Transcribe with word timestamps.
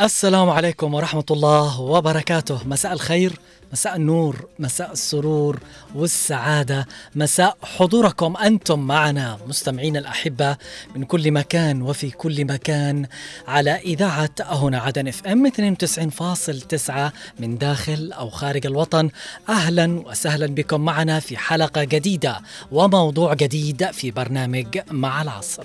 السلام 0.00 0.50
عليكم 0.50 0.94
ورحمة 0.94 1.24
الله 1.30 1.80
وبركاته 1.80 2.60
مساء 2.68 2.92
الخير 2.92 3.32
مساء 3.72 3.96
النور 3.96 4.48
مساء 4.58 4.92
السرور 4.92 5.60
والسعادة 5.94 6.86
مساء 7.14 7.56
حضوركم 7.62 8.36
أنتم 8.36 8.78
معنا 8.78 9.38
مستمعين 9.46 9.96
الأحبة 9.96 10.56
من 10.96 11.04
كل 11.04 11.30
مكان 11.30 11.82
وفي 11.82 12.10
كل 12.10 12.44
مكان 12.44 13.06
على 13.48 13.70
إذاعة 13.70 14.30
هنا 14.40 14.78
عدن 14.78 15.08
إف 15.08 15.26
إم 15.26 15.50
92.9 15.50 16.92
من 17.40 17.58
داخل 17.58 18.12
أو 18.12 18.30
خارج 18.30 18.66
الوطن 18.66 19.10
أهلا 19.48 20.02
وسهلا 20.06 20.46
بكم 20.46 20.80
معنا 20.80 21.20
في 21.20 21.36
حلقة 21.36 21.84
جديدة 21.84 22.40
وموضوع 22.72 23.34
جديد 23.34 23.90
في 23.90 24.10
برنامج 24.10 24.78
مع 24.90 25.22
العصر. 25.22 25.64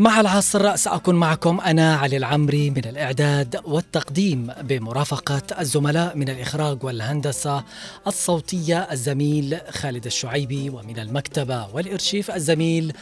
مع 0.00 0.20
العصر 0.20 0.76
سأكون 0.76 1.14
معكم 1.14 1.60
أنا 1.60 1.96
علي 1.96 2.16
العمري 2.16 2.70
من 2.70 2.84
الإعداد 2.84 3.60
والتقديم 3.64 4.52
بمرافقة 4.60 5.42
الزملاء 5.60 6.16
من 6.16 6.28
الإخراج 6.28 6.84
والهندسة 6.84 7.64
الصوتية 8.06 8.78
الزميل 8.92 9.58
خالد 9.70 10.06
الشعيبي 10.06 10.70
ومن 10.70 10.98
المكتبة 10.98 11.68
والإرشيف 11.74 12.30
الزميل 12.30 12.92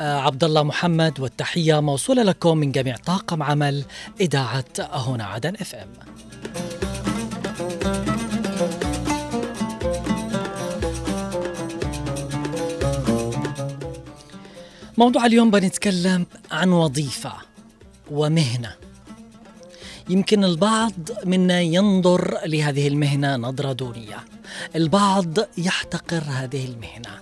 آه، 0.00 0.20
عبد 0.20 0.44
الله 0.44 0.62
محمد 0.62 1.20
والتحية 1.20 1.80
موصولة 1.80 2.22
لكم 2.22 2.58
من 2.58 2.72
جميع 2.72 2.96
طاقم 2.96 3.42
عمل 3.42 3.84
إذاعة 4.20 4.64
هنا 4.78 5.24
عدن 5.24 5.54
إف 5.54 5.74
إم. 5.74 5.88
موضوع 15.00 15.26
اليوم 15.26 15.50
بنتكلم 15.50 16.26
عن 16.50 16.72
وظيفة 16.72 17.32
ومهنة. 18.10 18.74
يمكن 20.08 20.44
البعض 20.44 20.92
منا 21.24 21.60
ينظر 21.60 22.38
لهذه 22.46 22.88
المهنة 22.88 23.36
نظرة 23.36 23.72
دونية. 23.72 24.24
البعض 24.76 25.38
يحتقر 25.58 26.22
هذه 26.26 26.64
المهنة. 26.64 27.20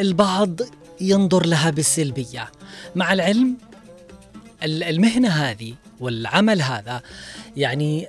البعض 0.00 0.60
ينظر 1.00 1.46
لها 1.46 1.70
بالسلبية. 1.70 2.50
مع 2.96 3.12
العلم 3.12 3.56
المهنة 4.62 5.28
هذه 5.28 5.74
والعمل 6.00 6.62
هذا 6.62 7.02
يعني 7.56 8.08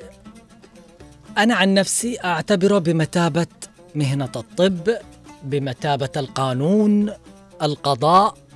أنا 1.38 1.56
عن 1.56 1.74
نفسي 1.74 2.18
أعتبره 2.24 2.80
بمثابة 2.80 3.48
مهنة 3.96 4.32
الطب 4.36 4.98
بمثابة 5.44 6.10
القانون 6.18 7.14
القضاء 7.62 8.49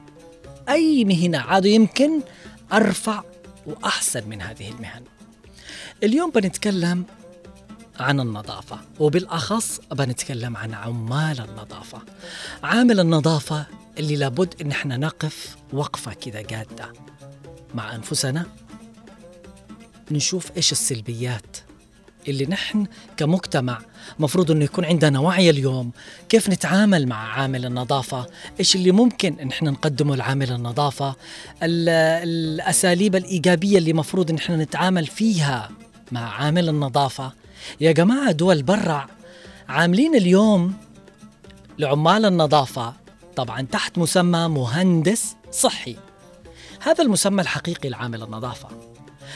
أي 0.70 1.06
مهنة 1.06 1.38
عاد 1.38 1.66
يمكن 1.66 2.22
أرفع 2.74 3.24
وأحسن 3.66 4.30
من 4.30 4.42
هذه 4.42 4.70
المهن. 4.72 5.04
اليوم 6.04 6.32
بنتكلم 6.32 7.06
عن 8.00 8.20
النظافة 8.20 8.80
وبالأخص 9.00 9.80
بنتكلم 9.92 10.58
عن 10.58 10.74
عمال 10.74 11.42
النظافة. 11.42 12.02
عامل 12.64 13.00
النظافة 13.00 13.66
اللي 13.98 14.16
لابد 14.16 14.62
إن 14.62 14.72
إحنا 14.72 14.98
نقف 14.98 15.56
وقفة 15.74 16.14
كذا 16.14 16.42
جادة 16.42 16.94
مع 17.74 17.96
أنفسنا 17.96 18.46
نشوف 20.12 20.58
إيش 20.58 20.72
السلبيات 20.72 21.58
اللي 22.28 22.46
نحن 22.46 22.86
كمجتمع 23.18 23.80
مفروض 24.20 24.52
إنه 24.52 24.64
يكون 24.66 24.86
عندنا 24.86 25.20
وعي 25.20 25.50
اليوم. 25.50 25.92
كيف 26.30 26.50
نتعامل 26.50 27.08
مع 27.08 27.34
عامل 27.40 27.66
النظافة؟ 27.66 28.26
إيش 28.60 28.76
اللي 28.76 28.92
ممكن 28.92 29.40
إن 29.40 29.50
إحنا 29.50 29.72
نقدمه 29.72 30.16
لعامل 30.16 30.52
النظافة؟ 30.52 31.16
الأساليب 31.64 33.16
الإيجابية 33.16 33.78
اللي 33.78 33.94
مفروض 33.94 34.30
إن 34.30 34.38
إحنا 34.38 34.58
نتعامل 34.58 35.08
فيها 35.08 35.70
مع 36.12 36.34
عامل 36.34 36.70
النظافة. 36.70 37.34
يا 37.82 37.92
جماعة 37.92 38.32
دول 38.32 38.64
برا. 38.64 39.08
عاملين 39.70 40.16
اليوم 40.16 40.74
لعمال 41.80 42.26
النظافة. 42.26 42.94
طبعا 43.36 43.62
تحت 43.62 43.98
مسمى 43.98 44.48
مهندس 44.48 45.36
صحي. 45.52 45.96
هذا 46.82 47.04
المسمى 47.04 47.42
الحقيقي 47.42 47.90
لعامل 47.90 48.24
النظافة. 48.24 48.68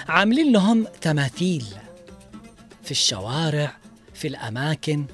عاملين 0.07 0.51
لهم 0.51 0.85
تماثيل. 1.01 1.65
في 2.87 2.91
الشوارع 2.91 3.73
في 4.13 4.27
الأماكن 4.27 5.05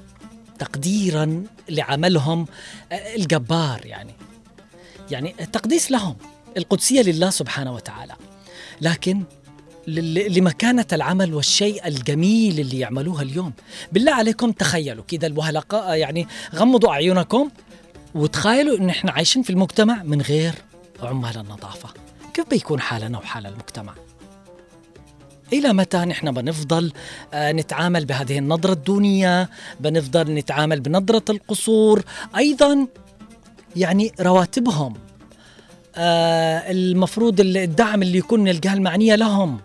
تقديرا 0.58 1.44
لعملهم 1.68 2.46
آه، 2.92 3.14
الجبار 3.14 3.86
يعني. 3.86 4.14
يعني 5.10 5.34
تقديس 5.52 5.90
لهم 5.90 6.16
القدسية 6.56 7.02
لله 7.02 7.30
سبحانه 7.30 7.74
وتعالى. 7.74 8.14
لكن 8.80 9.22
لمكانة 10.28 10.86
العمل 10.92 11.34
والشيء 11.34 11.86
الجميل 11.88 12.60
اللي 12.60 12.78
يعملوها 12.78 13.22
اليوم. 13.22 13.52
بالله 13.92 14.12
عليكم 14.12 14.52
تخيلوا 14.52 15.04
كده 15.08 15.26
الوهلقاء 15.26 15.90
آه، 15.90 15.94
يعني 15.94 16.26
غمضوا 16.54 16.90
أعينكم 16.90 17.50
وتخيلوا 18.14 18.78
إن 18.78 18.88
إحنا 18.90 19.12
عايشين 19.12 19.42
في 19.42 19.50
المجتمع 19.50 20.02
من 20.02 20.22
غير 20.22 20.54
عمال 21.02 21.38
النظافة. 21.38 21.88
كيف 22.34 22.48
بيكون 22.48 22.80
حالنا 22.80 23.18
وحال 23.18 23.46
المجتمع؟ 23.46 23.94
إلى 25.54 25.72
متى 25.72 25.98
نحن 25.98 26.32
بنفضل 26.32 26.92
آه، 27.34 27.52
نتعامل 27.52 28.04
بهذه 28.04 28.38
النظرة 28.38 28.72
الدونية 28.72 29.50
بنفضل 29.80 30.34
نتعامل 30.34 30.80
بنظرة 30.80 31.24
القصور؟ 31.30 32.04
أيضا 32.36 32.86
يعني 33.76 34.12
رواتبهم 34.20 34.94
آه، 35.96 36.70
المفروض 36.70 37.40
الدعم 37.40 38.02
اللي 38.02 38.18
يكون 38.18 38.40
من 38.40 38.48
الجهة 38.48 38.74
المعنية 38.74 39.14
لهم 39.14 39.60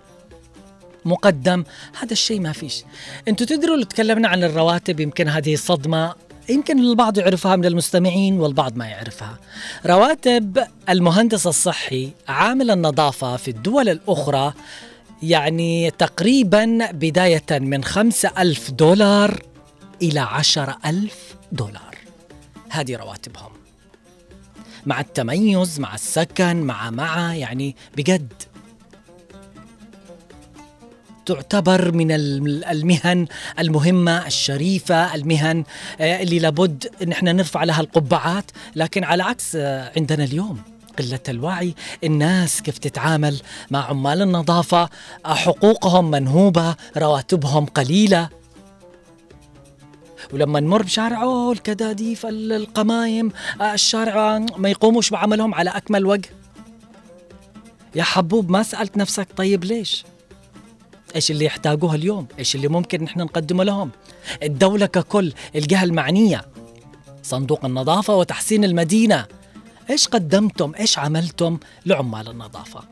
مقدم. 1.05 1.63
هذا 1.99 2.11
الشيء 2.11 2.39
ما 2.39 2.51
فيش. 2.51 2.83
أنتوا 3.27 3.45
تدروا 3.45 3.77
لو 3.77 3.83
تكلمنا 3.83 4.27
عن 4.27 4.43
الرواتب 4.43 4.99
يمكن 4.99 5.27
هذه 5.27 5.55
صدمة 5.55 6.15
يمكن 6.49 6.79
البعض 6.79 7.17
يعرفها 7.17 7.55
من 7.55 7.65
المستمعين 7.65 8.39
والبعض 8.39 8.77
ما 8.77 8.87
يعرفها. 8.87 9.37
رواتب 9.85 10.63
المهندس 10.89 11.47
الصحي 11.47 12.09
عامل 12.27 12.71
النظافة 12.71 13.37
في 13.37 13.47
الدول 13.51 13.89
الأخرى 13.89 14.53
يعني 15.23 15.91
تقريبا 15.91 16.91
بداية 16.91 17.45
من 17.51 17.83
خمسة 17.83 18.31
ألف 18.37 18.71
دولار 18.71 19.41
إلى 20.01 20.19
عشرة 20.19 20.77
ألف 20.85 21.35
دولار. 21.51 21.95
هذه 22.69 22.95
رواتبهم. 22.95 23.51
مع 24.85 24.99
التميز 24.99 25.79
مع 25.79 25.95
السكن 25.95 26.57
مع 26.57 26.89
مع 26.89 27.35
يعني 27.35 27.75
بجد 27.97 28.33
تعتبر 31.25 31.91
من 31.91 32.11
المهن 32.11 33.27
المهمة 33.59 34.27
الشريفة 34.27 35.15
المهن 35.15 35.63
آه، 35.99 36.21
اللي 36.21 36.39
لابد 36.39 36.91
ان 37.03 37.11
إحنا 37.11 37.33
نرفع 37.33 37.63
لها 37.63 37.81
القبعات. 37.81 38.51
لكن 38.75 39.03
على 39.03 39.23
عكس 39.23 39.55
آه، 39.55 39.91
عندنا 39.97 40.23
اليوم. 40.23 40.78
قلة 40.99 41.19
الوعي. 41.29 41.75
الناس 42.03 42.61
كيف 42.61 42.77
تتعامل 42.77 43.41
مع 43.71 43.85
عمال 43.85 44.21
النظافة؟ 44.21 44.89
حقوقهم 45.25 46.11
منهوبة 46.11 46.75
رواتبهم 46.97 47.65
قليلة. 47.65 48.29
ولما 50.33 50.59
نمر 50.59 50.83
بشارع 50.83 51.23
اوه 51.23 51.51
الكداديف 51.51 52.25
القمايم 52.25 53.31
الشارع 53.61 54.37
ما 54.57 54.69
يقوموش 54.69 55.09
بعملهم 55.09 55.55
على 55.55 55.69
أكمل 55.69 56.05
وجه. 56.05 56.29
يا 57.95 58.03
حبوب 58.03 58.51
ما 58.51 58.63
سألت 58.63 58.97
نفسك 58.97 59.27
طيب 59.37 59.63
ليش؟ 59.63 60.05
إيش 61.15 61.31
اللي 61.31 61.45
يحتاجوه 61.45 61.95
اليوم؟ 61.95 62.27
إيش 62.39 62.55
اللي 62.55 62.67
ممكن 62.67 63.03
نحن 63.03 63.19
نقدمه 63.19 63.63
لهم؟ 63.63 63.91
الدولة 64.43 64.85
ككل 64.85 65.33
الجهة 65.55 65.83
المعنية. 65.83 66.45
صندوق 67.23 67.65
النظافة 67.65 68.15
وتحسين 68.15 68.63
المدينة. 68.63 69.25
إيش 69.89 70.07
قدمتم؟ 70.07 70.71
إيش 70.79 70.99
عملتم 70.99 71.57
لعمال 71.85 72.29
النظافة؟ 72.29 72.83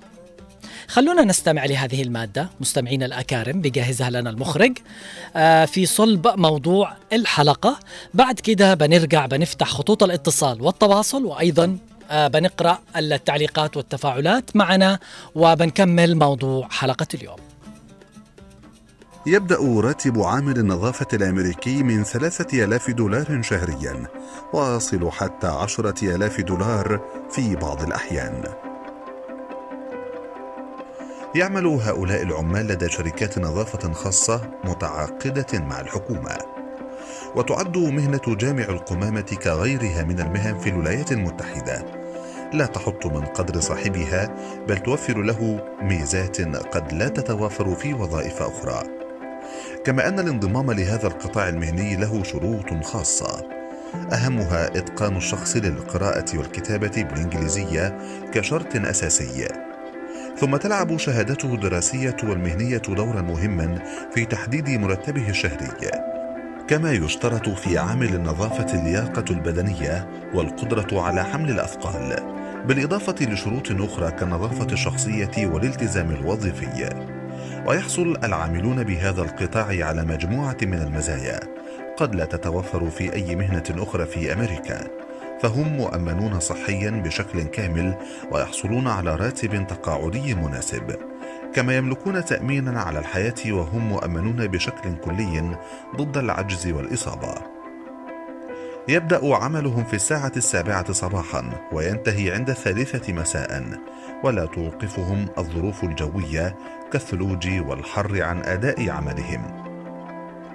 خلونا 0.87 1.23
نستمع 1.23 1.65
لهذه 1.65 2.01
المادة 2.01 2.49
مستمعين 2.59 3.03
الأكارم 3.03 3.61
بجهزها 3.61 4.09
لنا 4.09 4.29
المخرج. 4.29 4.77
آه، 5.35 5.65
في 5.65 5.85
صلب 5.85 6.27
موضوع 6.27 6.93
الحلقة. 7.13 7.79
بعد 8.13 8.39
كده 8.39 8.73
بنرجع 8.73 9.25
بنفتح 9.25 9.67
خطوط 9.67 10.03
الاتصال 10.03 10.61
والتواصل 10.61 11.25
وأيضا 11.25 11.77
آه، 12.11 12.27
بنقرأ 12.27 12.79
التعليقات 12.95 13.77
والتفاعلات 13.77 14.55
معنا 14.55 14.99
وبنكمل 15.35 16.15
موضوع 16.15 16.67
حلقة 16.69 17.07
اليوم. 17.13 17.46
يبدأ 19.27 19.57
راتب 19.79 20.19
عامل 20.21 20.59
النظافة 20.59 21.07
الأمريكي 21.13 21.83
من 21.83 22.03
ثلاثة 22.03 22.63
آلاف 22.63 22.91
دولار 22.91 23.41
شهريا 23.41 24.03
ويصل 24.53 25.11
حتى 25.11 25.47
عشرة 25.47 26.15
آلاف 26.15 26.41
دولار 26.41 27.01
في 27.31 27.55
بعض 27.55 27.83
الأحيان. 27.83 28.43
يعمل 31.35 31.65
هؤلاء 31.65 32.21
العمال 32.21 32.67
لدى 32.67 32.89
شركات 32.89 33.39
نظافة 33.39 33.93
خاصة 33.93 34.41
متعاقدة 34.63 35.59
مع 35.59 35.81
الحكومة. 35.81 36.37
وتعد 37.35 37.77
مهنة 37.77 38.21
جامع 38.27 38.63
القمامة 38.63 39.37
كغيرها 39.43 40.03
من 40.03 40.19
المهن 40.19 40.57
في 40.57 40.69
الولايات 40.69 41.11
المتحدة. 41.11 41.85
لا 42.53 42.65
تحط 42.65 43.05
من 43.05 43.25
قدر 43.25 43.59
صاحبها 43.59 44.35
بل 44.67 44.77
توفر 44.77 45.17
له 45.17 45.63
ميزات 45.81 46.41
قد 46.55 46.93
لا 46.93 47.07
تتوافر 47.07 47.75
في 47.75 47.93
وظائف 47.93 48.41
أخرى. 48.41 48.96
كما 49.87 50.07
أن 50.07 50.19
الانضمام 50.19 50.71
لهذا 50.71 51.07
القطاع 51.07 51.49
المهني 51.49 51.95
له 51.95 52.23
شروط 52.23 52.83
خاصة. 52.83 53.45
أهمها 54.13 54.67
إتقان 54.67 55.17
الشخص 55.17 55.57
للقراءة 55.57 56.37
والكتابة 56.37 57.03
بالإنجليزية 57.03 57.97
كشرط 58.33 58.75
أساسي. 58.75 59.47
ثم 60.37 60.55
تلعب 60.55 60.97
شهادته 60.97 61.53
الدراسية 61.53 62.15
والمهنية 62.23 62.77
دورا 62.77 63.21
مهما 63.21 63.79
في 64.13 64.25
تحديد 64.25 64.69
مرتبه 64.69 65.29
الشهري. 65.29 65.91
كما 66.67 66.91
يشترط 66.91 67.49
في 67.49 67.77
عامل 67.77 68.15
النظافة 68.15 68.79
اللياقة 68.79 69.25
البدنية 69.29 70.07
والقدرة 70.33 71.01
على 71.01 71.23
حمل 71.23 71.49
الأثقال 71.49 72.15
بالإضافة 72.67 73.25
لشروط 73.25 73.71
أخرى 73.71 74.11
كالنظافة 74.11 74.67
الشخصية 74.73 75.31
والالتزام 75.37 76.11
الوظيفي. 76.11 77.16
ويحصل 77.67 78.17
العاملون 78.23 78.83
بهذا 78.83 79.21
القطاع 79.21 79.85
على 79.87 80.05
مجموعة 80.05 80.57
من 80.61 80.81
المزايا 80.81 81.39
قد 81.97 82.15
لا 82.15 82.25
تتوفر 82.25 82.89
في 82.89 83.13
أي 83.13 83.35
مهنة 83.35 83.63
أخرى 83.69 84.05
في 84.05 84.33
أمريكا. 84.33 84.87
فهم 85.41 85.67
مؤمنون 85.67 86.39
صحيا 86.39 86.89
بشكل 86.89 87.43
كامل 87.43 87.95
ويحصلون 88.31 88.87
على 88.87 89.15
راتب 89.15 89.67
تقاعدي 89.67 90.35
مناسب. 90.35 90.95
كما 91.53 91.77
يملكون 91.77 92.25
تامينا 92.25 92.81
على 92.81 92.99
الحياة 92.99 93.35
وهم 93.47 93.89
مؤمنون 93.89 94.47
بشكل 94.47 94.95
كلي 94.95 95.57
ضد 95.95 96.17
العجز 96.17 96.67
والإصابة. 96.67 97.56
يبدأ 98.89 99.35
عملهم 99.35 99.83
في 99.83 99.93
الساعة 99.93 100.31
السابعة 100.37 100.93
صباحا 100.93 101.51
وينتهي 101.71 102.31
عند 102.31 102.49
الثالثة 102.49 103.13
مساء. 103.13 103.63
ولا 104.23 104.45
توقفهم 104.45 105.27
الظروف 105.37 105.83
الجوية 105.83 106.55
كالثلوج 106.91 107.47
والحر 107.67 108.23
عن 108.23 108.43
أداء 108.43 108.89
عملهم. 108.89 109.63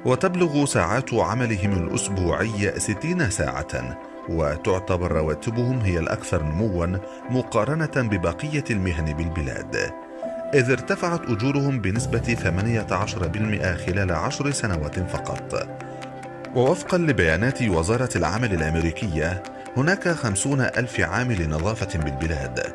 وتبلغ 0.04 0.64
ساعات 0.64 1.14
عملهم 1.14 1.72
الاسبوعي 1.72 2.80
ستين 2.80 3.30
ساعة. 3.30 3.98
وتعتبر 4.28 5.12
رواتبهم 5.12 5.78
هي 5.78 5.98
الأكثر 5.98 6.42
نموا 6.42 6.86
مقارنة 7.30 8.08
ببقية 8.08 8.64
المهن 8.70 9.12
بالبلاد. 9.12 9.92
إذ 10.54 10.70
ارتفعت 10.70 11.20
أجورهم 11.30 11.80
بنسبة 11.80 12.34
18% 12.34 13.74
خلال 13.74 14.12
عشر 14.12 14.50
سنوات 14.50 14.98
فقط. 14.98 15.68
ووفقا 16.54 16.98
لبيانات 16.98 17.62
وزارة 17.62 18.08
العمل 18.16 18.52
الأمريكية 18.52 19.42
هناك 19.76 20.08
خمسون 20.08 20.60
ألف 20.60 21.00
عامل 21.00 21.48
نظافة 21.48 21.98
بالبلاد 21.98 22.74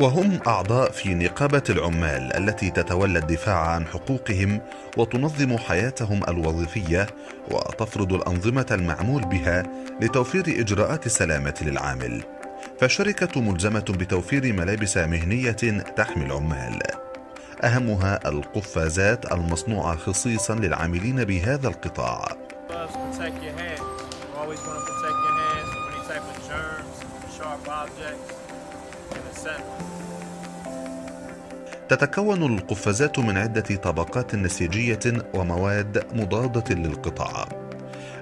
وهم 0.00 0.40
أعضاء 0.46 0.90
في 0.90 1.14
نقابة 1.14 1.62
العمال 1.70 2.36
التي 2.36 2.70
تتولى 2.70 3.18
الدفاع 3.18 3.58
عن 3.68 3.86
حقوقهم 3.86 4.60
وتنظم 4.96 5.58
حياتهم 5.58 6.20
الوظيفية 6.28 7.06
وتفرض 7.50 8.12
الأنظمة 8.12 8.66
المعمول 8.70 9.22
بها 9.22 9.62
لتوفير 10.00 10.44
إجراءات 10.48 11.06
السلامة 11.06 11.54
للعامل. 11.62 12.22
فالشركة 12.80 13.40
ملزمة 13.40 13.84
بتوفير 13.98 14.52
ملابس 14.52 14.96
مهنية 14.96 15.82
تحمي 15.96 16.26
العمال. 16.26 16.78
أهمها 17.64 18.28
القفازات 18.28 19.32
المصنوعة 19.32 19.96
خصيصا 19.96 20.54
للعاملين 20.54 21.24
بهذا 21.24 21.68
القطاع. 21.68 22.36
تتكون 31.92 32.42
القفازات 32.42 33.18
من 33.18 33.36
عدة 33.36 33.76
طبقات 33.76 34.34
نسيجية 34.34 35.00
ومواد 35.34 36.06
مضادة 36.14 36.74
للقطاع. 36.74 37.48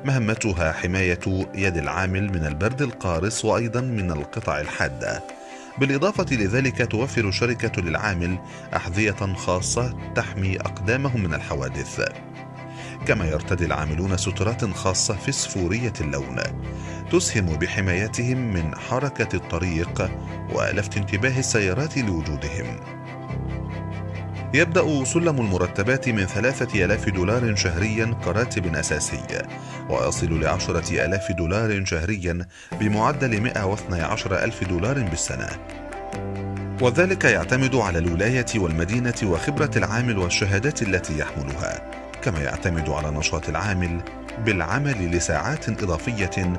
مهمتها 0.05 0.73
حماية 0.73 1.21
يد 1.55 1.77
العامل 1.77 2.33
من 2.33 2.47
البرد 2.47 2.83
القارس 2.83 3.45
وأيضا 3.45 3.81
من 3.81 4.11
القطع 4.11 4.61
الحادة. 4.61 5.23
بالإضافة 5.79 6.27
لذلك 6.31 6.91
توفر 6.91 7.29
الشركة 7.29 7.83
للعامل 7.83 8.39
أحذية 8.77 9.35
خاصة 9.37 10.13
تحمي 10.15 10.61
أقدامهم 10.61 11.23
من 11.23 11.35
الحوادث. 11.35 12.09
كما 13.07 13.27
يرتدي 13.27 13.65
العاملون 13.65 14.17
سترات 14.17 14.65
خاصة 14.65 15.15
فسفورية 15.15 15.93
اللون 16.01 16.37
تسهم 17.13 17.47
بحمايتهم 17.47 18.53
من 18.53 18.75
حركة 18.75 19.37
الطريق 19.37 20.11
ولفت 20.55 20.97
انتباه 20.97 21.39
السيارات 21.39 21.99
لوجودهم 21.99 23.00
يبدأ 24.55 25.05
سلم 25.05 25.41
المرتبات 25.41 26.09
من 26.09 26.27
ثلاثة 26.27 26.85
ألاف 26.85 27.09
دولار 27.09 27.57
شهريا 27.57 28.17
كراتب 28.25 28.75
أساسي 28.75 29.23
ويصل 29.91 30.41
لعشرة 30.41 31.05
ألاف 31.05 31.33
دولار 31.33 31.85
شهريا 31.85 32.47
بمعدل 32.81 33.41
112 33.41 34.45
ألف 34.45 34.65
دولار 34.65 35.03
بالسنة 35.03 35.49
وذلك 36.81 37.25
يعتمد 37.25 37.75
على 37.75 37.99
الولاية 37.99 38.47
والمدينة 38.57 39.15
وخبرة 39.23 39.71
العامل 39.77 40.19
والشهادات 40.19 40.83
التي 40.83 41.19
يحملها 41.19 41.91
كما 42.23 42.41
يعتمد 42.41 42.89
على 42.89 43.11
نشاط 43.11 43.49
العامل 43.49 44.01
بالعمل 44.45 45.11
لساعات 45.11 45.69
إضافية 45.69 46.53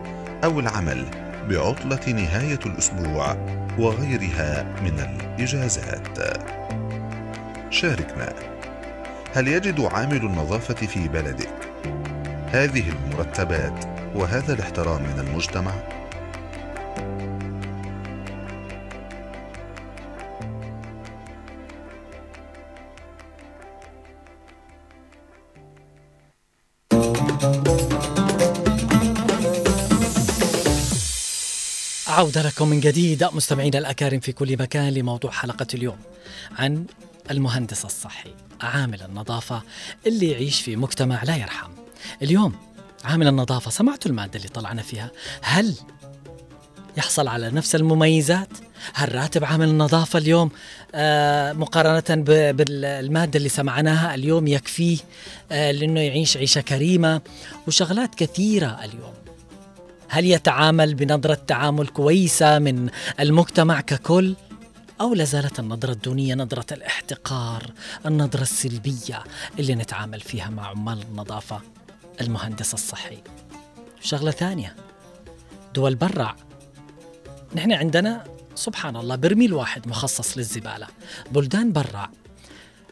أو 0.44 0.60
العمل 0.60 1.06
بعطلة 1.50 2.14
نهاية 2.14 2.60
الأسبوع 2.66 3.38
وغيرها 3.80 4.64
من 4.84 5.00
الإجازات. 5.00 6.20
شاركنا. 7.72 8.34
هل 9.34 9.48
يجد 9.48 9.82
عامل 9.82 10.18
النظافة 10.18 10.74
في 10.74 11.08
بلدك؟ 11.08 11.72
هذه 12.48 12.90
المرتبات 12.90 13.86
وهذا 14.16 14.54
الاحترام 14.54 15.02
من 15.04 15.20
المجتمع؟ 15.20 15.74
عودة 32.08 32.42
لكم 32.42 32.68
من 32.68 32.80
جديد 32.80 33.24
مستمعينا 33.24 33.78
الأكارم 33.78 34.20
في 34.20 34.32
كل 34.32 34.58
مكان 34.58 34.94
لموضوع 34.94 35.32
حلقة 35.32 35.68
اليوم. 35.74 35.98
عن 36.60 36.86
المهندس 37.32 37.86
الصحي 37.86 38.30
عامل 38.62 39.02
النظافة 39.02 39.62
اللي 40.08 40.32
يعيش 40.32 40.62
في 40.62 40.76
مجتمع 40.76 41.24
لا 41.24 41.36
يرحم. 41.36 41.72
اليوم 42.22 42.56
عامل 43.04 43.28
النظافة 43.28 43.72
سمعتوا 43.72 44.12
المادة 44.12 44.38
اللي 44.38 44.48
طلعنا 44.48 44.82
فيها؟ 44.82 45.12
هل 45.42 45.76
يحصل 46.98 47.28
على 47.28 47.50
نفس 47.50 47.76
المميزات؟ 47.76 48.50
هل 48.94 49.16
راتب 49.16 49.46
عامل 49.46 49.70
النظافة 49.70 50.20
اليوم؟ 50.20 50.52
آه 50.96 51.54
مقارنة 51.54 52.24
بالمادة 52.52 53.38
اللي 53.38 53.50
سمعناها 53.50 54.16
اليوم 54.16 54.48
يكفيه 54.48 54.98
آه 55.52 55.72
لأنه 55.72 56.00
يعيش 56.00 56.38
عيشة 56.38 56.62
كريمة 56.62 57.22
وشغلات 57.68 58.16
كثيرة 58.16 58.80
اليوم. 58.84 59.14
هل 60.10 60.26
يتعامل 60.26 60.94
بنظرة 60.96 61.38
تعامل 61.48 61.88
كويسة 61.88 62.60
من 62.60 62.90
المجتمع 63.20 63.82
ككل؟ 63.82 64.36
أو 65.02 65.14
لازالت 65.14 65.60
النظرة 65.60 65.92
الدونية 65.92 66.36
نظرة 66.36 66.74
الاحتقار 66.74 67.72
النظرة 68.06 68.42
السلبية 68.42 69.24
اللي 69.60 69.76
نتعامل 69.76 70.20
فيها 70.20 70.50
مع 70.50 70.68
عمال 70.68 71.02
النظافة. 71.02 71.62
المهندس 72.22 72.74
الصحي. 72.74 73.18
شغلة 74.02 74.32
ثانية. 74.32 74.76
دول 75.76 75.96
برع 75.96 76.36
نحن 77.56 77.72
عندنا 77.72 78.24
سبحان 78.56 78.96
الله 78.96 79.16
برميل 79.16 79.54
واحد 79.54 79.88
مخصص 79.88 80.38
للزبالة. 80.38 80.88
بلدان 81.32 81.72
برع 81.72 82.10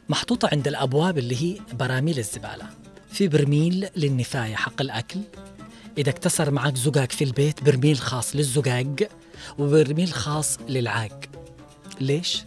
محطوطة 0.09 0.49
عند 0.51 0.67
الأبواب 0.67 1.17
اللي 1.17 1.35
هي 1.43 1.59
براميل 1.73 2.19
الزبالة. 2.19 2.69
في 3.11 3.27
برميل 3.27 3.89
للنفاية 3.95 4.55
حق 4.55 4.81
الأكل. 4.81 5.19
إذا 5.97 6.09
اكتسر 6.09 6.51
معك 6.51 6.75
زقاق 6.75 7.11
في 7.11 7.23
البيت 7.23 7.63
برميل 7.63 7.97
خاص 7.97 8.35
للزقاق 8.35 9.09
وبرميل 9.59 10.13
خاص 10.13 10.57
للعاق 10.69 11.19
ليش؟ 11.99 12.43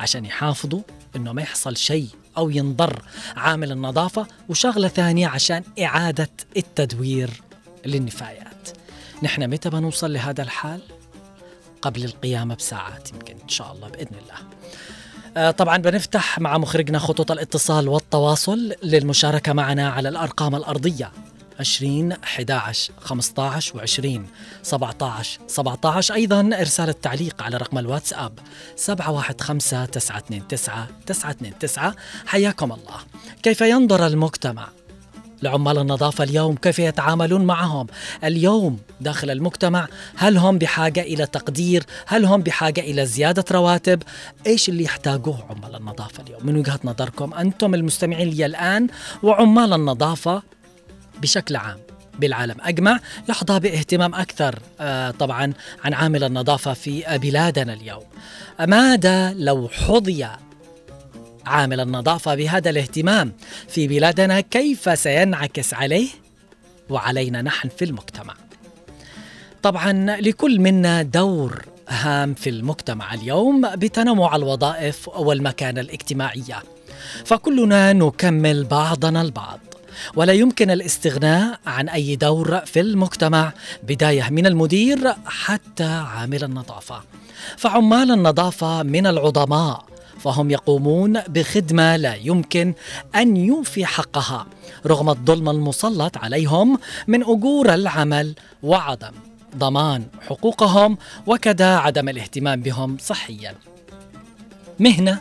عشان 0.00 0.24
يحافظوا 0.24 0.82
إنه 1.16 1.32
ما 1.32 1.42
يحصل 1.42 1.76
شيء 1.76 2.08
أو 2.36 2.50
ينضر 2.50 3.02
عامل 3.36 3.72
النظافة 3.72 4.26
وشغلة 4.48 4.88
ثانية 4.88 5.28
عشان 5.28 5.62
إعادة 5.80 6.30
التدوير 6.56 7.30
للنفايات. 7.86 8.68
نحن 9.22 9.50
متى 9.50 9.70
بنوصل 9.70 10.12
لهذا 10.12 10.42
الحال؟ 10.42 10.80
قبل 11.82 12.04
القيامة 12.04 12.54
بساعات 12.54 13.12
يمكن 13.12 13.36
إن 13.42 13.48
شاء 13.48 13.72
الله 13.72 13.88
بإذن 13.88 14.16
الله. 14.22 14.38
آه، 15.36 15.50
طبعا 15.50 15.76
بنفتح 15.76 16.38
مع 16.38 16.58
مخرجنا 16.58 16.98
خطوط 16.98 17.30
الاتصال 17.30 17.88
والتواصل 17.88 18.72
للمشاركة 18.82 19.52
معنا 19.52 19.90
على 19.90 20.08
الأرقام 20.08 20.54
الأرضية 20.54 21.12
20 21.60 22.12
11 22.12 22.92
15 23.00 23.72
و20 23.72 24.20
17 24.62 25.40
17 25.46 26.14
أيضا 26.14 26.50
إرسال 26.60 26.88
التعليق 26.88 27.42
على 27.42 27.56
رقم 27.56 27.78
الواتساب 27.78 28.38
715 28.76 29.86
929 29.86 30.48
929 31.06 31.94
حياكم 32.26 32.72
الله. 32.72 33.00
كيف 33.42 33.60
ينظر 33.60 34.06
المجتمع؟ 34.06 34.68
لعمال 35.42 35.78
النظافة 35.78 36.24
اليوم 36.24 36.56
كيف 36.56 36.78
يتعاملون 36.78 37.44
معهم؟ 37.44 37.86
اليوم 38.24 38.78
داخل 39.00 39.30
المجتمع 39.30 39.88
هل 40.16 40.36
هم 40.38 40.58
بحاجة 40.58 41.00
إلى 41.00 41.26
تقدير؟ 41.26 41.84
هل 42.06 42.24
هم 42.24 42.40
بحاجة 42.40 42.80
إلى 42.80 43.06
زيادة 43.06 43.44
رواتب؟ 43.52 44.02
إيش 44.46 44.68
اللي 44.68 44.84
يحتاجوه 44.84 45.44
عمال 45.50 45.76
النظافة 45.76 46.22
اليوم؟ 46.22 46.46
من 46.46 46.56
وجهة 46.56 46.80
نظركم 46.84 47.34
أنتم 47.34 47.74
المستمعين 47.74 48.28
لي 48.28 48.46
الآن 48.46 48.86
وعمال 49.22 49.72
النظافة 49.72 50.42
بشكل 51.22 51.56
عام 51.56 51.78
بالعالم. 52.18 52.56
أجمع 52.60 53.00
يحظى 53.28 53.60
باهتمام 53.60 54.14
أكثر 54.14 54.58
آه، 54.80 55.10
طبعا 55.10 55.52
عن 55.84 55.94
عامل 55.94 56.24
النظافة 56.24 56.72
في 56.72 57.18
بلادنا 57.18 57.72
اليوم. 57.72 58.02
ماذا 58.60 59.32
لو 59.32 59.68
حظي 59.68 60.26
عامل 61.46 61.80
النظافة 61.80 62.34
بهذا 62.34 62.70
الاهتمام 62.70 63.32
في 63.68 63.88
بلادنا؟ 63.88 64.40
كيف 64.40 64.98
سينعكس 64.98 65.74
عليه 65.74 66.08
وعلينا 66.90 67.42
نحن 67.42 67.68
في 67.68 67.84
المجتمع؟ 67.84 68.34
طبعا 69.62 69.92
لكل 70.20 70.60
منا 70.60 71.02
دور 71.02 71.64
هام 71.88 72.34
في 72.34 72.50
المجتمع 72.50 73.14
اليوم 73.14 73.76
بتنوع 73.76 74.36
الوظائف 74.36 75.08
والمكانة 75.08 75.80
الاجتماعية 75.80 76.62
فكلنا 77.24 77.92
نكمل 77.92 78.64
بعضنا 78.64 79.22
البعض. 79.22 79.60
ولا 80.16 80.32
يمكن 80.32 80.70
الاستغناء 80.70 81.58
عن 81.66 81.88
أي 81.88 82.16
دور 82.16 82.58
في 82.58 82.80
المجتمع. 82.80 83.52
بداية 83.82 84.30
من 84.30 84.46
المدير 84.46 85.14
حتى 85.26 85.84
عامل 85.84 86.44
النظافة. 86.44 87.02
فعمال 87.56 88.10
النظافة 88.10 88.82
من 88.82 89.06
العظماء 89.06 89.84
فهم 90.20 90.50
يقومون 90.50 91.20
بخدمة 91.20 91.96
لا 91.96 92.14
يمكن 92.14 92.74
أن 93.14 93.36
يوفي 93.36 93.86
حقها 93.86 94.46
رغم 94.86 95.10
الظلم 95.10 95.48
المسلط 95.48 96.16
عليهم 96.16 96.78
من 97.06 97.22
أجور 97.22 97.74
العمل 97.74 98.34
وعدم 98.62 99.12
ضمان 99.56 100.06
حقوقهم 100.28 100.98
وكذا 101.26 101.76
عدم 101.76 102.08
الاهتمام 102.08 102.60
بهم 102.60 102.96
صحيا. 103.00 103.54
مهنة 104.80 105.18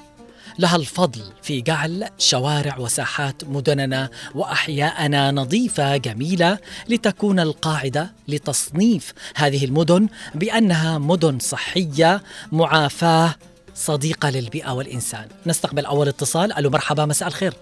لها 0.59 0.75
الفضل 0.75 1.21
في 1.41 1.61
جعل 1.61 2.09
شوارع 2.17 2.77
وساحات 2.77 3.43
مدننا 3.43 4.09
وأحياءنا 4.35 5.31
نظيفة 5.31 5.97
جميلة 5.97 6.57
لتكون 6.89 7.39
القاعدة 7.39 8.11
لتصنيف 8.27 9.13
هذه 9.35 9.65
المدن 9.65 10.07
بأنها 10.35 10.97
مدن 10.97 11.39
صحية 11.39 12.23
معافاة 12.51 13.35
صديقة 13.75 14.29
للبيئة 14.29 14.71
والإنسان. 14.71 15.27
نستقبل 15.45 15.85
أول 15.85 16.07
اتصال. 16.07 16.53
ألو 16.53 16.69
مرحبا 16.69 17.05
مساء 17.05 17.27
الخير. 17.27 17.53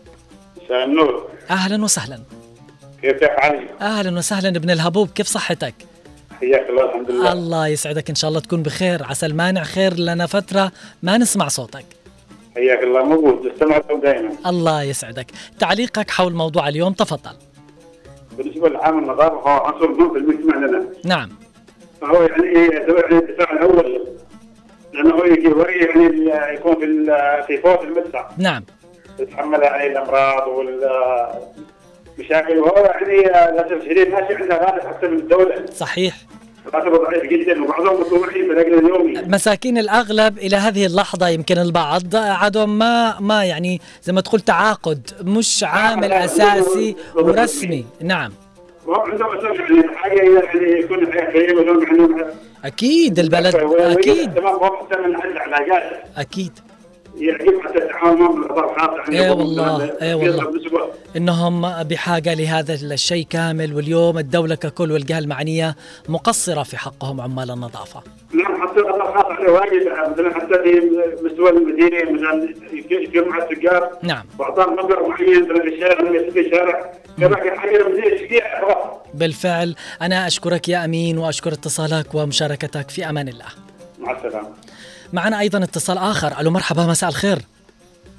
مساء 0.66 0.84
النور. 0.86 1.30
أهلا 1.50 1.84
وسهلا. 1.84 2.20
كيفك 3.02 3.36
علي؟ 3.38 3.68
أهلا 3.82 4.18
وسهلا 4.18 4.50
ابن 4.50 4.70
الهبوب 4.70 5.10
كيف 5.10 5.28
صحتك؟ 5.28 5.74
حياك 6.40 6.70
الله 6.70 6.86
الحمد 6.90 7.12
لله. 7.12 7.32
الله 7.32 7.68
يسعدك 7.68 8.10
إن 8.10 8.16
شاء 8.16 8.30
الله 8.30 8.40
تكون 8.40 8.64
بخير. 8.64 9.04
عسى 9.04 9.26
المانع 9.26 9.64
خير 9.64 10.00
لنا 10.00 10.26
فترة 10.26 10.72
ما 11.04 11.18
نسمع 11.18 11.48
صوتك. 11.48 11.86
حياك 12.56 12.84
الله 12.84 13.04
موجود 13.04 13.46
استمعكم 13.46 14.00
دائما. 14.00 14.32
الله 14.46 14.84
يسعدك. 14.84 15.32
تعليقك 15.60 16.10
حول 16.12 16.34
موضوع 16.34 16.68
اليوم 16.68 16.94
تفضل. 16.94 17.36
بالنسبة 18.38 18.70
لعامل 18.70 19.04
النظافه 19.04 19.36
هو 19.36 19.48
عنصر 19.48 19.88
مهم 19.88 20.14
في 20.14 20.20
المجتمع 20.20 20.58
لنا. 20.58 20.86
نعم. 21.06 21.30
فهو 22.02 22.24
يعني 22.24 22.44
إيه 22.44 22.72
يعني 22.72 23.18
الدفاع 23.18 23.52
الأول 23.52 24.02
لأنه 24.94 25.16
هو 25.16 25.26
يجي 25.26 25.50
يعني 26.30 26.56
يكون 26.56 26.76
في 26.76 27.06
في 27.48 27.58
فوق 27.58 27.82
المدفع. 27.82 28.30
نعم. 28.38 28.64
يتحمل 29.20 29.62
يعني 29.62 29.88
الأمراض 29.88 30.48
والمشاكل 32.18 32.58
وهو 32.60 32.86
يعني 32.86 33.52
للاسف 33.52 33.72
الشديد 33.72 34.10
ماشي 34.10 34.36
عندها 34.36 34.58
راتب 34.58 34.88
حتى 34.88 35.08
من 35.08 35.18
الدولة. 35.18 35.66
صحيح. 35.66 36.16
ضعيف 36.98 37.24
جدا 37.24 37.64
وبعضهم 37.64 38.02
متطوعين 38.02 38.48
بالاجر 38.48 38.80
اليومي 38.80 39.14
مساكين 39.22 39.78
الاغلب 39.78 40.38
إلى 40.38 40.56
هذه 40.56 40.86
اللحظه 40.86 41.28
يمكن 41.28 41.58
البعض 41.58 42.16
عدم 42.16 42.78
ما 42.78 43.20
ما 43.20 43.46
يعني 43.46 43.82
زي 44.04 44.14
ما 44.14 44.22
تقول 44.22 44.42
تعاقد 44.42 45.10
مش 45.22 45.64
عامل 45.64 46.12
اساسي 46.12 46.96
ورسمي 47.16 47.86
نعم 48.02 48.32
يعني 50.06 50.30
يعني 51.16 51.54
يعني 51.84 52.26
أكيد 52.66 53.20
البلد 53.20 53.56
أكيد 53.56 54.32
أكيد 56.18 56.52
يعجب 57.22 57.62
حتى 57.62 57.78
التعاون 57.78 58.48
خاصه 58.50 59.12
إيه 59.12 59.32
والله، 59.32 59.98
إيه 60.02 60.16
والله. 60.16 60.52
إنهم 61.18 61.84
بحاجة 61.84 62.34
لهذا 62.34 62.74
الشيء 62.74 63.26
كامل 63.30 63.74
واليوم 63.74 64.18
الدولة 64.18 64.56
ككل 64.56 64.92
والجهة 64.92 65.20
المعنية 65.20 65.76
مقصرة 66.10 66.64
في 66.64 66.78
حقهم 66.78 67.22
عمال 67.22 67.52
النظافة. 67.52 68.02
نعم 68.34 68.62
حتى 68.62 68.82
خاصه 68.82 69.34
عليه 69.34 69.52
واجب 69.52 70.12
مثلا 70.12 70.34
حتى 70.34 70.54
في 70.64 70.92
مستوى 71.24 71.50
المدينة 71.50 72.12
مثلا 72.12 72.54
يصير 72.90 73.28
مع 73.28 73.38
التجار 73.38 73.90
نعم. 74.04 74.26
وأعطاهم 74.40 74.74
مبلغ 74.74 75.08
معين 75.10 75.44
مثلا 75.44 75.62
تشجيع 78.16 78.62
خلاص 78.62 78.78
بالفعل 79.14 79.76
أنا 80.02 80.28
أشكرك 80.28 80.70
يا 80.70 80.86
أمين 80.86 81.18
وأشكر 81.18 81.54
اتصالك 81.54 82.16
ومشاركتك 82.16 82.90
في 82.90 83.10
أمان 83.10 83.28
الله. 83.28 83.46
مع 84.00 84.12
السلامة. 84.12 84.50
معنا 85.14 85.40
أيضا 85.40 85.64
اتصال 85.64 85.98
آخر. 85.98 86.40
ألو 86.40 86.52
مرحبا 86.52 86.86
مساء 86.86 87.10
الخير. 87.10 87.40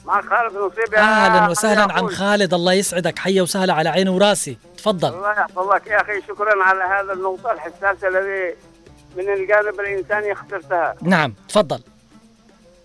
معك 0.04 0.24
خالد 0.24 0.56
نصيب 0.56 0.94
يا 0.94 0.98
أهلا 1.00 1.50
وسهلا 1.50 1.92
عم. 1.92 2.08
خالد 2.08 2.54
الله 2.54 2.72
يسعدك. 2.72 3.18
حيا 3.18 3.42
وسهلا 3.42 3.74
على 3.74 3.88
عيني 3.88 4.10
وراسي. 4.10 4.58
تفضل. 4.76 5.08
الله 5.08 5.32
يحفظك. 5.32 5.86
يا 5.86 6.00
أخي 6.00 6.22
شكرا 6.28 6.64
على 6.64 6.84
هذا 6.84 7.12
النقطه 7.12 7.52
الحساسة 7.52 8.08
الذي 8.08 8.56
من 9.16 9.32
الجانب 9.32 9.80
الإنساني 9.80 10.32
اخترتها. 10.32 10.94
نعم 11.02 11.34
تفضل. 11.48 11.80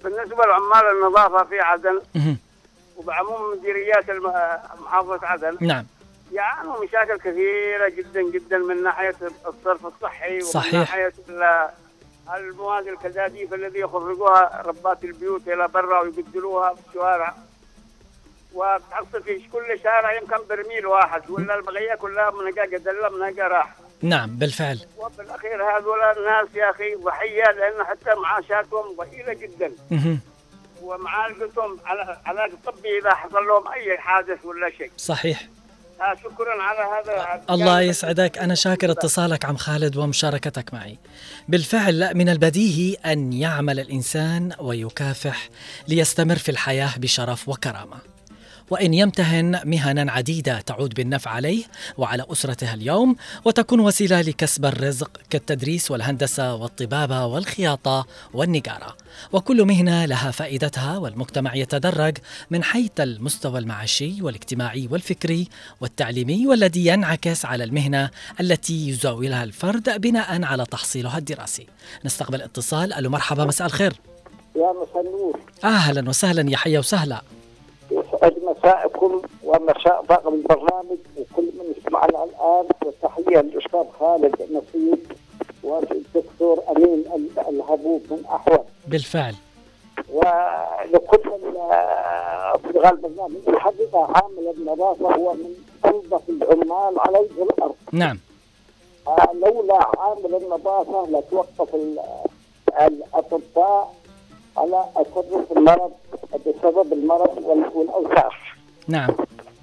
بالنسبة 0.04 0.44
لعمال 0.46 0.98
النظافة 0.98 1.44
في 1.44 1.60
عدن. 1.60 2.02
وبعموم 2.98 3.58
مديريات 3.58 4.06
محافظة 4.82 5.28
عدن 5.28 5.58
نعم. 5.62 5.86
يعانوا 6.34 6.86
مشاكل 6.86 7.18
كثيرة 7.18 7.90
جدا 7.90 8.22
جدا 8.34 8.58
من 8.58 8.84
ناحية 8.84 9.16
الصرف 9.48 9.86
الصحي 9.86 10.42
صحيح. 10.42 10.74
ومن 10.74 10.80
ناحيه 10.80 11.14
المواد 12.36 12.88
الكداديف 12.88 13.53
الذي 13.53 13.79
يخرجوها 13.79 14.62
ربات 14.65 15.03
البيوت 15.03 15.48
إلى 15.48 15.67
برا 15.67 16.01
ويبدلوها 16.01 16.74
في 16.74 16.81
الشوارع. 16.89 17.36
وبتحصل 18.53 19.24
في 19.24 19.48
كل 19.53 19.79
شارع 19.84 20.13
يمكن 20.13 20.38
برميل 20.50 20.86
واحد 20.86 21.29
ولا 21.29 21.55
البقيه 21.55 21.96
كلها 21.96 22.31
منقى 22.31 22.75
قدله 22.75 23.10
منقى 23.10 23.41
راح. 23.41 23.75
نعم 24.01 24.29
بالفعل. 24.29 24.79
وبالأخير 24.98 25.77
هذول 25.77 26.01
الناس 26.01 26.55
يا 26.55 26.69
أخي 26.69 26.96
ضحية 26.96 27.51
لأن 27.51 27.84
حتى 27.84 28.15
معاشاتهم 28.15 28.96
ضئيلة 28.96 29.34
جدا. 29.34 29.72
ومعالجتهم 30.81 31.79
على 31.86 32.17
علاج 32.25 32.51
طبي 32.65 33.00
إذا 33.00 33.13
حصل 33.13 33.48
لهم 33.48 33.67
أي 33.67 33.98
حادث 33.98 34.46
ولا 34.46 34.69
شيء. 34.69 34.91
صحيح. 34.98 35.48
شكرا 36.24 36.63
على 36.63 36.80
هذا 36.80 37.44
الله 37.50 37.82
يسعدك. 37.82 38.38
أنا 38.38 38.56
شاكر 38.56 38.92
اتصالك 38.92 39.46
عم 39.46 39.58
خالد 39.58 39.98
ومشاركتك 39.98 40.74
معي. 40.74 40.98
بالفعل 41.48 42.12
من 42.16 42.30
البديهي 42.30 42.94
أن 42.94 43.34
يعمل 43.34 43.80
الإنسان 43.80 44.51
ويكافح 44.60 45.50
ليستمر 45.88 46.36
في 46.36 46.51
الحياة 46.51 46.98
بشرف 46.98 47.50
وكرامة. 47.50 48.16
وإن 48.69 48.93
يمتهن 48.93 49.59
مهنا 49.65 50.12
عديدة 50.12 50.59
تعود 50.59 50.93
بالنفع 50.93 51.31
عليه 51.31 51.63
وعلى 51.97 52.25
أسرته 52.31 52.74
اليوم 52.74 53.15
وتكون 53.45 53.79
وسيلة 53.79 54.21
لكسب 54.21 54.65
الرزق 54.65 55.12
كالتدريس 55.29 55.91
والهندسة 55.91 56.55
والطبابة 56.55 57.25
والخياطة 57.25 58.05
والنجارة. 58.33 58.97
وكل 59.31 59.65
مهنة 59.65 60.05
لها 60.05 60.31
فائدتها 60.31 60.97
والمجتمع 60.97 61.55
يتدرج 61.55 62.17
من 62.50 62.63
حيث 62.63 62.91
المستوى 63.00 63.59
المعاشي 63.59 64.21
والاجتماعي 64.21 64.88
والفكري 64.91 65.47
والتعليمي 65.81 66.47
والذي 66.47 66.86
ينعكس 66.86 67.45
على 67.45 67.63
المهنة 67.63 68.09
التي 68.39 68.89
يزاولها 68.89 69.43
الفرد 69.43 70.01
بناء 70.01 70.43
على 70.43 70.65
تحصيلها 70.65 71.17
الدراسي. 71.17 71.67
نستقبل 72.05 72.41
اتصال. 72.41 72.93
ألو 72.93 73.09
مرحبا 73.09 73.45
مساء 73.45 73.67
الخير. 73.67 73.93
يا 74.55 74.74
مساء 74.81 75.01
النور. 75.01 75.39
أهلا 75.63 76.09
وسهلا. 76.09 76.51
يا 76.51 76.57
حيا 76.57 76.79
وسهلا. 76.79 77.21
يسعد 78.67 78.86
مساءكم 78.86 79.21
ومساء 79.43 80.05
طاقم 80.09 80.33
البرنامج 80.33 80.97
وكل 81.17 81.43
من 81.43 81.74
يسمعنا 81.77 82.24
الآن 82.24 82.65
وتحيه 82.86 83.41
للأستاذ 83.41 83.83
خالد 84.00 84.36
نصيب 84.51 85.00
والدكتور 85.63 86.59
أمين 86.77 87.03
ال- 87.15 87.39
الهبوب 87.50 88.01
من 88.12 88.24
أحوال. 88.25 88.63
بالفعل. 88.88 89.36
ولكل 90.13 91.29
ال- 91.33 92.59
في 92.71 92.79
غالب 92.79 93.05
البرنامج 93.05 93.41
الحقيقة 93.47 94.00
عامل 94.15 94.53
النظافة 94.57 95.15
هو 95.15 95.33
من 95.33 95.53
أنظف 95.86 96.29
العمال 96.29 97.00
على 97.00 97.17
وجه 97.19 97.43
الأرض. 97.43 97.75
نعم. 97.91 98.19
لولا 99.33 99.89
عامل 100.00 100.36
النظافة 100.43 101.07
لتوقف 101.09 101.75
ال- 101.75 102.00
الأطباء 102.81 103.93
على 104.57 104.86
التصرف 105.00 105.51
المرض 105.57 105.91
بسبب 106.45 106.93
المرض 106.93 107.38
وال- 107.45 107.88
نعم 108.88 109.10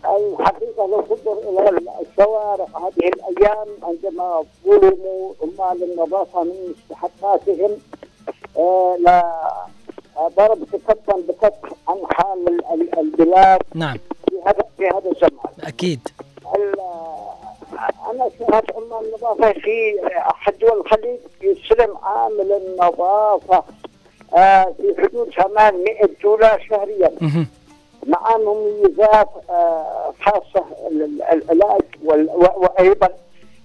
الحقيقة 0.05 0.87
لو 0.87 1.01
تنظر 1.01 1.39
إلى 1.49 1.81
الشوارع 2.11 2.67
هذه 2.77 3.09
الأيام 3.09 3.67
عندما 3.83 4.45
ظلموا 4.67 5.33
عمال 5.43 5.83
النظافة 5.83 6.43
من 6.45 6.75
مستحقاتهم 6.91 7.79
آه، 8.57 8.97
لا 9.01 9.25
آه، 10.17 10.29
ضرب 10.37 10.65
كفا 10.73 11.15
بكف 11.29 11.53
عن 11.89 11.97
حال 12.11 12.49
ال- 12.49 12.65
ال- 12.81 12.99
البلاد 12.99 13.63
نعم 13.75 13.97
في 14.29 14.35
هذا 14.47 14.65
في 14.77 14.87
هذا 14.89 15.11
الزمان. 15.11 15.55
أكيد 15.65 16.09
أنا 18.11 18.29
شاهدت 18.39 18.73
عمال 18.77 19.07
النظافة 19.07 19.53
في 19.53 19.95
احد 20.19 20.55
دول 20.59 20.81
الخليج 20.81 21.19
يستلم 21.43 21.97
عامل 22.03 22.53
النظافة 22.53 23.63
آه، 24.37 24.65
في 24.77 24.95
حدود 25.03 25.31
800 25.31 26.09
دولار 26.23 26.67
شهريا. 26.71 27.11
مع 28.07 28.37
مميزات 28.37 29.29
آه، 29.51 30.15
خاصة 30.23 30.65
و- 32.05 32.65
وأيضا 32.65 33.09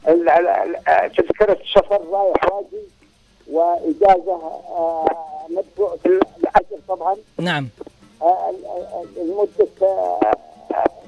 ال- 0.08 1.12
تذكرة 1.18 1.58
السفر 1.64 2.02
رايح 2.12 2.54
واجي 2.54 2.84
وإجازة 3.52 4.34
آه، 4.70 5.06
مدفوعه 5.50 5.98
الأجر 6.06 6.80
طبعا. 6.88 7.16
نعم. 7.40 7.68
آه، 8.22 8.54
المدة 9.18 9.68
آه، 9.82 10.20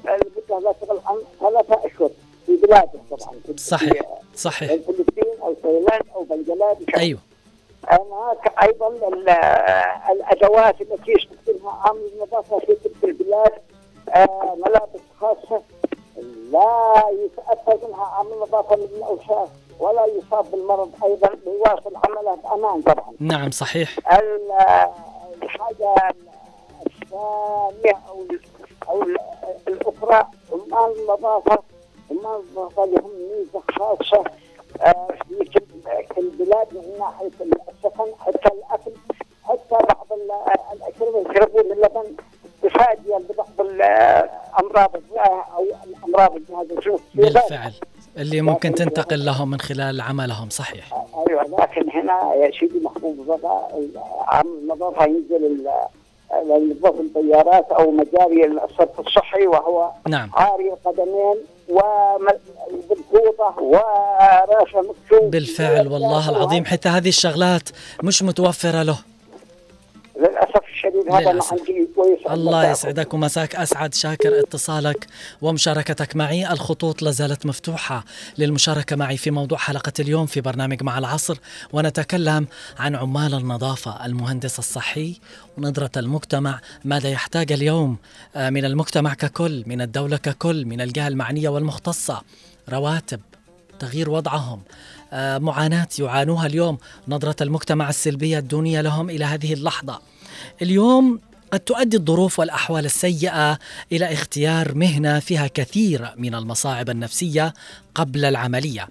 المدة 0.04 0.58
لا 0.68 0.72
تقل 0.80 1.00
عن 1.06 1.16
ثلاثة 1.40 1.86
أشهر 1.86 2.10
في 2.46 2.56
بلاده 2.56 2.90
طبعا. 3.10 3.34
صحيح 3.56 3.92
في 4.32 4.38
صحيح. 4.38 4.70
الفلبين 4.70 5.24
أو 5.42 5.54
تايلاند 5.62 6.02
أو 6.14 6.22
بنجلاديش 6.24 6.94
أيوه. 6.96 7.18
هناك 7.88 8.62
أيضا 8.62 8.88
ال- 8.88 9.28
الأدوات 10.10 10.80
التي 10.80 11.12
يستخدمها 11.12 11.82
عامل 11.86 12.10
النظافة 12.14 12.58
في 12.58 12.74
تلك 12.74 13.04
البلاد 13.04 13.52
آه، 14.14 14.54
ملابس 14.66 15.00
خاصة. 15.20 15.62
لا 16.52 17.02
يتأثر 17.10 17.88
منها 17.88 18.04
عامل 18.04 18.32
النظافة 18.32 18.76
من 18.76 18.82
الأوساخ 18.84 19.48
ولا 19.80 20.06
يصاب 20.06 20.50
بالمرض 20.50 20.90
أيضا 21.04 21.30
ويواصل 21.46 21.92
عمله 21.96 22.34
بأمان 22.34 22.82
طبعا. 22.82 23.12
نعم 23.20 23.50
صحيح. 23.50 23.96
ال- 24.12 24.52
الحاجة 25.42 25.94
الثانية 26.86 27.98
أو 28.08 28.24
أو 28.88 29.02
الأخرى 29.68 30.26
عمال 30.52 30.98
النظافة. 31.00 31.58
عمال 32.10 32.42
النظافة 32.48 32.84
لهم 32.84 33.10
ميزة 33.30 33.62
خاصة 33.78 34.24
آه، 34.80 35.08
في 35.28 35.44
كل- 35.44 36.18
البلاد 36.18 36.74
من 36.74 36.98
ناحية 36.98 37.30
السكن 37.84 38.12
حتى 38.20 38.48
الأكل 38.54 38.92
حتى 39.44 39.70
بعض 39.70 40.06
ال- 40.12 40.52
الأشربة 40.72 41.30
يشربون 41.30 41.72
اللبن 41.72 42.16
بفائدة 42.62 43.18
لبعض 43.30 43.60
الأمراض 43.60 44.90
أو 45.56 45.64
الأمراض 45.84 46.36
الجهاز 46.36 46.70
الجنسي 46.70 47.02
بالفعل. 47.14 47.72
اللي 48.16 48.40
ممكن 48.40 48.74
تنتقل 48.74 49.24
لهم 49.24 49.50
من 49.50 49.60
خلال 49.60 50.00
عملهم 50.00 50.48
صحيح. 50.50 51.04
أيوه 51.28 51.42
لكن 51.42 51.90
هنا 51.90 52.34
يا 52.34 52.50
سيدي 52.60 52.80
محبوب 52.84 53.26
بقى 53.26 53.68
عام 54.28 54.46
النظافة 54.46 55.04
ينزل 55.04 55.44
ال- 55.46 55.70
ينظف 56.46 57.00
الطيارات 57.00 57.72
أو 57.72 57.90
مجاري 57.90 58.46
الصرف 58.46 59.00
الصحي 59.00 59.46
وهو 59.46 59.90
نعم. 60.08 60.30
عاري 60.34 60.72
القدمين 60.72 61.36
بالفعل 65.22 65.88
والله 65.88 66.30
العظيم 66.30 66.64
حتى 66.64 66.88
هذه 66.88 67.08
الشغلات 67.08 67.68
مش 68.02 68.22
متوفرة 68.22 68.82
له. 68.82 68.98
للأسف 70.18 70.60
الشديد 70.72 71.12
هذا 71.12 71.24
ما 71.24 71.30
للأسف. 71.32 71.52
عندي 71.52 71.88
كويس 71.94 72.18
الله 72.30 72.70
يسعدك 72.70 73.14
ومساك. 73.14 73.56
أسعد 73.56 73.94
شاكر 73.94 74.40
اتصالك 74.40 75.06
ومشاركتك 75.42 76.16
معي. 76.16 76.52
الخطوط 76.52 77.02
لازالت 77.02 77.46
مفتوحة 77.46 78.04
للمشاركة 78.38 78.96
معي 78.96 79.16
في 79.16 79.30
موضوع 79.30 79.58
حلقة 79.58 79.92
اليوم 80.00 80.26
في 80.26 80.40
برنامج 80.40 80.82
مع 80.82 80.98
العصر 80.98 81.38
ونتكلم 81.72 82.46
عن 82.78 82.94
عمال 82.96 83.34
النظافة 83.34 84.06
المهندس 84.06 84.58
الصحي 84.58 85.20
ونظرة 85.58 85.90
المجتمع 85.96 86.60
ماذا 86.84 87.08
يحتاج 87.10 87.52
اليوم 87.52 87.96
آه، 88.36 88.50
من 88.50 88.64
المجتمع 88.64 89.14
ككل 89.14 89.62
من 89.66 89.80
الدولة 89.82 90.16
ككل 90.16 90.64
من 90.66 90.80
الجهة 90.80 91.08
المعنية 91.08 91.48
والمختصة. 91.48 92.22
رواتب 92.68 93.20
تغيير 93.78 94.10
وضعهم. 94.10 94.62
آه، 95.12 95.38
معاناة 95.38 95.88
يعانوها 95.98 96.46
اليوم 96.46 96.78
نظرة 97.08 97.42
المجتمع 97.42 97.88
السلبية 97.88 98.38
الدونية 98.38 98.80
لهم 98.80 99.10
إلى 99.10 99.24
هذه 99.24 99.52
اللحظة. 99.52 100.00
اليوم 100.62 101.20
قد 101.52 101.60
تؤدي 101.60 101.96
الظروف 101.96 102.38
والأحوال 102.38 102.84
السيئة 102.84 103.58
إلى 103.92 104.12
اختيار 104.12 104.74
مهنة 104.74 105.18
فيها 105.18 105.46
كثير 105.46 106.10
من 106.16 106.34
المصاعب 106.34 106.90
النفسية 106.90 107.54
قبل 107.94 108.24
العملية. 108.24 108.88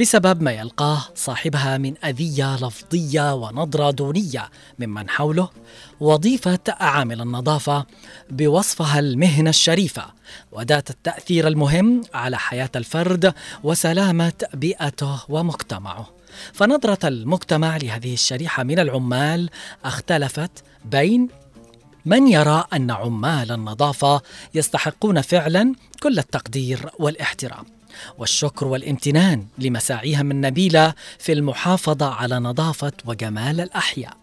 بسبب 0.00 0.42
ما 0.42 0.52
يلقاه 0.52 1.02
صاحبها 1.14 1.78
من 1.78 1.94
أذية 2.04 2.56
لفظية 2.56 3.34
ونظرة 3.34 3.90
دونية 3.90 4.50
ممن 4.78 5.10
حوله. 5.10 5.48
وظيفة 6.00 6.58
عامل 6.68 7.20
النظافة 7.20 7.86
بوصفها 8.30 8.98
المهنة 8.98 9.50
الشريفة 9.50 10.04
وذات 10.52 10.90
التأثير 10.90 11.48
المهم 11.48 12.02
على 12.14 12.38
حياة 12.38 12.70
الفرد 12.76 13.34
وسلامة 13.62 14.32
بيئته 14.54 15.20
ومجتمعه. 15.28 16.08
فنظرة 16.52 17.08
المجتمع 17.08 17.76
لهذه 17.76 18.14
الشريحة 18.14 18.62
من 18.62 18.78
العمال 18.78 19.50
اختلفت 19.84 20.50
بين 20.84 21.28
من 22.04 22.28
يرى 22.28 22.64
أن 22.72 22.90
عمال 22.90 23.52
النظافة 23.52 24.22
يستحقون 24.54 25.20
فعلا 25.20 25.74
كل 26.02 26.18
التقدير 26.18 26.90
والاحترام. 26.98 27.64
والشكر 28.18 28.66
والامتنان 28.66 29.46
لمساعيهم 29.58 30.30
النبيلة 30.30 30.94
في 31.18 31.32
المحافظة 31.32 32.06
على 32.06 32.38
نظافة 32.38 32.92
وجمال 33.04 33.60
الأحياء. 33.60 34.16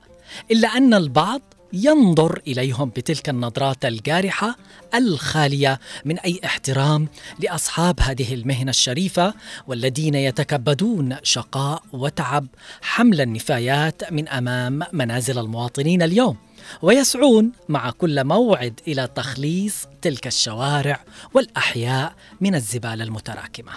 إلا 0.52 0.68
أن 0.68 0.94
البعض 0.94 1.42
ينظر 1.74 2.42
إليهم 2.48 2.89
بتلك 2.89 3.30
النظرات 3.30 3.86
الجارحة 3.86 4.56
الخالية 4.96 5.80
من 6.06 6.20
أي 6.20 6.39
احترام 6.46 7.08
لأصحاب 7.39 8.00
هذه 8.00 8.34
المهنة 8.34 8.70
الشريفة 8.70 9.34
والذين 9.68 10.15
يتكبدون 10.15 11.15
شقاء 11.24 11.84
وتعب 11.94 12.48
حمل 12.82 13.22
النفايات 13.22 14.13
من 14.13 14.28
أمام 14.28 14.80
منازل 14.94 15.39
المواطنين 15.39 16.02
اليوم. 16.02 16.38
ويسعون 16.82 17.51
مع 17.69 17.91
كل 17.91 18.23
موعد 18.23 18.79
إلى 18.88 19.08
تخليص 19.15 19.88
تلك 20.01 20.27
الشوارع 20.27 21.03
والأحياء 21.34 22.13
من 22.41 22.55
الزبالة 22.55 23.03
المتراكمة. 23.03 23.71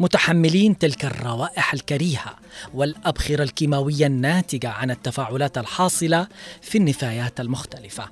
متحملين 0.00 0.78
تلك 0.78 1.04
الروائح 1.04 1.72
الكريهة 1.72 2.36
والأبخرة 2.74 3.42
الكيماوية 3.42 4.06
الناتجة 4.06 4.68
عن 4.68 4.90
التفاعلات 4.90 5.58
الحاصلة 5.58 6.26
في 6.62 6.78
النفايات 6.78 7.40
المختلفة. 7.40 8.08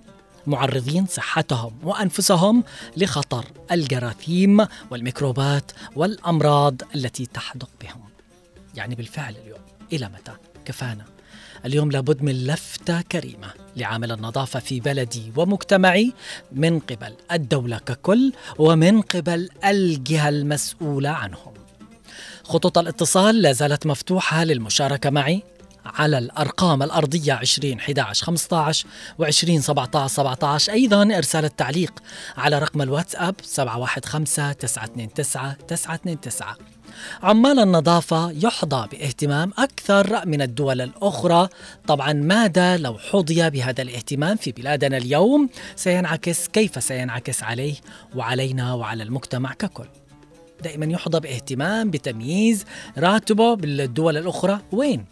معرضين 0.47 1.07
صحتهم 1.07 1.79
وأنفسهم 1.83 2.65
لخطر 2.97 3.45
الجراثيم 3.73 4.67
والميكروبات 4.91 5.73
والأمراض 5.97 6.83
التي 6.95 7.27
تحدق 7.27 7.71
بهم. 7.81 8.01
يعني 8.75 8.95
بالفعل 8.95 9.37
اليوم 9.37 9.61
إلى 9.93 10.09
متى؟ 10.09 10.33
كفانا. 10.65 11.05
اليوم 11.65 11.91
لابد 11.91 12.23
من 12.23 12.47
لفتة 12.47 13.01
كريمة 13.01 13.49
لعامل 13.77 14.13
النظافة 14.13 14.61
في 14.61 14.81
بلدي 14.81 15.33
ومجتمعي 15.37 16.13
من 16.53 16.79
قبل 16.79 17.15
الدولة 17.33 17.79
ككل 17.79 18.33
ومن 18.59 19.03
قبل 19.03 19.49
الجهة 19.65 20.29
المسؤولة 20.29 21.09
عنهم. 21.09 21.55
خطوط 22.45 22.79
الاتصال 22.79 23.43
لا 23.43 23.53
زالت 23.53 23.87
مفتوحة 23.87 24.45
للمشاركة 24.45 25.11
معي 25.11 25.43
على 25.85 26.19
الأرقام 26.19 26.83
الأرضية 26.83 27.33
20 27.33 27.79
11 27.79 28.27
15 28.27 28.87
و 29.19 29.25
20 29.25 29.61
17 29.61 30.15
17 30.15 30.73
أيضا 30.73 31.03
إرسال 31.03 31.45
التعليق 31.45 31.93
على 32.37 32.59
رقم 32.59 32.83
الواتساب 32.83 33.35
715 33.43 34.53
929 34.53 35.59
929 35.67 36.78
عمال 37.23 37.59
النظافة 37.59 38.31
يحظى 38.31 38.89
باهتمام 38.93 39.53
أكثر 39.59 40.27
من 40.27 40.43
الدول 40.43 40.81
الأخرى. 40.81 41.49
طبعا 41.87 42.13
ماذا 42.13 42.77
لو 42.77 42.99
حظي 42.99 43.51
بهذا 43.51 43.83
الاهتمام 43.83 44.37
في 44.37 44.53
بلادنا 44.53 44.97
اليوم؟ 44.97 45.49
سينعكس 45.77 46.49
كيف 46.49 46.83
سينعكس 46.85 47.43
عليه؟ 47.43 47.75
وعلينا 48.17 48.75
وعلى 48.75 49.03
المجتمع 49.03 49.53
ككل. 49.53 49.87
دائما 50.65 50.87
يحظى 50.87 51.21
باهتمام 51.21 51.91
بتمييز 51.91 52.65
راتبه 52.99 53.55
بالدول 53.55 54.17
الأخرى. 54.17 54.61
وين؟ 54.73 55.05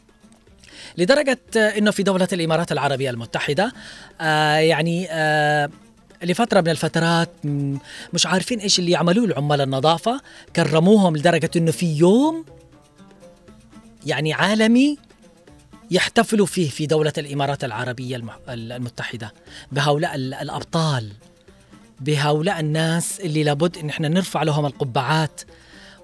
لدرجة 0.99 1.38
أنه 1.57 1.90
في 1.90 2.03
دولة 2.03 2.29
الإمارات 2.33 2.72
العربية 2.72 3.11
المتحدة 3.11 3.72
آه 4.20 4.57
يعني 4.57 5.09
آه 5.11 5.70
لفترة 6.27 6.61
من 6.61 6.69
الفترات 6.69 7.31
مش 8.12 8.27
عارفين 8.27 8.59
إيش 8.61 8.79
اللي 8.79 8.91
يعملوه 8.91 9.25
العمال 9.25 9.61
النظافة. 9.61 10.21
كرموهم 10.57 11.17
لدرجة 11.17 11.51
إنه 11.57 11.71
في 11.71 11.97
يوم 11.99 12.45
يعني 14.07 14.33
عالمي 14.33 14.99
يحتفلوا 15.91 16.47
فيه 16.47 16.71
في 16.71 16.87
دولة 16.87 17.12
الإمارات 17.19 17.65
العربية 17.65 18.23
المتحدة. 18.49 19.33
بهؤلاء 19.73 20.15
ال- 20.15 20.35
الأبطال. 20.35 21.12
بهؤلاء 22.01 22.61
الناس 22.61 23.21
اللي 23.21 23.43
لابد 23.45 23.79
إن 23.79 23.89
إحنا 23.89 24.09
نرفع 24.09 24.43
لهم 24.43 24.67
القبعات 24.67 25.41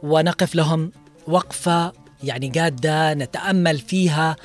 ونقف 0.02 0.54
لهم 0.54 0.92
وقفة 1.26 1.92
يعني 2.24 2.48
جادة 2.48 3.14
نتأمل 3.14 3.78
فيها 3.78 4.36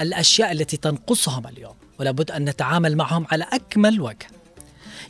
الأشياء 0.00 0.52
التي 0.52 0.76
تنقصهم 0.76 1.46
اليوم. 1.46 1.74
ولابد 2.00 2.30
أن 2.30 2.44
نتعامل 2.44 2.96
معهم 2.96 3.26
على 3.30 3.46
أكمل 3.52 4.00
وجه. 4.00 4.26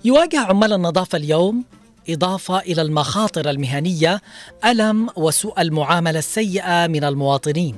يواجه 0.05 0.41
عمال 0.41 0.73
النظافة 0.73 1.19
اليوم 1.19 1.65
إضافة 2.09 2.59
إلى 2.59 2.83
المخاطر 2.83 3.51
المهنية 3.51 4.23
ألم 4.65 5.09
وسوء 5.17 5.61
المعاملة 5.61 6.19
السيئة 6.19 6.87
من 6.87 7.05
المواطنين. 7.05 7.77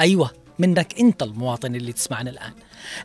أيوة 0.00 0.30
منك 0.58 1.00
أنت 1.00 1.22
المواطن 1.22 1.74
اللي 1.76 1.92
تسمعنا 1.92 2.30
الآن. 2.30 2.52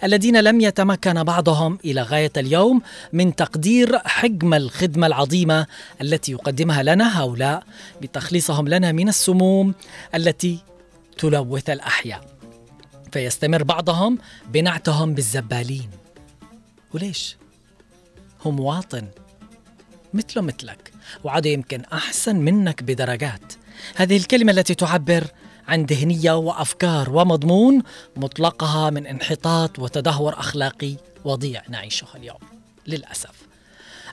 الذين 0.03 0.37
لم 0.41 0.61
يتمكن 0.61 1.23
بعضهم 1.23 1.79
إلى 1.85 2.01
غاية 2.01 2.31
اليوم 2.37 2.81
من 3.13 3.35
تقدير 3.35 3.99
حجم 3.99 4.53
الخدمة 4.53 5.07
العظيمة 5.07 5.67
التي 6.01 6.31
يقدمها 6.31 6.83
لنا 6.83 7.21
هؤلاء 7.21 7.63
بتخليصهم 8.01 8.67
لنا 8.67 8.91
من 8.91 9.09
السموم 9.09 9.73
التي 10.15 10.59
تلوث 11.17 11.69
الأحياء. 11.69 12.25
فيستمر 13.11 13.63
بعضهم 13.63 14.17
بنعتهم 14.53 15.13
بالزبالين. 15.13 15.89
وليش؟ 16.93 17.37
هو 18.45 18.51
مواطن 18.51 19.07
مثله 20.13 20.43
مثلك 20.43 20.91
وعاد 21.23 21.45
يمكن 21.45 21.81
أحسن 21.93 22.35
منك 22.35 22.83
بدرجات. 22.83 23.53
هذه 23.95 24.17
الكلمة 24.17 24.51
التي 24.51 24.75
تعبر 24.75 25.27
عن 25.67 25.85
ذهنية 25.85 26.37
وأفكار 26.37 27.09
ومضمون 27.09 27.81
مطلقها 28.15 28.89
من 28.89 29.07
انحطاط 29.07 29.79
وتدهور 29.79 30.39
أخلاقي 30.39 30.95
وضيع 31.25 31.61
نعيشه 31.69 32.07
اليوم 32.15 32.39
للأسف. 32.87 33.45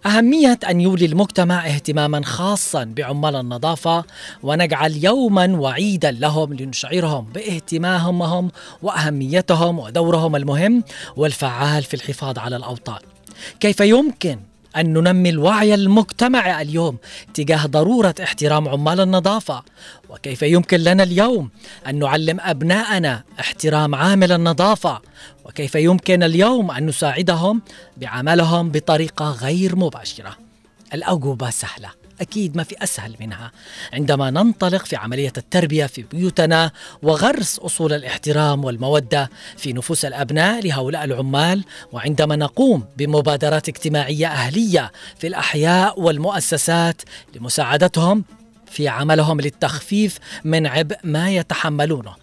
أهمية 0.06 0.58
أن 0.70 0.80
يولي 0.80 1.06
المجتمع 1.06 1.66
اهتماما 1.66 2.24
خاصا 2.24 2.84
بعمال 2.84 3.36
النظافة 3.36 4.04
ونجعل 4.42 5.04
يوما 5.04 5.56
وعيدا 5.56 6.10
لهم 6.10 6.54
لنشعرهم 6.54 7.24
باهتمامهم 7.24 8.50
وأهميتهم 8.82 9.78
ودورهم 9.78 10.36
المهم 10.36 10.84
والفعال 11.16 11.82
في 11.82 11.94
الحفاظ 11.94 12.38
على 12.38 12.56
الأوطان. 12.56 13.11
كيف 13.60 13.80
يمكن 13.80 14.38
أن 14.76 14.92
ننمي 14.92 15.30
الوعي 15.30 15.74
المجتمعي 15.74 16.62
اليوم 16.62 16.96
تجاه 17.34 17.66
ضرورة 17.66 18.14
احترام 18.22 18.68
عمال 18.68 19.00
النظافة؟ 19.00 19.62
وكيف 20.10 20.42
يمكن 20.42 20.80
لنا 20.80 21.02
اليوم 21.02 21.50
أن 21.86 21.98
نعلم 21.98 22.40
أبناءنا 22.40 23.22
احترام 23.40 23.94
عامل 23.94 24.32
النظافة؟ 24.32 25.00
وكيف 25.44 25.74
يمكن 25.74 26.22
اليوم 26.22 26.70
أن 26.70 26.86
نساعدهم 26.86 27.62
بعملهم 27.96 28.70
بطريقة 28.70 29.30
غير 29.30 29.76
مباشرة؟ 29.76 30.36
الأجوبة 30.94 31.50
سهلة. 31.50 32.01
أكيد 32.20 32.56
ما 32.56 32.62
في 32.62 32.76
أسهل 32.82 33.16
منها. 33.20 33.52
عندما 33.92 34.30
ننطلق 34.30 34.84
في 34.84 34.96
عملية 34.96 35.32
التربية 35.36 35.86
في 35.86 36.02
بيوتنا 36.02 36.70
وغرس 37.02 37.58
أصول 37.58 37.92
الاحترام 37.92 38.64
والمودة 38.64 39.30
في 39.56 39.72
نفوس 39.72 40.04
الأبناء 40.04 40.66
لهؤلاء 40.66 41.04
العمال 41.04 41.64
وعندما 41.92 42.36
نقوم 42.36 42.84
بمبادرات 42.96 43.68
اجتماعية 43.68 44.26
أهلية 44.26 44.92
في 45.18 45.26
الأحياء 45.26 46.00
والمؤسسات 46.00 47.02
لمساعدتهم 47.34 48.24
في 48.66 48.88
عملهم 48.88 49.40
للتخفيف 49.40 50.18
من 50.44 50.66
عبء 50.66 50.96
ما 51.04 51.30
يتحملونه. 51.30 52.14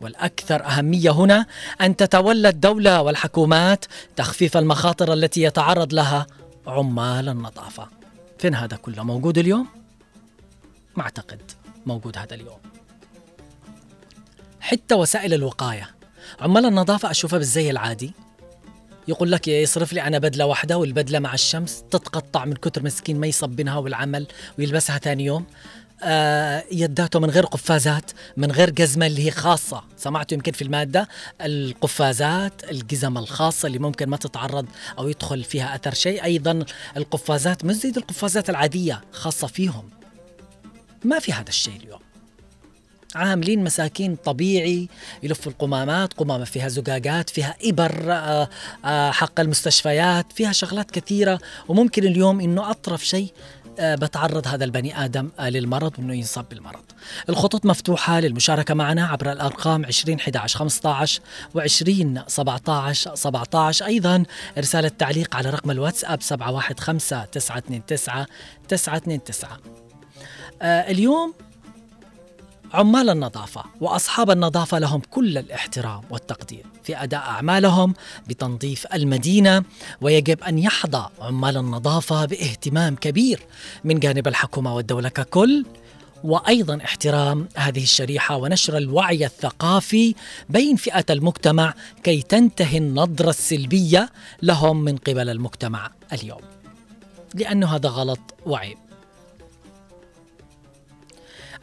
والأكثر 0.00 0.64
أهمية 0.64 1.10
هنا 1.10 1.46
أن 1.80 1.96
تتولى 1.96 2.48
الدولة 2.48 3.02
والحكومات 3.02 3.84
تخفيف 4.16 4.56
المخاطر 4.56 5.12
التي 5.12 5.42
يتعرض 5.42 5.94
لها 5.94 6.26
عمال 6.66 7.28
النظافة. 7.28 7.88
فين 8.38 8.54
هذا 8.54 8.76
كله؟ 8.76 9.02
موجود 9.02 9.38
اليوم؟ 9.38 9.68
ما 10.96 11.02
أعتقد 11.02 11.40
موجود 11.86 12.18
هذا 12.18 12.34
اليوم. 12.34 12.58
حتى 14.60 14.94
وسائل 14.94 15.34
الوقاية. 15.34 15.90
عمال 16.40 16.66
النظافة 16.66 17.10
أشوفها 17.10 17.38
بالزي 17.38 17.70
العادي. 17.70 18.12
يقول 19.08 19.32
لك 19.32 19.48
يصرف 19.48 19.92
لي 19.92 20.02
أنا 20.02 20.18
بدلة 20.18 20.46
واحدة 20.46 20.78
والبدلة 20.78 21.18
مع 21.18 21.34
الشمس 21.34 21.84
تتقطع 21.90 22.44
من 22.44 22.54
كتر 22.54 22.82
مسكين 22.82 23.20
ما 23.20 23.26
يصبنها 23.26 23.78
والعمل 23.78 24.26
ويلبسها 24.58 24.98
ثاني 24.98 25.24
يوم. 25.24 25.46
يداته 26.72 27.20
من 27.20 27.30
غير 27.30 27.46
قفازات 27.46 28.10
من 28.36 28.52
غير 28.52 28.70
جزمة 28.70 29.06
اللي 29.06 29.26
هي 29.26 29.30
خاصة. 29.30 29.82
سمعتوا 29.96 30.36
يمكن 30.36 30.52
في 30.52 30.62
المادة؟ 30.62 31.08
القفازات 31.40 32.70
الجزم 32.70 33.18
الخاصة 33.18 33.66
اللي 33.66 33.78
ممكن 33.78 34.08
ما 34.08 34.16
تتعرض 34.16 34.66
أو 34.98 35.08
يدخل 35.08 35.44
فيها 35.44 35.74
أثر 35.74 35.94
شيء. 35.94 36.24
أيضا 36.24 36.64
القفازات 36.96 37.64
مش 37.64 37.74
زي 37.74 37.92
القفازات 37.96 38.50
العادية 38.50 39.00
خاصة 39.12 39.46
فيهم. 39.46 39.88
ما 41.04 41.18
في 41.18 41.32
هذا 41.32 41.48
الشيء 41.48 41.76
اليوم. 41.76 42.00
عاملين 43.14 43.64
مساكين 43.64 44.16
طبيعي 44.16 44.88
يلفوا 45.22 45.52
القمامات 45.52 46.12
قمامة 46.12 46.44
فيها 46.44 46.68
زجاجات 46.68 47.30
فيها 47.30 47.56
إبر 47.64 48.12
آه، 48.12 48.48
آه، 48.84 49.10
حق 49.10 49.40
المستشفيات 49.40 50.32
فيها 50.32 50.52
شغلات 50.52 50.90
كثيرة. 50.90 51.38
وممكن 51.68 52.04
اليوم 52.04 52.40
إنه 52.40 52.70
أطرف 52.70 53.06
شيء 53.06 53.32
آه، 53.32 53.57
بتعرض 53.80 54.48
هذا 54.48 54.64
البني 54.64 55.04
آدم 55.04 55.30
آه، 55.38 55.48
للمرض 55.50 55.92
وإنه 55.98 56.14
ينصاب 56.14 56.48
بالمرض. 56.48 56.82
الخطوط 57.28 57.66
مفتوحة 57.66 58.20
للمشاركة 58.20 58.74
معنا 58.74 59.06
عبر 59.06 59.32
الأرقام 59.32 59.86
20 59.86 60.18
11 60.18 60.58
15 60.58 61.20
و 61.54 61.60
20 61.60 62.22
17 62.26 63.14
17 63.14 63.86
أيضا 63.86 64.24
إرسال 64.58 64.84
التعليق 64.84 65.36
على 65.36 65.50
رقم 65.50 65.70
الواتساب 65.70 66.22
715 66.22 67.26
929 67.32 68.26
929 68.68 69.58
آه، 70.62 70.90
اليوم 70.90 71.34
عمال 72.74 73.10
النظافة 73.10 73.64
وأصحاب 73.80 74.30
النظافة 74.30 74.78
لهم 74.78 75.02
كل 75.10 75.38
الاحترام 75.38 76.02
والتقدير 76.10 76.66
في 76.84 77.02
أداء 77.02 77.20
أعمالهم 77.20 77.94
بتنظيف 78.28 78.86
المدينة 78.94 79.62
ويجب 80.00 80.42
أن 80.42 80.58
يحظى 80.58 81.08
عمال 81.20 81.56
النظافة 81.56 82.24
باهتمام 82.24 82.96
كبير 82.96 83.40
من 83.84 83.98
جانب 83.98 84.28
الحكومة 84.28 84.74
والدولة 84.74 85.08
ككل 85.08 85.64
وأيضا 86.24 86.78
احترام 86.84 87.48
هذه 87.56 87.82
الشريحة 87.82 88.36
ونشر 88.36 88.76
الوعي 88.76 89.24
الثقافي 89.24 90.14
بين 90.48 90.76
فئة 90.76 91.04
المجتمع 91.10 91.74
كي 92.02 92.22
تنتهي 92.22 92.78
النظرة 92.78 93.30
السلبية 93.30 94.10
لهم 94.42 94.84
من 94.84 94.96
قبل 94.96 95.28
المجتمع 95.28 95.90
اليوم. 96.12 96.40
لأنه 97.34 97.66
هذا 97.76 97.88
غلط 97.88 98.20
وعيب. 98.46 98.87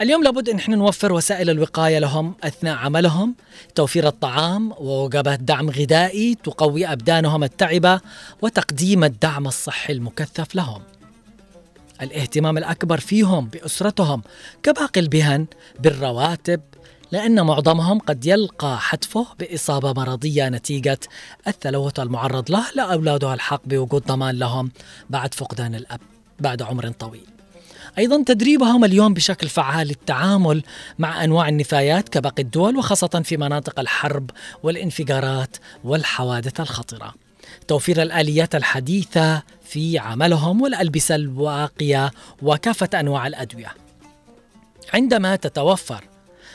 اليوم 0.01 0.23
لابد 0.23 0.49
إن 0.49 0.57
إحنا 0.57 0.75
نوفر 0.75 1.13
وسائل 1.13 1.49
الوقاية 1.49 1.99
لهم 1.99 2.35
أثناء 2.43 2.77
عملهم، 2.77 3.35
توفير 3.75 4.07
الطعام 4.07 4.71
ووجبات 4.71 5.39
دعم 5.39 5.69
غذائي 5.69 6.35
تقوي 6.35 6.85
أبدانهم 6.85 7.43
التعبة 7.43 8.01
وتقديم 8.41 9.03
الدعم 9.03 9.47
الصحي 9.47 9.93
المكثف 9.93 10.55
لهم. 10.55 10.81
الاهتمام 12.01 12.57
الأكبر 12.57 12.99
فيهم 12.99 13.47
بأسرتهم 13.47 14.21
كباقي 14.63 15.01
البهن 15.01 15.45
بالرواتب 15.79 16.61
لأن 17.11 17.41
معظمهم 17.45 17.99
قد 17.99 18.25
يلقى 18.25 18.79
حتفه 18.79 19.25
بإصابة 19.39 19.93
مرضية 19.93 20.49
نتيجة 20.49 20.99
التلوث 21.47 21.99
المعرض 21.99 22.51
له 22.51 22.65
لاولاده 22.75 23.33
الحق 23.33 23.61
بوجود 23.65 24.03
ضمان 24.05 24.35
لهم 24.35 24.71
بعد 25.09 25.33
فقدان 25.33 25.75
الأب 25.75 25.99
بعد 26.39 26.61
عمر 26.61 26.89
طويل. 26.89 27.34
أيضا 27.97 28.23
تدريبهم 28.23 28.85
اليوم 28.85 29.13
بشكل 29.13 29.49
فعال 29.49 29.87
للتعامل 29.87 30.63
مع 30.99 31.23
أنواع 31.23 31.49
النفايات 31.49 32.09
كباقي 32.09 32.43
الدول 32.43 32.77
وخاصة 32.77 33.21
في 33.25 33.37
مناطق 33.37 33.79
الحرب 33.79 34.29
والانفجارات 34.63 35.57
والحوادث 35.83 36.59
الخطرة. 36.59 37.13
توفير 37.67 38.01
الآليات 38.01 38.55
الحديثة 38.55 39.43
في 39.63 39.99
عملهم 39.99 40.61
والألبسة 40.61 41.15
الواقية 41.15 42.11
وكافة 42.41 42.89
أنواع 42.99 43.27
الأدوية. 43.27 43.73
عندما 44.93 45.35
تتوفر 45.35 46.03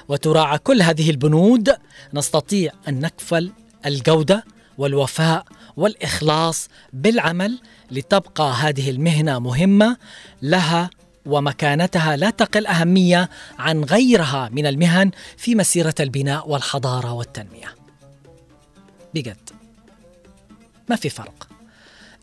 وتراعى 0.09 0.59
كل 0.59 0.83
هذه 0.83 1.11
البنود 1.11 1.77
نستطيع 2.15 2.73
أن 2.89 3.01
نكفل 3.01 3.53
الجودة 3.87 4.45
والوفاء 4.79 5.45
والإخلاص 5.77 6.69
بالعمل 6.93 7.59
لتبقى 7.91 8.53
هذه 8.53 8.91
المهنة 8.91 9.39
مهمة 9.39 9.97
لها 10.43 10.91
ومكانتها 11.27 12.17
لا 12.17 12.31
تقل 12.31 12.67
أهمية 12.67 13.31
عن 13.59 13.85
غيرها 13.85 14.49
من 14.53 14.67
المهن 14.67 15.11
في 15.37 15.55
مسيرة 15.55 15.95
البناء 16.01 16.49
والحضارة 16.49 17.13
والتنمية. 17.13 17.75
بجد. 19.15 19.51
ما 20.89 20.97
في 20.97 21.09
فرق. 21.09 21.49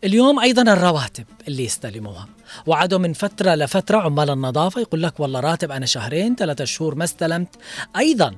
اليوم 0.04 0.40
أيضا 0.40 0.62
الرواتب 0.62 1.24
اللي 1.48 1.64
يستلموها. 1.64 2.28
وعدوا 2.66 2.98
من 2.98 3.12
فترة 3.12 3.54
لفترة 3.54 3.98
عمال 3.98 4.30
النظافة 4.30 4.80
يقول 4.80 5.02
لك 5.02 5.20
والله 5.20 5.40
راتب 5.40 5.70
أنا 5.70 5.86
شهرين 5.86 6.34
ثلاثة 6.34 6.64
شهور 6.64 6.94
ما 6.94 7.04
استلمت. 7.04 7.56
أيضا 7.96 8.36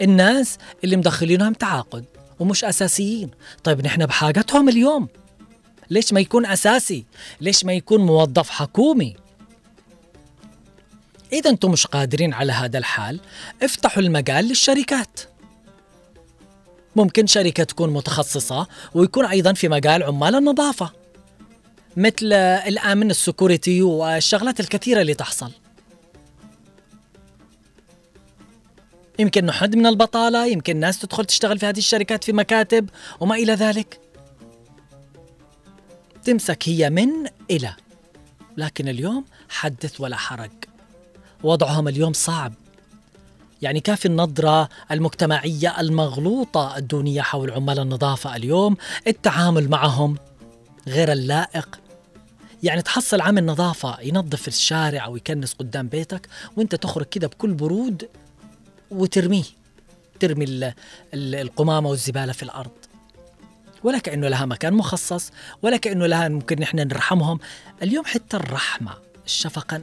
الناس 0.00 0.58
اللي 0.84 0.96
مدخلينهم 0.96 1.52
تعاقد 1.52 2.04
ومش 2.38 2.64
أساسيين. 2.64 3.30
طيب 3.64 3.84
نحن 3.86 4.06
بحاجتهم 4.06 4.68
اليوم. 4.68 5.08
ليش 5.90 6.12
ما 6.12 6.20
يكون 6.20 6.46
أساسي؟ 6.46 7.04
ليش 7.40 7.64
ما 7.64 7.72
يكون 7.72 8.06
موظف 8.06 8.50
حكومي؟ 8.50 9.16
إذا 11.32 11.50
أنتم 11.50 11.70
مش 11.70 11.86
قادرين 11.86 12.34
على 12.34 12.52
هذا 12.52 12.78
الحال 12.78 13.20
افتحوا 13.62 14.02
المجال 14.02 14.44
للشركات. 14.44 15.20
ممكن 16.96 17.26
شركة 17.26 17.64
تكون 17.64 17.90
متخصصة 17.92 18.66
ويكون 18.94 19.26
أيضا 19.26 19.52
في 19.52 19.68
مجال 19.68 20.02
عمال 20.02 20.34
النظافة 20.34 20.92
مثل 21.96 22.32
الأمن 22.32 23.10
السكوريتي 23.10 23.82
والشغلات 23.82 24.60
الكثيرة 24.60 25.00
اللي 25.00 25.14
تحصل. 25.14 25.52
يمكن 29.18 29.46
نحد 29.46 29.76
من 29.76 29.86
البطالة 29.86 30.46
يمكن 30.46 30.76
ناس 30.76 30.98
تدخل 30.98 31.24
تشتغل 31.24 31.58
في 31.58 31.66
هذه 31.66 31.78
الشركات 31.78 32.24
في 32.24 32.32
مكاتب 32.32 32.90
وما 33.20 33.34
إلى 33.34 33.54
ذلك. 33.54 34.00
تمسك 36.24 36.68
هي 36.68 36.90
من 36.90 37.10
إلى. 37.50 37.74
لكن 38.56 38.88
اليوم 38.88 39.24
حدث 39.48 40.00
ولا 40.00 40.16
حرج. 40.16 40.50
وضعهم 41.42 41.88
اليوم 41.88 42.12
صعب. 42.12 42.52
يعني 43.62 43.80
كافي 43.80 44.06
النظرة 44.06 44.68
المجتمعية 44.90 45.80
المغلوطة 45.80 46.76
الدونية 46.76 47.22
حول 47.22 47.50
عمال 47.50 47.78
النظافة 47.78 48.36
اليوم 48.36 48.76
التعامل 49.06 49.68
معهم 49.68 50.16
غير 50.88 51.12
اللائق. 51.12 51.80
يعني 52.62 52.82
تحصل 52.82 53.20
عامل 53.20 53.46
نظافة 53.46 54.00
ينظف 54.00 54.48
الشارع 54.48 55.04
أو 55.04 55.16
يكنس 55.16 55.52
قدام 55.52 55.88
بيتك 55.88 56.28
وانت 56.56 56.74
تخرج 56.74 57.06
كده 57.06 57.26
بكل 57.26 57.54
برود 57.54 58.08
وترميه 58.90 59.44
ترمي 60.20 60.72
القمامة 61.14 61.90
والزبالة 61.90 62.32
في 62.32 62.42
الأرض. 62.42 62.70
ولا 63.84 63.98
كأنه 63.98 64.28
لها 64.28 64.46
مكان 64.46 64.74
مخصص 64.74 65.30
ولا 65.62 65.76
كأنه 65.76 66.06
لها 66.06 66.28
ممكن 66.28 66.60
نحن 66.60 66.76
نرحمهم. 66.76 67.40
اليوم 67.82 68.04
حتى 68.04 68.36
الرحمة 68.36 69.09
الشفقة 69.30 69.82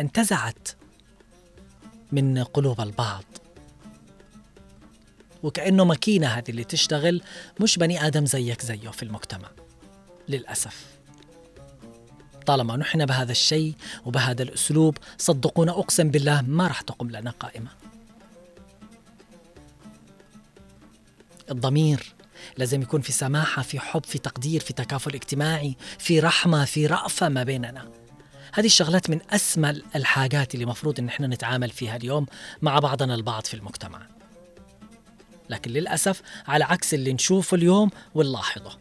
انتزعت 0.00 0.68
من 2.12 2.44
قلوب 2.44 2.80
البعض. 2.80 3.24
وكأنه 5.42 5.84
ماكينة 5.84 6.26
هذه 6.26 6.44
اللي 6.48 6.64
تشتغل 6.64 7.22
مش 7.60 7.78
بني 7.78 8.06
آدم 8.06 8.26
زيك 8.26 8.62
زيه 8.62 8.88
في 8.88 9.02
المجتمع 9.02 9.48
للأسف. 10.28 10.86
طالما 12.46 12.76
نحن 12.76 13.06
بهذا 13.06 13.32
الشيء 13.32 13.74
وبهذا 14.04 14.42
الأسلوب 14.42 14.98
صدقونا 15.18 15.72
أقسم 15.72 16.10
بالله 16.10 16.42
ما 16.42 16.66
راح 16.66 16.80
تقوم 16.80 17.10
لنا 17.10 17.30
قائمة. 17.30 17.70
الضمير 21.50 22.14
لازم 22.56 22.82
يكون 22.82 23.00
في 23.00 23.12
سماحة 23.12 23.62
في 23.62 23.80
حب 23.80 24.04
في 24.04 24.18
تقدير 24.18 24.60
في 24.60 24.72
تكافل 24.72 25.14
اجتماعي 25.14 25.76
في 25.98 26.20
رحمة 26.20 26.64
في 26.64 26.86
رأفة 26.86 27.28
ما 27.28 27.42
بيننا. 27.42 28.01
هذه 28.54 28.66
الشغلات 28.66 29.10
من 29.10 29.20
أسمى 29.30 29.82
الحاجات 29.96 30.54
اللي 30.54 30.66
مفروض 30.66 31.00
إن 31.00 31.08
إحنا 31.08 31.26
نتعامل 31.26 31.70
فيها 31.70 31.96
اليوم 31.96 32.26
مع 32.62 32.78
بعضنا 32.78 33.14
البعض 33.14 33.44
في 33.44 33.54
المجتمع. 33.54 34.06
لكن 35.50 35.70
للأسف 35.70 36.22
على 36.48 36.64
عكس 36.64 36.94
اللي 36.94 37.12
نشوفه 37.12 37.54
اليوم 37.54 37.90
ونلاحظه. 38.14 38.78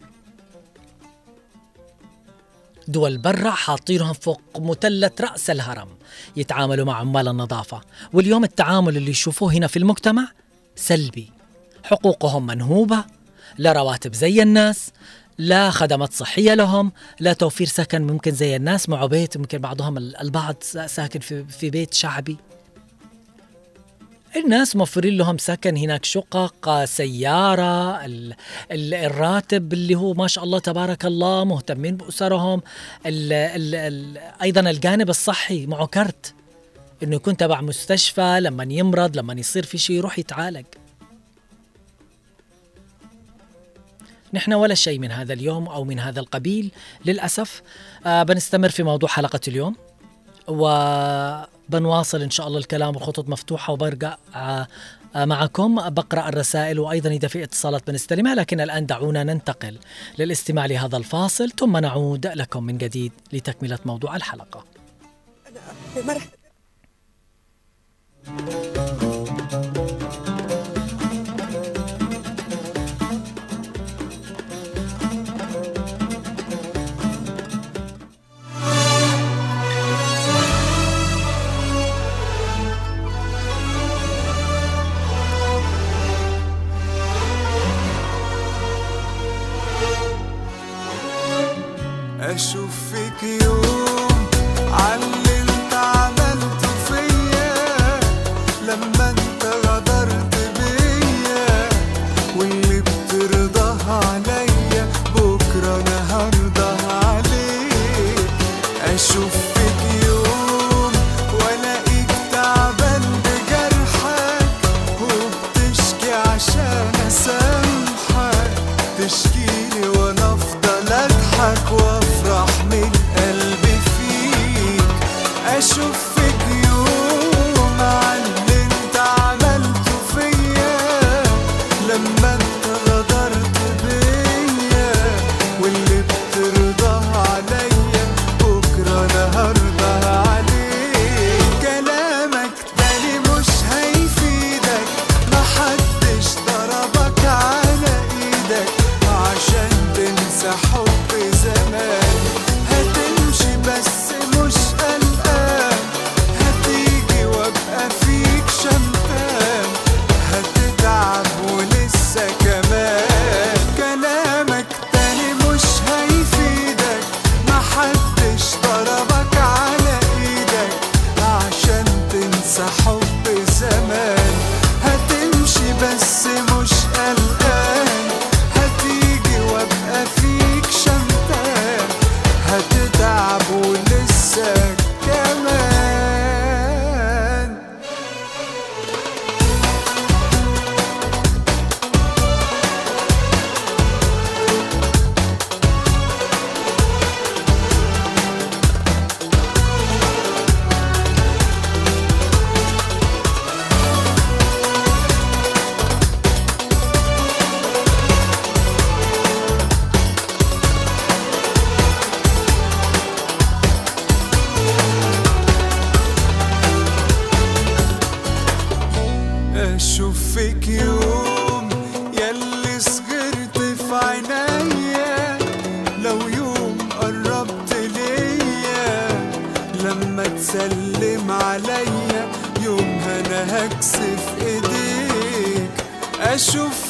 دول 2.88 3.18
برا 3.18 3.52
حاطينهم 3.52 4.14
فوق 4.14 4.42
مثلث 4.58 5.22
رأس 5.22 5.50
الهرم 5.50 5.90
يتعاملوا 6.36 6.86
مع 6.86 6.96
عمال 6.96 7.28
النظافة. 7.28 7.82
واليوم 8.14 8.44
التعامل 8.44 8.98
اللي 8.98 9.12
يشوفوه 9.12 9.54
هنا 9.54 9.68
في 9.68 9.78
المجتمع 9.78 10.32
سلبي. 10.76 11.32
حقوقهم 11.84 12.46
منهوبة 12.46 13.06
لا 13.58 13.74
رواتب 13.74 14.14
زي 14.14 14.42
الناس 14.42 14.92
لا 15.42 15.70
خدمات 15.70 16.14
صحية 16.14 16.54
لهم 16.54 16.92
لا 17.20 17.34
توفير 17.34 17.68
سكن 17.68 18.02
ممكن 18.02 18.32
زي 18.32 18.56
الناس 18.56 18.90
معه 18.90 19.06
بيت 19.06 19.38
ممكن 19.38 19.58
بعضهم 19.58 19.98
البعض 19.98 20.56
ساكن 20.64 21.20
في, 21.20 21.44
في 21.46 21.70
بيت 21.70 21.94
شعبي. 21.94 22.38
الناس 24.36 24.76
موفرين 24.76 25.18
لهم 25.18 25.38
سكن 25.38 25.78
هناك 25.78 26.06
شقق 26.06 26.86
سيارة 26.86 28.06
ال 28.06 28.34
ال 28.72 28.94
الراتب 28.94 29.74
اللي 29.74 29.96
هو 29.96 30.14
ما 30.14 30.28
شاء 30.28 30.44
الله 30.44 30.60
تبارك 30.60 31.06
الله 31.06 31.44
مهتمين 31.44 31.98
بأسرهم. 31.98 32.62
ال 33.06 33.34
ال 33.34 33.76
ال 33.76 34.18
أيضا 34.42 34.62
الجانب 34.62 35.10
الصحي 35.10 35.66
معه 35.66 35.86
كرت 35.86 36.34
إنه 37.04 37.16
يكون 37.16 37.38
تبع 37.38 37.62
مستشفى 37.62 38.40
لما 38.42 38.68
يمرض 38.70 39.18
لما 39.18 39.34
يصير 39.34 39.66
في 39.66 39.78
شيء 39.78 39.96
يروح 39.96 40.20
يتعالج. 40.20 40.66
نحن 44.34 44.54
ولا 44.54 44.76
شيء 44.76 45.00
من 45.00 45.12
هذا 45.12 45.34
اليوم 45.34 45.68
أو 45.68 45.84
من 45.84 46.00
هذا 46.00 46.20
القبيل 46.20 46.72
للأسف. 47.06 47.62
آه 48.06 48.24
بنستمر 48.24 48.70
في 48.70 48.84
موضوع 48.84 49.10
حلقة 49.10 49.40
اليوم 49.48 49.76
وبنواصل 50.48 52.22
إن 52.22 52.30
شاء 52.30 52.48
الله 52.48 52.60
الكلام 52.60 52.96
والخطوط 52.96 53.30
مفتوحة 53.30 53.74
وبرجع 53.74 54.18
آه 54.36 54.68
معكم. 55.16 55.90
بقرأ 55.90 56.30
الرسائل 56.30 56.80
وأيضا 56.80 57.10
إذا 57.10 57.28
في 57.28 57.44
اتصالات 57.44 57.88
بنستلمها 57.88 58.36
لكن 58.36 58.62
الآن 58.62 58.86
دعونا 58.86 59.24
ننتقل 59.24 59.80
للاستماع 60.20 60.66
لهذا 60.66 60.98
الفاصل. 60.98 61.52
ثم 61.52 61.78
نعود 61.78 62.28
لكم 62.28 62.64
من 62.64 62.78
جديد 62.78 63.12
لتكملة 63.34 63.80
موضوع 63.86 64.16
الحلقة. 64.16 64.66
مرحبا. 65.96 66.42
هتتعب 68.28 69.01
I 92.32 92.38
special. 92.38 92.61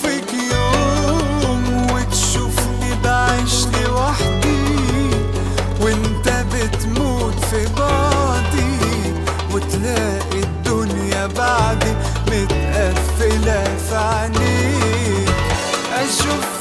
أشوف 0.02 0.08
فيك 0.08 0.34
يوم 0.54 1.88
وتشوفني 1.92 2.96
بعيش 3.04 3.66
لوحدي 3.66 5.10
وانت 5.82 6.46
بتموت 6.54 7.34
في 7.52 7.68
بعضي 7.80 9.14
وتلاقي 9.54 10.40
الدنيا 10.44 11.28
بعدي 11.28 11.94
متقفلة 12.28 13.64
في 13.90 13.96
عينيك. 13.96 15.30
أشوف 15.94 16.61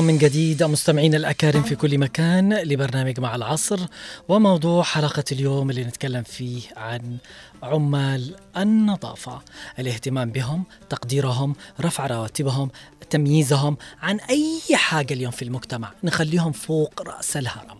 لكم 0.00 0.06
من 0.06 0.18
جديد 0.18 0.62
مستمعين 0.62 1.14
الأكارم 1.14 1.62
في 1.62 1.76
كل 1.76 1.98
مكان 1.98 2.54
لبرنامج 2.54 3.20
مع 3.20 3.34
العصر 3.34 3.80
وموضوع 4.28 4.82
حلقة 4.82 5.24
اليوم 5.32 5.70
اللي 5.70 5.84
نتكلم 5.84 6.22
فيه 6.22 6.62
عن 6.76 7.16
عمال 7.62 8.36
النظافة. 8.56 9.42
الاهتمام 9.78 10.30
بهم 10.30 10.64
تقديرهم 10.88 11.54
رفع 11.80 12.06
رواتبهم 12.06 12.70
تمييزهم 13.10 13.76
عن 14.02 14.20
أي 14.20 14.76
حاجة 14.76 15.14
اليوم 15.14 15.32
في 15.32 15.42
المجتمع. 15.42 15.92
نخليهم 16.04 16.52
فوق 16.52 17.02
رأس 17.02 17.36
الهرم. 17.36 17.78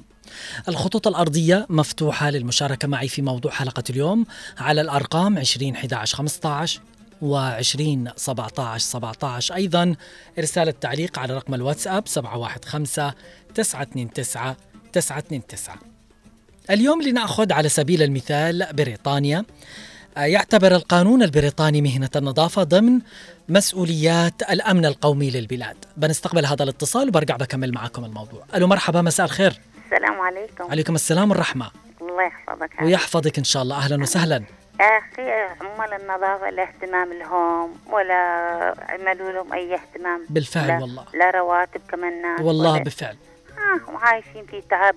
الخطوط 0.69 1.07
الأرضية 1.07 1.67
مفتوحة 1.69 2.31
للمشاركة 2.31 2.89
معي 2.89 3.09
في 3.09 3.23
موضوع 3.23 3.53
حلقة 3.53 3.85
اليوم. 3.91 4.27
على 4.59 4.81
الأرقام 4.81 5.39
20 5.39 5.75
11 5.77 6.17
15 6.17 6.81
و20 7.23 8.17
17 8.17 8.79
17 8.79 9.55
أيضا 9.55 9.95
إرسال 10.39 10.69
التعليق 10.69 11.19
على 11.19 11.35
رقم 11.37 11.55
الواتساب 11.55 12.09
715 12.09 13.15
929 13.55 14.55
929 14.93 15.91
اليوم 16.71 17.03
لنأخذ 17.03 17.53
على 17.53 17.69
سبيل 17.69 18.03
المثال 18.03 18.67
بريطانيا. 18.73 19.45
آه، 20.17 20.21
يعتبر 20.21 20.75
القانون 20.75 21.23
البريطاني 21.23 21.83
مهنة 21.83 22.11
النظافة 22.17 22.63
ضمن 22.63 22.99
مسؤوليات 23.49 24.43
الأمن 24.51 24.87
القومي 24.87 25.31
للبلاد. 25.31 25.77
بنستقبل 25.97 26.47
هذا 26.47 26.63
الاتصال 26.63 27.09
وبرجع 27.09 27.37
بكمل 27.37 27.73
معكم 27.73 28.05
الموضوع. 28.05 28.45
ألو 28.55 28.67
مرحبا 28.67 29.03
مساء 29.03 29.27
الخير. 29.27 29.61
السلام 29.85 30.21
عليكم. 30.21 30.65
عليكم 30.71 30.95
السلام 30.95 31.31
والرحمة. 31.31 31.71
الله 32.01 32.23
يحفظك. 32.23 32.83
ويحفظك 32.83 33.39
إن 33.39 33.45
شاء 33.45 33.63
الله. 33.63 33.77
أهلا 33.77 34.03
وسهلا. 34.03 34.45
أخي 34.81 35.31
عمال 35.61 35.93
النظافة 36.01 36.51
لا 36.51 36.63
اهتمام 36.63 37.13
لهم 37.13 37.75
ولا 37.87 38.15
عملوا 38.89 39.33
لهم 39.33 39.53
أي 39.53 39.75
اهتمام. 39.75 40.27
بالفعل 40.31 40.69
لا 40.69 40.79
والله. 40.81 41.05
لا 41.15 41.31
رواتب 41.31 41.81
كمان 41.91 42.23
ناس 42.23 42.41
والله 42.41 42.73
ولا- 42.73 42.83
بالفعل. 42.83 43.17
آه 43.59 43.93
وعايشين 43.95 44.47
في 44.51 44.61
تعب. 44.71 44.95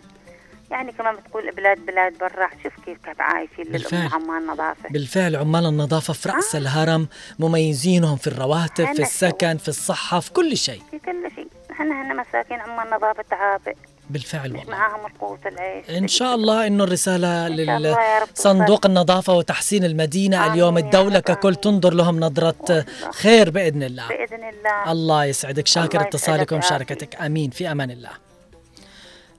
يعني 0.72 0.92
كمان 0.92 1.16
بتقول 1.16 1.52
بلاد 1.52 1.86
بلاد 1.86 2.18
برا. 2.18 2.50
شوف 2.64 2.74
كيف 2.86 2.98
كيف 3.06 3.22
عايشين 3.22 3.64
بالفعل. 3.66 4.10
عمال 4.14 4.48
نظافة. 4.48 4.90
بالفعل 4.90 5.36
عمال 5.36 5.66
النظافة 5.66 6.14
في 6.14 6.30
رأس 6.30 6.56
الهرم 6.56 7.08
مميزينهم 7.40 8.16
في 8.18 8.28
الرواتب 8.28 8.86
في 8.94 9.02
السكن 9.02 9.58
في 9.58 9.68
الصحة 9.68 10.20
في 10.20 10.32
كل 10.34 10.58
شيء. 10.58 10.82
في 10.92 11.00
كل 11.00 11.32
شيء. 11.36 11.48
إحنا 11.72 12.02
هنا 12.02 12.22
مساكين 12.22 12.60
عمال 12.60 12.90
نظافة 12.90 13.24
تعافى 13.30 13.74
بالفعل 14.14 14.52
والله. 14.52 14.72
معاهم 14.72 15.06
القوة 15.06 15.40
العيش 15.46 15.90
إن 15.90 16.08
شاء 16.08 16.36
الله 16.36 16.68
إنه 16.68 16.84
الرسالة 16.84 17.48
إن 17.48 17.66
شاء 17.66 17.78
الله 17.78 17.90
يا 17.90 18.20
رب 18.20 18.28
لصندوق 18.36 18.86
النظافة 18.86 19.34
وتحسين 19.34 19.84
المدينة 19.84 20.38
آمين 20.38 20.52
اليوم 20.54 20.78
رب، 20.78 21.18
ككل 21.18 21.48
آمين. 21.48 21.62
تنظر 21.62 21.94
لهم 21.94 22.20
نظرة 22.20 22.86
خير 23.14 23.50
بإذن 23.50 23.84
الله. 23.84 24.08
بإذن 24.08 24.44
الله. 24.50 24.92
الله 24.92 25.26
يسعدك. 25.26 25.68
شاكر 25.68 25.98
الله 25.98 26.08
اتصالك 26.08 26.52
ومشاركتك. 26.52 27.16
آمين. 27.16 27.50
في 27.50 27.72
أمان 27.72 27.92
الله. 27.92 28.10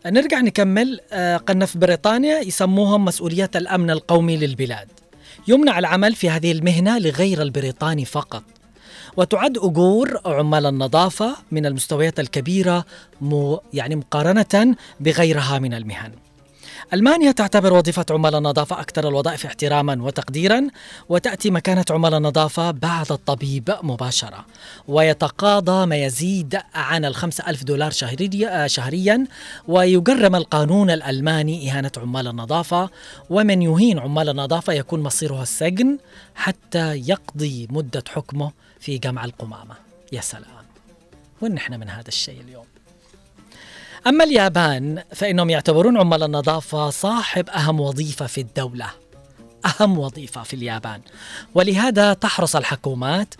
نرجع 0.06 0.40
نكمل. 0.40 1.00
آه، 1.12 1.36
قلنا 1.36 1.66
في 1.66 1.78
بريطانيا 1.78 2.38
يسموهم 2.38 3.04
مسؤوليات 3.04 3.56
الأمن 3.56 3.90
القومي 3.90 4.36
للبلاد. 4.36 4.88
يمنع 5.48 5.78
العمل 5.78 6.14
في 6.14 6.30
هذه 6.30 6.52
المهنة 6.52 6.98
لغير 6.98 7.42
البريطاني 7.42 8.04
فقط. 8.04 8.42
وتعد 9.16 9.58
أجور 9.58 10.20
عمال 10.26 10.66
النظافة 10.66 11.36
من 11.52 11.66
المستويات 11.66 12.20
الكبيرة 12.20 12.84
يعني 13.72 13.96
مقارنة 13.96 14.76
بغيرها 15.00 15.58
من 15.58 15.74
المهن. 15.74 16.12
ألمانيا 16.94 17.32
تعتبر 17.32 17.72
وظيفة 17.72 18.06
عمال 18.10 18.34
النظافة 18.34 18.80
أكثر 18.80 19.08
الوظائف 19.08 19.46
احتراما 19.46 20.02
وتقديرا 20.02 20.68
وتأتي 21.08 21.50
مكانة 21.50 21.84
عمال 21.90 22.14
النظافة 22.14 22.70
بعد 22.70 23.12
الطبيب 23.12 23.74
مباشرة 23.82 24.46
ويتقاضى 24.88 25.86
ما 25.86 25.96
يزيد 25.96 26.58
عن 26.74 27.04
الخمسة 27.04 27.44
ألف 27.48 27.64
دولار 27.64 27.90
شهريا, 28.66 29.26
ويجرم 29.68 30.36
القانون 30.36 30.90
الألماني 30.90 31.70
إهانة 31.70 31.92
عمال 31.96 32.28
النظافة 32.28 32.90
ومن 33.30 33.62
يهين 33.62 33.98
عمال 33.98 34.28
النظافة 34.28 34.72
يكون 34.72 35.00
مصيره 35.00 35.42
السجن 35.42 35.98
حتى 36.34 36.94
يقضي 37.08 37.68
مدة 37.70 38.04
حكمه 38.08 38.63
في 38.84 38.98
جمع 38.98 39.24
القمامة. 39.24 39.74
يا 40.12 40.20
سلام. 40.20 40.64
وين 41.40 41.58
من 41.80 41.88
هذا 41.88 42.08
الشيء 42.08 42.40
اليوم؟ 42.40 42.66
أما 44.06 44.24
اليابان 44.24 45.02
فإنهم 45.14 45.50
يعتبرون 45.50 45.98
عمال 45.98 46.22
النظافة 46.22 46.90
صاحب 46.90 47.50
أهم 47.50 47.80
وظيفة 47.80 48.26
في 48.26 48.40
الدولة. 48.40 48.90
أهم 49.64 49.98
وظيفة 49.98 50.42
في 50.42 50.54
اليابان. 50.54 51.00
ولهذا 51.54 52.14
تحرص 52.14 52.56
الحكومات 52.56 53.34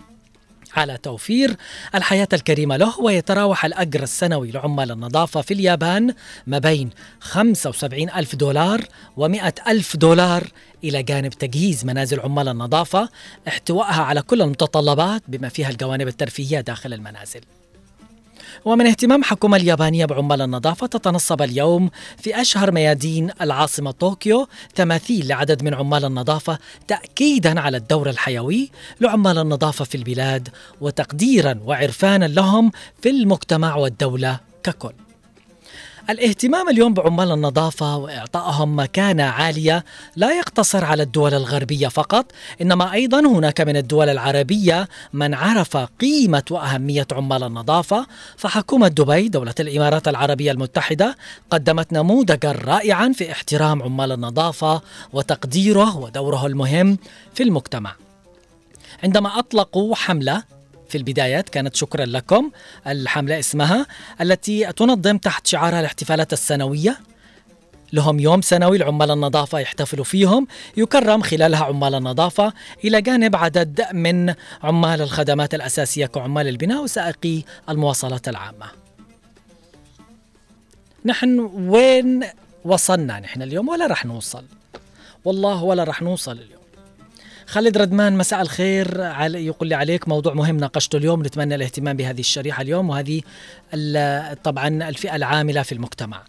على 0.75 0.97
توفير 0.97 1.55
الحياة 1.95 2.27
الكريمة 2.33 2.77
له 2.77 3.01
ويتراوح 3.01 3.65
الأجر 3.65 4.03
السنوي 4.03 4.51
لعمال 4.51 4.91
النظافة 4.91 5.41
في 5.41 5.53
اليابان 5.53 6.13
ما 6.47 6.59
بين 6.59 6.89
75 7.19 8.09
ألف 8.09 8.35
دولار 8.35 8.81
و100 9.17 9.67
ألف 9.67 9.97
دولار 9.97 10.47
إلى 10.83 11.03
جانب 11.03 11.33
تجهيز 11.33 11.85
منازل 11.85 12.19
عمال 12.19 12.47
النظافة 12.47 13.09
احتوائها 13.47 14.01
على 14.01 14.21
كل 14.21 14.41
المتطلبات 14.41 15.21
بما 15.27 15.49
فيها 15.49 15.69
الجوانب 15.69 16.07
الترفيهية 16.07 16.61
داخل 16.61 16.93
المنازل. 16.93 17.41
ومن 18.65 18.87
اهتمام 18.87 19.19
الحكومة 19.19 19.57
اليابانية 19.57 20.05
بعمال 20.05 20.41
النظافة 20.41 20.87
تتنصب 20.87 21.41
اليوم 21.41 21.89
في 22.17 22.41
أشهر 22.41 22.71
ميادين 22.71 23.31
العاصمة 23.41 23.91
طوكيو 23.91 24.47
تماثيل 24.75 25.27
لعدد 25.27 25.63
من 25.63 25.73
عمال 25.73 26.05
النظافة 26.05 26.57
تأكيدا 26.87 27.59
على 27.59 27.77
الدور 27.77 28.09
الحيوي 28.09 28.69
لعمال 29.01 29.37
النظافة 29.37 29.85
في 29.85 29.95
البلاد 29.95 30.49
وتقديرا 30.81 31.59
وعرفانا 31.65 32.25
لهم 32.25 32.71
في 33.01 33.09
المجتمع 33.09 33.75
والدولة 33.75 34.39
ككل. 34.63 35.04
الاهتمام 36.09 36.69
اليوم 36.69 36.93
بعمال 36.93 37.31
النظافة 37.31 37.97
وإعطائهم 37.97 38.79
مكانة 38.79 39.23
عالية 39.23 39.85
لا 40.15 40.37
يقتصر 40.37 40.85
على 40.85 41.03
الدول 41.03 41.33
الغربية 41.33 41.87
فقط 41.87 42.31
إنما 42.61 42.93
أيضا 42.93 43.19
هناك 43.19 43.61
من 43.61 43.77
الدول 43.77 44.09
العربية 44.09 44.87
من 45.13 45.33
عرف 45.33 45.77
قيمة 45.77 46.43
وأهمية 46.51 47.07
عمال 47.11 47.43
النظافة. 47.43 48.07
فحكومة 48.37 48.87
دبي 48.87 49.29
دولة 49.29 49.53
الإمارات 49.59 50.07
العربية 50.07 50.51
المتحدة 50.51 51.17
قدمت 51.49 51.93
نموذجا 51.93 52.51
رائعا 52.51 53.13
في 53.15 53.31
احترام 53.31 53.83
عمال 53.83 54.11
النظافة 54.11 54.81
وتقديره 55.13 55.97
ودوره 55.97 56.45
المهم 56.45 56.97
في 57.33 57.43
المجتمع. 57.43 57.95
عندما 59.03 59.39
أطلقوا 59.39 59.95
حملة 59.95 60.43
في 60.89 60.97
البدايات 60.97 61.49
كانت 61.49 61.75
شكرا 61.75 62.05
لكم. 62.05 62.51
الحملة 62.87 63.39
اسمها 63.39 63.85
التي 64.21 64.73
تنظم 64.73 65.17
تحت 65.17 65.47
شعارها 65.47 65.79
الاحتفالات 65.79 66.33
السنوية. 66.33 66.99
لهم 67.93 68.19
يوم 68.19 68.41
سنوي 68.41 68.77
لعمال 68.77 69.11
النظافة 69.11 69.59
يحتفلوا 69.59 70.05
فيهم. 70.05 70.47
يكرم 70.77 71.21
خلالها 71.21 71.63
عمال 71.63 71.95
النظافة. 71.95 72.53
إلى 72.83 73.01
جانب 73.01 73.35
عدد 73.35 73.85
من 73.93 74.33
عمال 74.63 75.01
الخدمات 75.01 75.53
الأساسية 75.53 76.05
كعمال 76.05 76.47
البناء 76.47 76.83
وسائقي 76.83 77.43
المواصلات 77.69 78.27
العامة. 78.27 78.65
نحن 81.05 81.39
وين 81.55 82.23
وصلنا 82.65 83.19
نحن 83.19 83.41
اليوم؟ 83.41 83.69
ولا 83.69 83.87
رح 83.87 84.05
نوصل. 84.05 84.43
والله 85.25 85.63
ولا 85.63 85.83
رح 85.83 86.01
نوصل 86.01 86.31
اليوم. 86.31 86.64
خالد 87.47 87.77
ردمان 87.77 88.17
مساء 88.17 88.41
الخير. 88.41 88.99
يقول 89.35 89.69
لي 89.69 89.75
عليك 89.75 90.07
موضوع 90.07 90.33
مهم 90.33 90.57
ناقشته 90.57 90.97
اليوم 90.97 91.23
نتمنى 91.23 91.55
الاهتمام 91.55 91.97
بهذه 91.97 92.19
الشريحة 92.19 92.61
اليوم 92.61 92.89
وهذه 92.89 93.21
طبعا 94.43 94.67
الفئة 94.67 95.15
العاملة 95.15 95.61
في 95.61 95.71
المجتمع. 95.71 96.21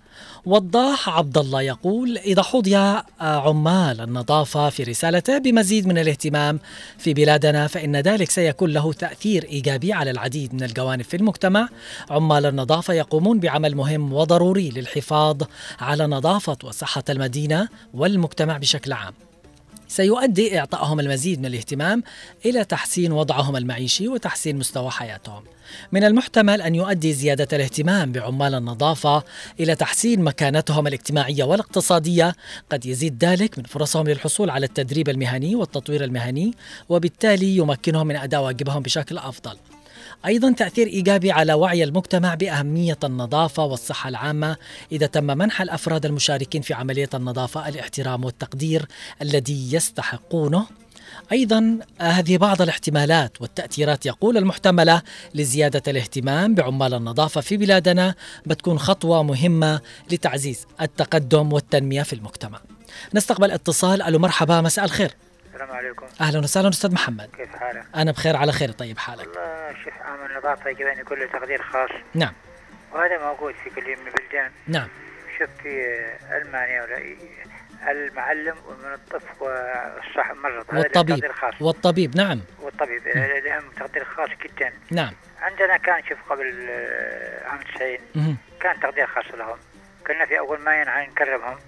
وضاح 0.46 1.08
عبد 1.08 1.38
الله 1.38 1.62
يقول 1.62 2.18
إذا 2.18 2.42
حظي 2.42 2.76
عمال 3.20 4.00
النظافة 4.00 4.70
في 4.70 4.82
رسالته 4.82 5.38
بمزيد 5.38 5.86
من 5.86 5.98
الاهتمام 5.98 6.60
في 6.98 7.14
بلادنا 7.14 7.66
فإن 7.66 7.96
ذلك 7.96 8.30
سيكون 8.30 8.70
له 8.70 8.92
تأثير 8.92 9.44
إيجابي 9.44 9.92
على 9.92 10.10
العديد 10.10 10.54
من 10.54 10.62
الجوانب 10.62 11.04
في 11.04 11.16
المجتمع. 11.16 11.68
عمال 12.10 12.46
النظافة 12.46 12.94
يقومون 12.94 13.40
بعمل 13.40 13.74
مهم 13.74 14.12
وضروري 14.12 14.70
للحفاظ 14.70 15.42
على 15.80 16.06
نظافة 16.06 16.58
وصحة 16.64 17.04
المدينة 17.10 17.68
والمجتمع 17.94 18.56
بشكل 18.56 18.92
عام. 18.92 19.14
سيؤدي 19.89 20.59
إعطائهم 20.59 21.01
المزيد 21.01 21.39
من 21.39 21.47
الاهتمام 21.47 22.03
إلى 22.47 22.64
تحسين 22.64 23.12
وضعهم 23.12 23.57
المعيشي 23.57 24.09
وتحسين 24.09 24.57
مستوى 24.57 24.91
حياتهم. 24.91 25.43
من 25.93 26.05
المحتمل 26.05 26.62
أن 26.62 26.74
يؤدي 26.74 27.12
زيادة 27.12 27.49
الاهتمام 27.53 28.12
بعمال 28.12 28.55
النظافة 28.55 29.22
إلى 29.61 29.74
تحسين 29.74 30.22
مكانتهم 30.22 30.87
الاجتماعية 30.87 31.45
والاقتصادية، 31.45 32.34
قد 32.70 32.87
يزيد 32.87 33.24
ذلك 33.24 33.59
من 33.59 33.64
فرصهم 33.64 34.09
للحصول 34.09 34.51
على 34.51 34.66
التدريب 34.66 35.09
المهني 35.09 35.55
والتطوير 35.55 36.05
المهني، 36.05 36.55
وبالتالي 36.89 37.57
يمكنهم 37.57 38.07
من 38.07 38.16
أداء 38.16 38.43
واجبهم 38.43 38.82
بشكل 38.82 39.18
أفضل. 39.18 39.57
أيضا 40.26 40.52
تأثير 40.52 40.86
إيجابي 40.86 41.30
على 41.30 41.54
وعي 41.54 41.84
المجتمع 41.84 42.34
بأهمية 42.34 42.98
النظافة 43.04 43.64
والصحة 43.64 44.08
العامة 44.08 44.56
إذا 44.92 45.06
تم 45.06 45.24
منح 45.24 45.60
الأفراد 45.60 46.06
المشاركين 46.06 46.62
في 46.62 46.74
عملية 46.74 47.08
النظافة 47.14 47.68
الاحترام 47.68 48.24
والتقدير 48.24 48.86
الذي 49.22 49.74
يستحقونه 49.74 50.66
أيضا 51.32 51.78
هذه 51.98 52.36
بعض 52.36 52.62
الاحتمالات 52.62 53.40
والتأثيرات 53.40 54.06
يقول 54.06 54.36
المحتملة 54.36 55.02
لزيادة 55.34 55.82
الاهتمام 55.88 56.54
بعمال 56.54 56.94
النظافة 56.94 57.40
في 57.40 57.56
بلادنا 57.56 58.14
بتكون 58.46 58.78
خطوة 58.78 59.22
مهمة 59.22 59.80
لتعزيز 60.12 60.66
التقدم 60.80 61.52
والتنمية 61.52 62.02
في 62.02 62.12
المجتمع. 62.12 62.60
نستقبل 63.14 63.50
اتصال 63.50 64.02
ألو 64.02 64.18
مرحبا 64.18 64.60
مساء 64.60 64.84
الخير. 64.84 65.10
السلام 65.57 65.76
عليكم. 65.76 66.07
أهلا 66.20 66.38
وسهلا 66.38 66.68
أستاذ 66.68 66.92
محمد. 66.92 67.30
كيف 67.36 67.57
حالك؟ 67.57 67.84
أنا 67.96 68.12
بخير 68.12 68.36
على 68.36 68.52
خير. 68.52 68.70
طيب 68.70 68.98
حالك. 68.98 69.26
والله 69.26 69.74
شوف 69.84 69.92
عام 70.02 70.30
النظافة 70.30 70.70
يجب 70.70 70.86
أن 70.86 70.98
يكون 70.98 71.18
له 71.18 71.26
تقدير 71.26 71.62
خاص. 71.62 71.90
نعم. 72.14 72.32
وهذا 72.92 73.18
موجود 73.18 73.54
في 73.64 73.70
كل 73.70 73.84
من 73.84 74.07
البلدان. 74.07 74.50
نعم. 74.68 74.88
شوف 75.38 75.48
في 75.62 75.96
ألمانيا 76.32 76.82
ولا 76.82 77.16
المعلم 77.90 78.57
والمنظف 78.66 79.42
والصح 79.42 80.30
الممرض 80.30 80.64
هذا 80.70 80.78
له 80.78 80.78
والطبيب 80.78 81.32
خاص. 81.32 81.54
والطبيب 81.61 82.16
نعم. 82.16 82.40
والطبيب. 82.61 83.02
لهم 83.46 83.62
تقدير 83.76 84.04
خاص 84.04 84.30
جدا. 84.44 84.72
نعم. 84.90 85.12
عندنا 85.40 85.76
كان 85.76 86.02
شوف 86.09 86.18
قبل 86.30 86.66
آه، 86.70 87.48
عام 87.48 87.61
90 87.74 87.98
مهم. 88.14 88.36
كان 88.61 88.80
تقدير 88.80 89.07
خاص 89.07 89.34
لهم. 89.34 89.59
كنا 90.07 90.26
في 90.26 90.38
أول 90.38 90.61
ما 90.61 90.80
ينعى 90.80 91.07
نكرمهم. 91.07 91.59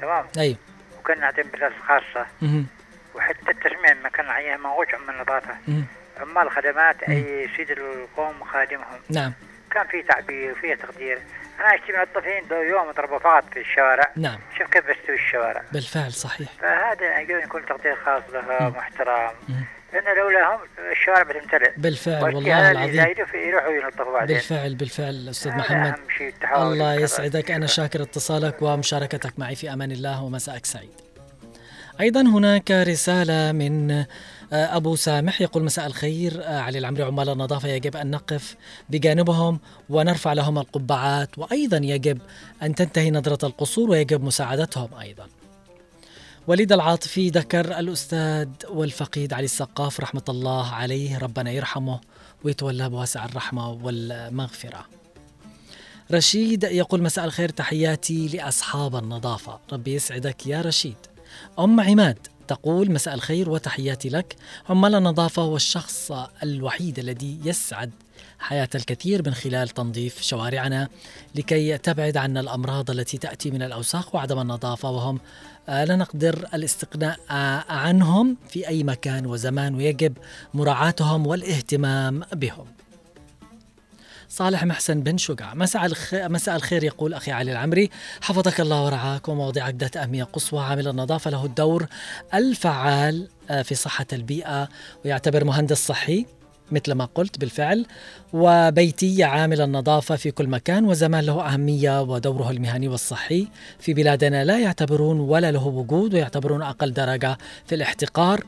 تمام؟ 0.00 0.26
أيوه. 0.38 0.56
وكنا 0.98 1.16
نعطيهم 1.16 1.46
بلاس 1.46 1.72
خاصة. 1.88 2.26
مهم. 2.42 2.66
وحتى 3.14 3.50
التسمية 3.50 3.94
ما 4.02 4.08
كان 4.08 4.26
عليها 4.26 4.56
موجود 4.56 4.94
عمال 4.94 5.14
النظافة. 5.14 5.56
مهم. 5.68 5.86
عمال 6.20 6.50
خدمات 6.50 7.02
أي 7.02 7.48
سيد 7.56 7.70
القوم 7.70 8.44
خادمهم. 8.44 9.00
نعم. 9.10 9.32
كان 9.70 9.86
في 9.86 10.02
تعبير 10.02 10.52
وفي 10.52 10.76
تقدير. 10.76 11.18
أنا 11.60 11.74
اشتي 11.74 11.92
منظفين 11.92 12.48
دو 12.48 12.56
يوم 12.56 12.90
يضربوا 12.90 13.18
فقط 13.18 13.44
في 13.52 13.60
الشوارع. 13.60 14.10
نعم. 14.16 14.38
شوف 14.58 14.70
كيف 14.70 14.86
بيستوي 14.86 15.14
الشوارع. 15.14 15.62
بالفعل 15.72 16.12
صحيح. 16.12 16.48
فهذا 16.60 17.20
يكون 17.20 17.66
تقدير 17.66 17.96
خاص. 17.96 18.22
واحترام. 18.50 19.34
مم. 19.48 19.64
لأن 19.92 20.16
لولاهم 20.16 20.60
الشوارع 20.92 21.22
بتمتلئ. 21.22 21.72
بالفعل 21.76 22.22
والله 22.22 22.70
العظيم. 22.70 23.26
يروحوا 23.34 23.72
ينظفوا 23.72 24.12
بعدين. 24.12 24.36
بالفعل 24.36 24.74
بالفعل 24.74 25.28
أستاذ 25.30 25.52
محمد. 25.52 25.86
أهم 25.86 26.08
شيء 26.18 26.34
الله. 26.56 26.94
يسعدك. 26.94 27.50
أنا 27.50 27.66
شاكر 27.66 28.02
اتصالك 28.02 28.62
ومشاركتك 28.62 29.38
معي 29.38 29.54
في 29.54 29.72
أمان 29.72 29.90
الله 29.90 30.22
ومساءك 30.22 30.66
سعيد. 30.66 31.03
أيضا 32.00 32.20
هناك 32.20 32.70
رسالة 32.70 33.52
من 33.52 33.90
آه، 33.90 34.06
أبو 34.52 34.96
سامح 34.96 35.40
يقول 35.40 35.64
مساء 35.64 35.86
الخير 35.86 36.44
آه، 36.44 36.60
علي 36.60 36.78
العمري 36.78 37.02
عمال 37.02 37.28
النظافة. 37.28 37.68
يجب 37.68 37.96
أن 37.96 38.10
نقف 38.10 38.56
بجانبهم 38.88 39.60
ونرفع 39.90 40.32
لهم 40.32 40.58
القبعات 40.58 41.38
وأيضا 41.38 41.76
يجب 41.76 42.18
أن 42.62 42.74
تنتهي 42.74 43.10
نظرة 43.10 43.46
القصور 43.46 43.90
ويجب 43.90 44.24
مساعدتهم 44.24 44.88
أيضا. 45.00 45.26
وليد 46.46 46.72
العاطفي 46.72 47.28
ذكر 47.28 47.78
الأستاذ 47.78 48.48
والفقيد 48.68 49.32
علي 49.32 49.44
السقاف 49.44 50.00
رحمة 50.00 50.24
الله 50.28 50.70
عليه 50.70 51.18
ربنا 51.18 51.50
يرحمه 51.50 52.00
ويتولى 52.44 52.88
بواسع 52.88 53.24
الرحمة 53.24 53.70
والمغفرة. 53.70 54.86
رشيد 56.12 56.64
يقول 56.64 57.02
مساء 57.02 57.24
الخير 57.24 57.48
تحياتي 57.48 58.28
لأصحاب 58.28 58.96
النظافة. 58.96 59.58
ربي 59.72 59.94
يسعدك 59.94 60.46
يا 60.46 60.60
رشيد. 60.60 61.13
أم 61.58 61.80
عماد 61.80 62.18
تقول 62.48 62.90
مساء 62.90 63.14
الخير 63.14 63.50
وتحياتي 63.50 64.08
لك. 64.08 64.36
عمال 64.68 64.94
النظافة 64.94 65.42
هو 65.42 65.56
الشخص 65.56 66.12
الوحيد 66.42 66.98
الذي 66.98 67.40
يسعد 67.44 67.90
حياة 68.38 68.68
الكثير 68.74 69.22
من 69.26 69.34
خلال 69.34 69.68
تنظيف 69.68 70.22
شوارعنا 70.22 70.88
لكي 71.34 71.78
تبعد 71.78 72.16
عنا 72.16 72.40
الأمراض 72.40 72.90
التي 72.90 73.18
تأتي 73.18 73.50
من 73.50 73.62
الأوساخ 73.62 74.14
وعدم 74.14 74.40
النظافة. 74.40 74.90
وهم 74.90 75.20
آه، 75.68 75.84
لا 75.84 75.96
نقدر 75.96 76.48
الاستغناء 76.54 77.18
عنهم 77.68 78.36
في 78.48 78.68
أي 78.68 78.84
مكان 78.84 79.26
وزمان 79.26 79.74
ويجب 79.74 80.16
مراعاتهم 80.54 81.26
والاهتمام 81.26 82.22
بهم. 82.32 82.66
صالح 84.34 84.64
محسن 84.64 85.00
بن 85.00 85.16
شقع 85.18 85.54
مساء 85.54 85.86
الخير 85.86 86.28
مساء 86.28 86.56
الخير 86.56 86.84
يقول 86.84 87.14
أخي 87.14 87.32
علي 87.32 87.52
العمري. 87.52 87.90
حفظك 88.20 88.60
الله 88.60 88.84
ورعاك 88.84 89.28
ومواضيعك 89.28 89.74
ذات 89.74 89.96
اهميه 89.96 90.24
قصوى 90.24 90.60
عامل 90.60 90.88
النظافة. 90.88 91.30
له 91.30 91.44
الدور 91.44 91.86
الفعال 92.34 93.28
آه، 93.50 93.62
في 93.62 93.74
صحة 93.74 94.06
البيئة 94.12 94.68
ويعتبر 95.04 95.44
مهندس 95.44 95.86
صحي 95.86 96.26
مثل 96.72 96.92
ما 96.92 97.04
قلت 97.04 97.38
بالفعل 97.38 97.86
وبيتي 98.32 99.24
عامل 99.24 99.60
النظافة 99.60 100.16
في 100.16 100.30
كل 100.30 100.46
مكان 100.46 100.84
وزمان 100.84 101.24
له 101.24 101.54
أهمية 101.54 102.02
ودوره 102.02 102.50
المهني 102.50 102.88
والصحي. 102.88 103.48
في 103.78 103.94
بلادنا 103.94 104.44
لا 104.44 104.58
يعتبرون 104.58 105.20
ولا 105.20 105.50
له 105.50 105.66
وجود 105.66 106.14
ويعتبرون 106.14 106.62
أقل 106.62 106.92
درجة 106.92 107.38
في 107.66 107.74
الاحتقار. 107.74 108.44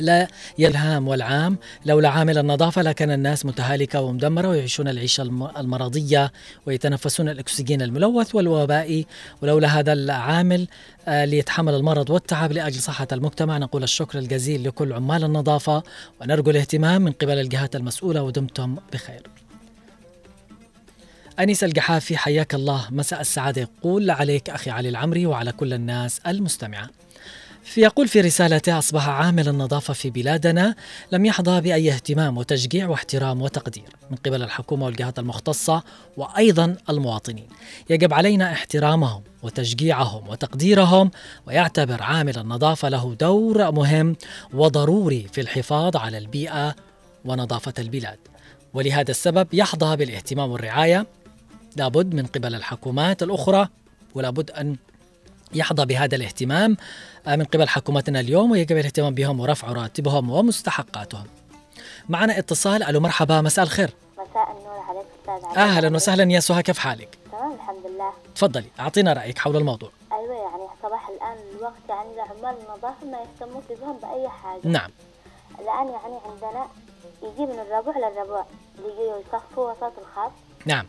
لا 0.00 0.28
يلهام 0.58 1.08
والعام. 1.08 1.58
لولا 1.86 2.08
عامل 2.08 2.38
النظافة 2.38 2.82
لكان 2.82 3.10
الناس 3.10 3.46
متهالكة 3.46 4.00
ومدمرة 4.00 4.48
ويعيشون 4.48 4.88
العيشة 4.88 5.22
الم- 5.22 5.50
المرضية 5.56 6.32
ويتنفسون 6.66 7.28
الأكسجين 7.28 7.82
الملوث 7.82 8.34
والوبائي 8.34 9.06
ولولا 9.42 9.68
هذا 9.68 9.92
العامل 9.92 10.68
آه، 11.08 11.24
ليتحمل 11.24 11.74
المرض 11.74 12.10
والتعب 12.10 12.52
لأجل 12.52 12.80
صحة 12.80 13.08
المجتمع. 13.12 13.58
نقول 13.58 13.82
الشكر 13.82 14.18
الجزيل 14.18 14.64
لكل 14.68 14.92
عمال 14.92 15.24
النظافة 15.24 15.82
ونرجو 16.20 16.50
الاهتمام 16.50 17.02
من 17.02 17.12
قبل 17.12 17.38
الجهات 17.38 17.76
المسؤولة 17.76 18.22
ودمتم 18.22 18.76
بخير. 18.92 19.22
أنيس 21.38 21.64
القحافي 21.64 22.16
حياك 22.16 22.54
الله. 22.54 22.86
مساء 22.90 23.20
السعادة. 23.20 23.62
يقول 23.62 24.10
عليك 24.10 24.50
أخي 24.50 24.70
علي 24.70 24.88
العمري 24.88 25.26
وعلى 25.26 25.52
كل 25.52 25.72
الناس 25.72 26.20
المستمعة. 26.26 26.88
يقول 27.76 28.08
في 28.08 28.20
رسالته 28.20 28.78
أصبح 28.78 29.08
عامل 29.08 29.48
النظافة 29.48 29.94
في 29.94 30.10
بلادنا. 30.10 30.74
لم 31.12 31.26
يحظى 31.26 31.60
بأي 31.60 31.92
اهتمام 31.92 32.38
وتشجيع 32.38 32.88
واحترام 32.88 33.42
وتقدير 33.42 33.88
من 34.10 34.16
قبل 34.16 34.42
الحكومة 34.42 34.86
والجهات 34.86 35.18
المختصة 35.18 35.82
وأيضا 36.16 36.76
المواطنين. 36.90 37.48
يجب 37.90 38.14
علينا 38.14 38.52
احترامهم 38.52 39.22
وتشجيعهم 39.42 40.28
وتقديرهم 40.28 41.10
ويعتبر 41.46 42.02
عامل 42.02 42.38
النظافة 42.38 42.88
له 42.88 43.16
دور 43.20 43.70
مهم 43.70 44.16
وضروري 44.52 45.26
في 45.32 45.40
الحفاظ 45.40 45.96
على 45.96 46.18
البيئة 46.18 46.74
ونظافة 47.24 47.74
البلاد. 47.78 48.18
ولهذا 48.74 49.10
السبب 49.10 49.48
يحظى 49.52 49.96
بالاهتمام 49.96 50.50
والرعاية. 50.50 51.06
لابد 51.76 52.14
من 52.14 52.26
قبل 52.26 52.54
الحكومات 52.54 53.22
الأخرى 53.22 53.68
ولابد 54.14 54.50
أن 54.50 54.76
يحظى 55.54 55.84
بهذا 55.84 56.16
الاهتمام 56.16 56.76
آه، 57.26 57.36
من 57.36 57.44
قبل 57.44 57.68
حكومتنا 57.68 58.20
اليوم 58.20 58.50
ويجب 58.50 58.76
الاهتمام 58.76 59.14
بهم 59.14 59.40
ورفع 59.40 59.72
راتبهم 59.72 60.30
ومستحقاتهم. 60.30 61.26
معنا 62.08 62.38
اتصال 62.38 62.82
ألو 62.82 63.00
مرحبا 63.00 63.40
مساء 63.40 63.64
الخير. 63.64 63.90
مساء 64.12 64.56
النور 64.58 64.78
عليك 64.88 65.06
أستاذ 65.20 65.58
أهلا 65.58 65.96
وسهلا 65.96 66.32
يا 66.32 66.40
سهى 66.40 66.62
كيف 66.62 66.78
حالك؟ 66.78 67.18
تمام 67.32 67.52
الحمد 67.52 67.86
لله. 67.86 68.12
تفضلي 68.34 68.66
أعطينا 68.80 69.12
رأيك 69.12 69.38
حول 69.38 69.56
الموضوع. 69.56 69.90
أيوه 70.12 70.34
يعني 70.34 70.68
صباح 70.82 71.08
الآن 71.08 71.36
الوقت 71.58 71.82
يعني 71.88 72.08
لعمال 72.16 72.56
النظافة 72.60 73.06
ما 73.06 73.18
يهتموا 73.18 73.60
بهم 73.70 73.98
بأي 73.98 74.28
حاجة. 74.28 74.60
نعم. 74.64 74.90
الآن 75.60 75.88
يعني 75.88 76.18
عندنا 76.26 76.66
يجي 77.22 77.46
من 77.52 77.58
الربوع 77.58 77.94
للربوع 77.98 78.46
يجي 78.78 79.22
يصفوا 79.26 79.72
وسط 79.72 79.92
الخط 79.98 80.32
نعم. 80.66 80.86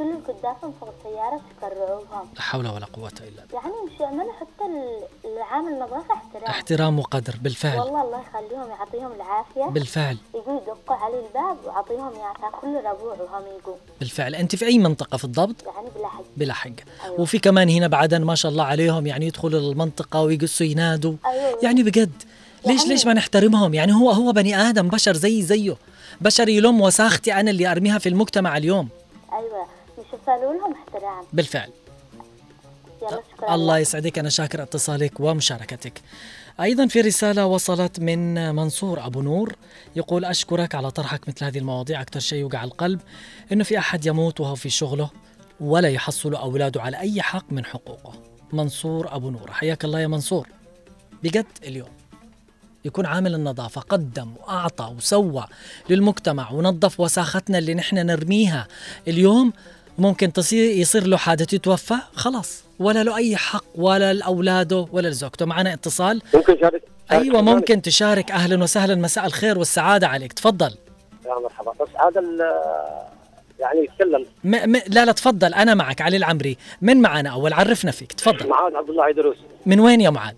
يشيلوا 0.00 0.18
الكدافهم 0.18 0.72
فوق 0.80 0.94
السيارة 0.98 1.40
يكرعوهم 1.56 2.28
لا 2.36 2.42
حول 2.42 2.66
ولا 2.68 2.86
قوة 2.86 3.08
إلا 3.20 3.44
بالله. 3.44 3.60
يعني 3.62 3.74
مش 3.94 4.00
يعملوا 4.00 4.32
حتى 4.32 4.64
ال- 4.66 5.30
العامل 5.36 5.72
النظافة 5.72 6.14
احترام. 6.14 6.44
احترام 6.44 6.98
وقدر 6.98 7.34
بالفعل. 7.42 7.78
والله 7.78 8.02
الله 8.02 8.20
يخليهم 8.20 8.68
يعطيهم 8.70 9.12
العافية. 9.12 9.64
بالفعل. 9.64 10.16
يجوا 10.34 10.60
يدقوا 10.62 10.96
عليه 10.96 11.26
الباب 11.26 11.56
ويعطيهم 11.64 12.12
يعني 12.20 12.52
كل 12.60 12.74
ربوع 12.76 13.12
وهم 13.20 13.42
يجوا 13.60 13.74
بالفعل. 14.00 14.34
أنت 14.34 14.56
في 14.56 14.66
أي 14.66 14.78
منطقة 14.78 15.16
في 15.18 15.24
الضبط؟ 15.24 15.54
يعني 15.66 15.88
بلا 15.96 16.08
حق. 16.08 16.22
بلا 16.36 16.54
حق. 16.54 16.70
أيوة. 17.04 17.20
وفي 17.20 17.38
كمان 17.38 17.68
هنا 17.68 17.86
بعدا 17.88 18.18
ما 18.18 18.34
شاء 18.34 18.52
الله 18.52 18.64
عليهم 18.64 19.06
يعني 19.06 19.26
يدخلوا 19.26 19.60
المنطقة 19.60 20.22
ويقصوا 20.22 20.66
ينادوا. 20.66 21.14
أيوة. 21.26 21.58
يعني 21.62 21.82
بجد. 21.82 22.22
ليش 22.66 22.78
يعني- 22.80 22.88
ليش 22.92 23.06
ما 23.06 23.12
نحترمهم؟ 23.14 23.74
يعني 23.74 23.92
هو 23.94 24.10
هو 24.10 24.32
بني 24.32 24.56
آدم 24.56 24.88
بشر 24.88 25.14
زي 25.16 25.42
زيه. 25.42 25.76
بشر 26.20 26.48
يلوم 26.48 26.80
وساختي 26.80 27.32
أنا 27.34 27.50
اللي 27.50 27.66
أرميها 27.70 27.98
في 27.98 28.08
المجتمع 28.08 28.56
اليوم. 28.56 28.88
أيوه. 29.32 29.66
يفعلوا 30.22 30.54
لهم 30.54 30.72
احترام. 30.72 31.24
بالفعل. 31.32 31.70
الله 33.50 33.78
يسعدك. 33.78 34.18
أنا 34.18 34.28
شاكر 34.28 34.62
اتصالك 34.62 35.20
ومشاركتك. 35.20 36.02
أيضا 36.60 36.86
في 36.86 37.00
رسالة 37.00 37.46
وصلت 37.46 38.00
من 38.00 38.54
منصور 38.54 39.06
أبو 39.06 39.22
نور. 39.22 39.56
يقول 39.96 40.24
أشكرك 40.24 40.74
على 40.74 40.90
طرحك 40.90 41.28
مثل 41.28 41.44
هذه 41.44 41.58
المواضيع. 41.58 42.00
أكثر 42.00 42.20
شيء 42.20 42.38
يوقع 42.38 42.64
القلب 42.64 43.00
إنه 43.52 43.64
في 43.64 43.78
أحد 43.78 44.06
يموت 44.06 44.40
وهو 44.40 44.54
في 44.54 44.70
شغله 44.70 45.10
ولا 45.60 45.88
يحصل 45.88 46.34
أولاده 46.34 46.82
على 46.82 46.98
أي 46.98 47.22
حق 47.22 47.52
من 47.52 47.64
حقوقه. 47.64 48.12
منصور 48.52 49.16
أبو 49.16 49.30
نور. 49.30 49.50
حياك 49.50 49.84
الله 49.84 50.00
يا 50.00 50.06
منصور. 50.06 50.48
بجد 51.22 51.46
اليوم 51.62 51.88
يكون 52.84 53.06
عامل 53.06 53.34
النظافة 53.34 53.80
قدم 53.80 54.32
وأعطى 54.40 54.94
وسوى 54.96 55.46
للمجتمع 55.90 56.50
ونظف 56.50 57.00
وساختنا 57.00 57.58
اللي 57.58 57.74
نحن 57.74 57.96
نرميها. 58.06 58.68
اليوم 59.08 59.52
ممكن 60.00 60.32
تصير 60.32 60.70
يصير 60.70 61.06
له 61.06 61.16
حادث 61.16 61.52
يتوفى 61.52 61.94
خلاص. 62.14 62.64
ولا 62.78 63.04
له 63.04 63.16
أي 63.16 63.36
حق 63.36 63.64
ولا 63.74 64.12
لأولاده 64.12 64.86
ولا 64.92 65.08
لزوجته. 65.08 65.46
معنا 65.46 65.72
اتصال. 65.72 66.22
ممكن 66.34 66.58
شارك 66.60 66.82
أيوة 67.12 67.42
ممكن 67.42 67.82
تشارك. 67.82 68.30
أهلا 68.30 68.62
وسهلا. 68.62 68.94
مساء 68.94 69.26
الخير 69.26 69.58
والسعادة 69.58 70.08
عليك. 70.08 70.32
تفضل. 70.32 70.74
يا 71.26 71.34
مرحبا. 71.42 71.72
بس 71.80 71.88
هذا 71.88 72.22
يعني 73.60 73.80
يتكلم. 73.80 74.26
م 74.44 74.72
م 74.72 74.80
لا 74.88 75.04
لا 75.04 75.12
تفضل. 75.12 75.54
أنا 75.54 75.74
معك 75.74 76.00
علي 76.00 76.16
العمري. 76.16 76.56
من 76.82 77.00
معنا 77.00 77.30
أول؟ 77.30 77.52
عرفنا 77.52 77.90
فيك. 77.90 78.12
تفضل. 78.12 78.48
معاذ 78.48 78.74
عبد 78.74 78.90
الله 78.90 79.04
عيدروس 79.04 79.36
من 79.66 79.80
وين 79.80 80.00
يا 80.00 80.10
معاذ؟ 80.10 80.34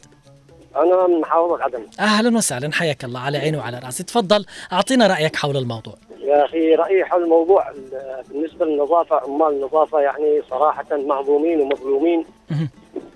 أنا 0.76 1.06
من 1.06 1.20
محافظة 1.20 1.62
عدن. 1.62 1.86
أهلا 2.00 2.36
وسهلا. 2.36 2.72
حياك 2.72 3.04
الله 3.04 3.20
على 3.20 3.38
عيني 3.38 3.56
وعلى 3.56 3.78
رأسي. 3.78 4.02
تفضل. 4.02 4.46
أعطينا 4.72 5.06
رأيك 5.06 5.36
حول 5.36 5.56
الموضوع. 5.56 5.94
يا 6.22 6.44
أخي 6.44 6.74
رايي 6.74 7.04
حول 7.04 7.22
الموضوع 7.24 7.70
ال- 7.70 8.22
بالنسبة 8.28 8.66
للنظافة 8.66 9.16
عمال 9.20 9.48
النظافة 9.54 10.00
يعني 10.00 10.42
صراحة 10.50 10.84
مهضومين 10.92 11.60
ومظلومين. 11.60 12.24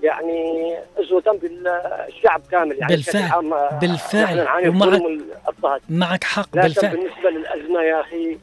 يعني 0.03 0.75
أسوة 1.01 1.23
بالشعب 1.43 2.43
كامل 2.51 2.77
يعني 2.79 2.95
بالفعل. 2.97 3.53
آه، 3.53 3.79
بالفعل. 3.81 4.49
ومعك- 4.69 5.81
معك 5.89 6.25
حق 6.25 6.49
لكن 6.55 6.63
بالفعل 6.63 6.97
بالنسبة 6.97 7.31
للأزمة 7.31 7.81
يا 7.83 8.01
أخي 8.01 8.39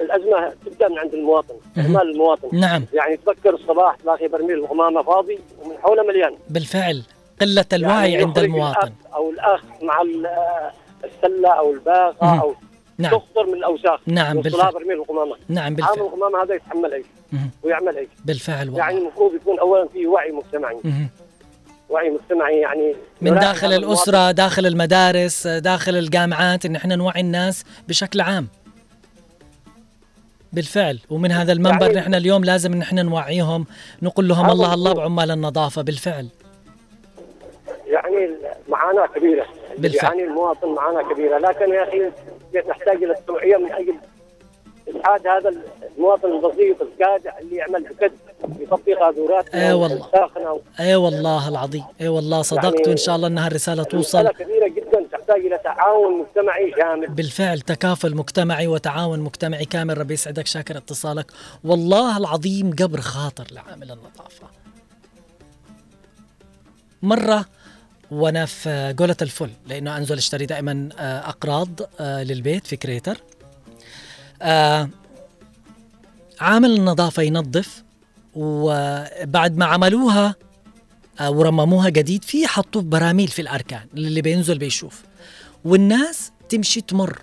الأزمة 0.00 0.52
تبدأ 0.66 0.88
من 0.88 0.98
عند 0.98 1.14
المواطن. 1.14 1.54
إهمال 1.78 2.10
المواطن 2.10 2.48
نعم 2.52 2.84
يعني 2.92 3.16
تفكر 3.16 3.54
الصباح 3.54 3.96
تلاقي 3.96 4.28
برميل 4.28 4.52
الغمامة 4.58 5.02
فاضي 5.02 5.38
ومن 5.64 5.78
حوله 5.82 6.02
مليان 6.02 6.34
بالفعل 6.50 7.02
قلة 7.40 7.64
الوعي 7.72 8.12
يعني 8.12 8.24
عند 8.24 8.38
المواطن 8.38 8.78
الأخ 8.86 9.14
أو 9.14 9.30
الأخ 9.30 9.62
مع 9.82 10.00
ال- 10.02 10.30
السلة 11.04 11.48
أو 11.48 11.72
الباقة 11.72 12.26
مهم. 12.26 12.40
أو 12.40 12.54
نعم. 13.00 13.12
تخطر 13.12 13.46
من 13.46 13.54
الاوساخ 13.54 14.00
نعم 14.06 14.40
بالفعل. 14.40 14.72
برميل 14.72 14.92
الغمامه 14.92 15.36
نعم 15.48 15.64
عامل 15.64 15.76
بالفعل. 15.76 15.94
الغمامه 15.98 16.42
هذا 16.42 16.54
يتحمل 16.54 17.04
مهم. 17.32 17.50
ويعمل 17.62 17.96
إيش 17.96 18.08
بالفعل 18.24 18.66
والله. 18.68 18.78
يعني 18.78 18.98
المفروض 18.98 19.34
يكون 19.34 19.58
اولا 19.58 19.88
في 19.88 20.06
وعي 20.06 20.32
مجتمعي. 20.32 20.76
وعي 21.90 22.10
مجتمعي 22.10 22.56
يعني 22.60 22.94
من 23.20 23.34
داخل 23.34 23.66
هذا 23.66 23.76
المواطن. 23.76 24.34
داخل 24.34 24.66
المدارس 24.66 25.46
داخل 25.46 25.96
الجامعات 25.96 26.66
إن 26.66 26.76
إحنا 26.76 26.96
نوعي 26.96 27.20
الناس 27.20 27.64
بشكل 27.88 28.20
عام. 28.20 28.48
بالفعل. 30.52 30.98
ومن 31.10 31.32
هذا 31.32 31.52
المنبر 31.52 31.86
يعني- 31.86 32.00
نحن 32.00 32.14
اليوم 32.14 32.44
لازم 32.44 32.72
إن 32.72 32.82
إحنا 32.82 33.02
نوعيهم 33.02 33.66
نقول 34.02 34.28
لهم 34.28 34.50
الله 34.50 34.74
الله. 34.74 34.92
بعمال 34.92 35.30
النظافة. 35.30 35.82
بالفعل. 35.82 36.28
يعني 37.86 38.30
معاناة 38.68 39.06
كبيرة. 39.06 39.46
بالفعل. 39.78 40.10
يعني 40.12 40.24
المواطن 40.24 40.68
معاناة 40.68 41.12
كبيرة. 41.12 41.38
لكن 41.38 41.70
يا 41.74 41.82
أخي 41.88 42.10
نحتاج 42.56 43.04
إلى 43.04 43.12
التوعية 43.12 43.56
من 43.56 43.72
أجل 43.72 43.94
إسعاد 44.88 45.26
هذا 45.26 45.52
المواطن 45.96 46.28
البسيط 46.32 46.82
القادع 46.82 47.38
اللي 47.38 47.56
يعمل 47.56 47.82
بكد 47.82 48.12
يطبق 48.60 48.98
قاذوراتنا 49.00 49.68
إيه 49.68 49.74
والله. 49.74 50.08
أي 50.80 50.94
والله 50.94 51.48
العظيم. 51.48 51.84
أي 52.00 52.08
والله 52.08 52.42
صدقت 52.42 52.74
يعني 52.74 52.88
وإن 52.88 52.96
شاء 52.96 53.16
الله 53.16 53.28
أنها 53.28 53.46
الرسالة 53.46 53.82
توصل. 53.82 54.28
كبيرة 54.28 54.68
جدا 54.68 55.06
تحتاج 55.12 55.40
إلى 55.40 55.58
تعاون 55.64 56.20
مجتمعي 56.20 56.74
شامل. 56.78 57.06
بالفعل 57.06 57.60
تكافل 57.60 58.16
مجتمعي 58.16 58.66
وتعاون 58.66 59.20
مجتمعي. 59.20 59.64
كامل 59.64 59.98
ربي 59.98 60.14
يسعدك 60.14 60.46
شاكر 60.46 60.76
اتصالك. 60.76 61.32
والله 61.64 62.16
العظيم 62.16 62.70
قبر 62.78 63.00
خاطر 63.00 63.44
لعامل 63.52 63.90
النظافة. 63.90 64.46
مرة 67.02 67.44
وأنا 68.10 68.46
في 68.46 68.94
جولة 68.98 69.16
الفل 69.22 69.50
لأنه 69.66 69.96
أنزل 69.96 70.16
اشتري 70.16 70.46
دائما 70.46 70.88
آه، 70.98 71.28
أقراض 71.28 71.68
آه، 72.00 72.22
للبيت 72.22 72.66
في 72.66 72.76
كريتر. 72.76 73.22
آه، 74.42 74.88
عامل 76.40 76.70
النظافة 76.70 77.22
ينظف 77.22 77.82
وبعد 78.34 79.56
ما 79.56 79.64
عملوها 79.64 80.34
ورمموها 81.20 81.88
جديد 81.88 82.24
في 82.24 82.46
حطوا 82.46 82.82
براميل 82.82 83.28
في 83.28 83.42
الأركان 83.42 83.86
اللي 83.94 84.22
بينزل 84.22 84.58
بيشوف. 84.58 85.02
والناس 85.64 86.32
تمشي 86.48 86.80
تمر. 86.80 87.18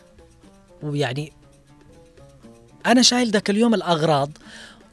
ويعني 0.84 1.34
أنا 2.86 3.02
شايل 3.02 3.32
ذاك 3.32 3.50
اليوم 3.50 3.74
الأغراض 3.74 4.32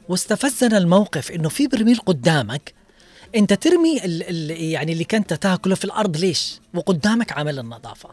واستفزنا 0.09 0.77
الموقف 0.77 1.31
إنه 1.31 1.49
في 1.49 1.67
برميل 1.67 1.99
قدامك 1.99 2.73
انت 3.35 3.53
ترمي 3.53 4.05
ال 4.05 4.23
ال 4.23 4.61
يعني 4.61 4.91
اللي 4.91 5.03
كنت 5.03 5.33
تاكله 5.33 5.75
في 5.75 5.85
الأرض 5.85 6.17
ليش؟ 6.17 6.59
وقدامك 6.73 7.31
عامل 7.31 7.59
النظافة. 7.59 8.09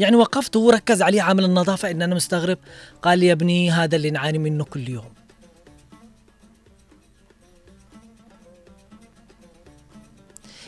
يعني 0.00 0.16
وقفت 0.16 0.56
وركز 0.56 1.02
عليه 1.02 1.22
عامل 1.22 1.44
النظافة 1.44 1.90
إن 1.90 2.02
أنا 2.02 2.14
مستغرب. 2.14 2.58
قال 3.02 3.18
لي 3.18 3.26
يا 3.26 3.32
ابني 3.32 3.70
هذا 3.70 3.96
اللي 3.96 4.10
نعاني 4.10 4.38
منه 4.38 4.64
كل 4.64 4.88
يوم. 4.88 5.12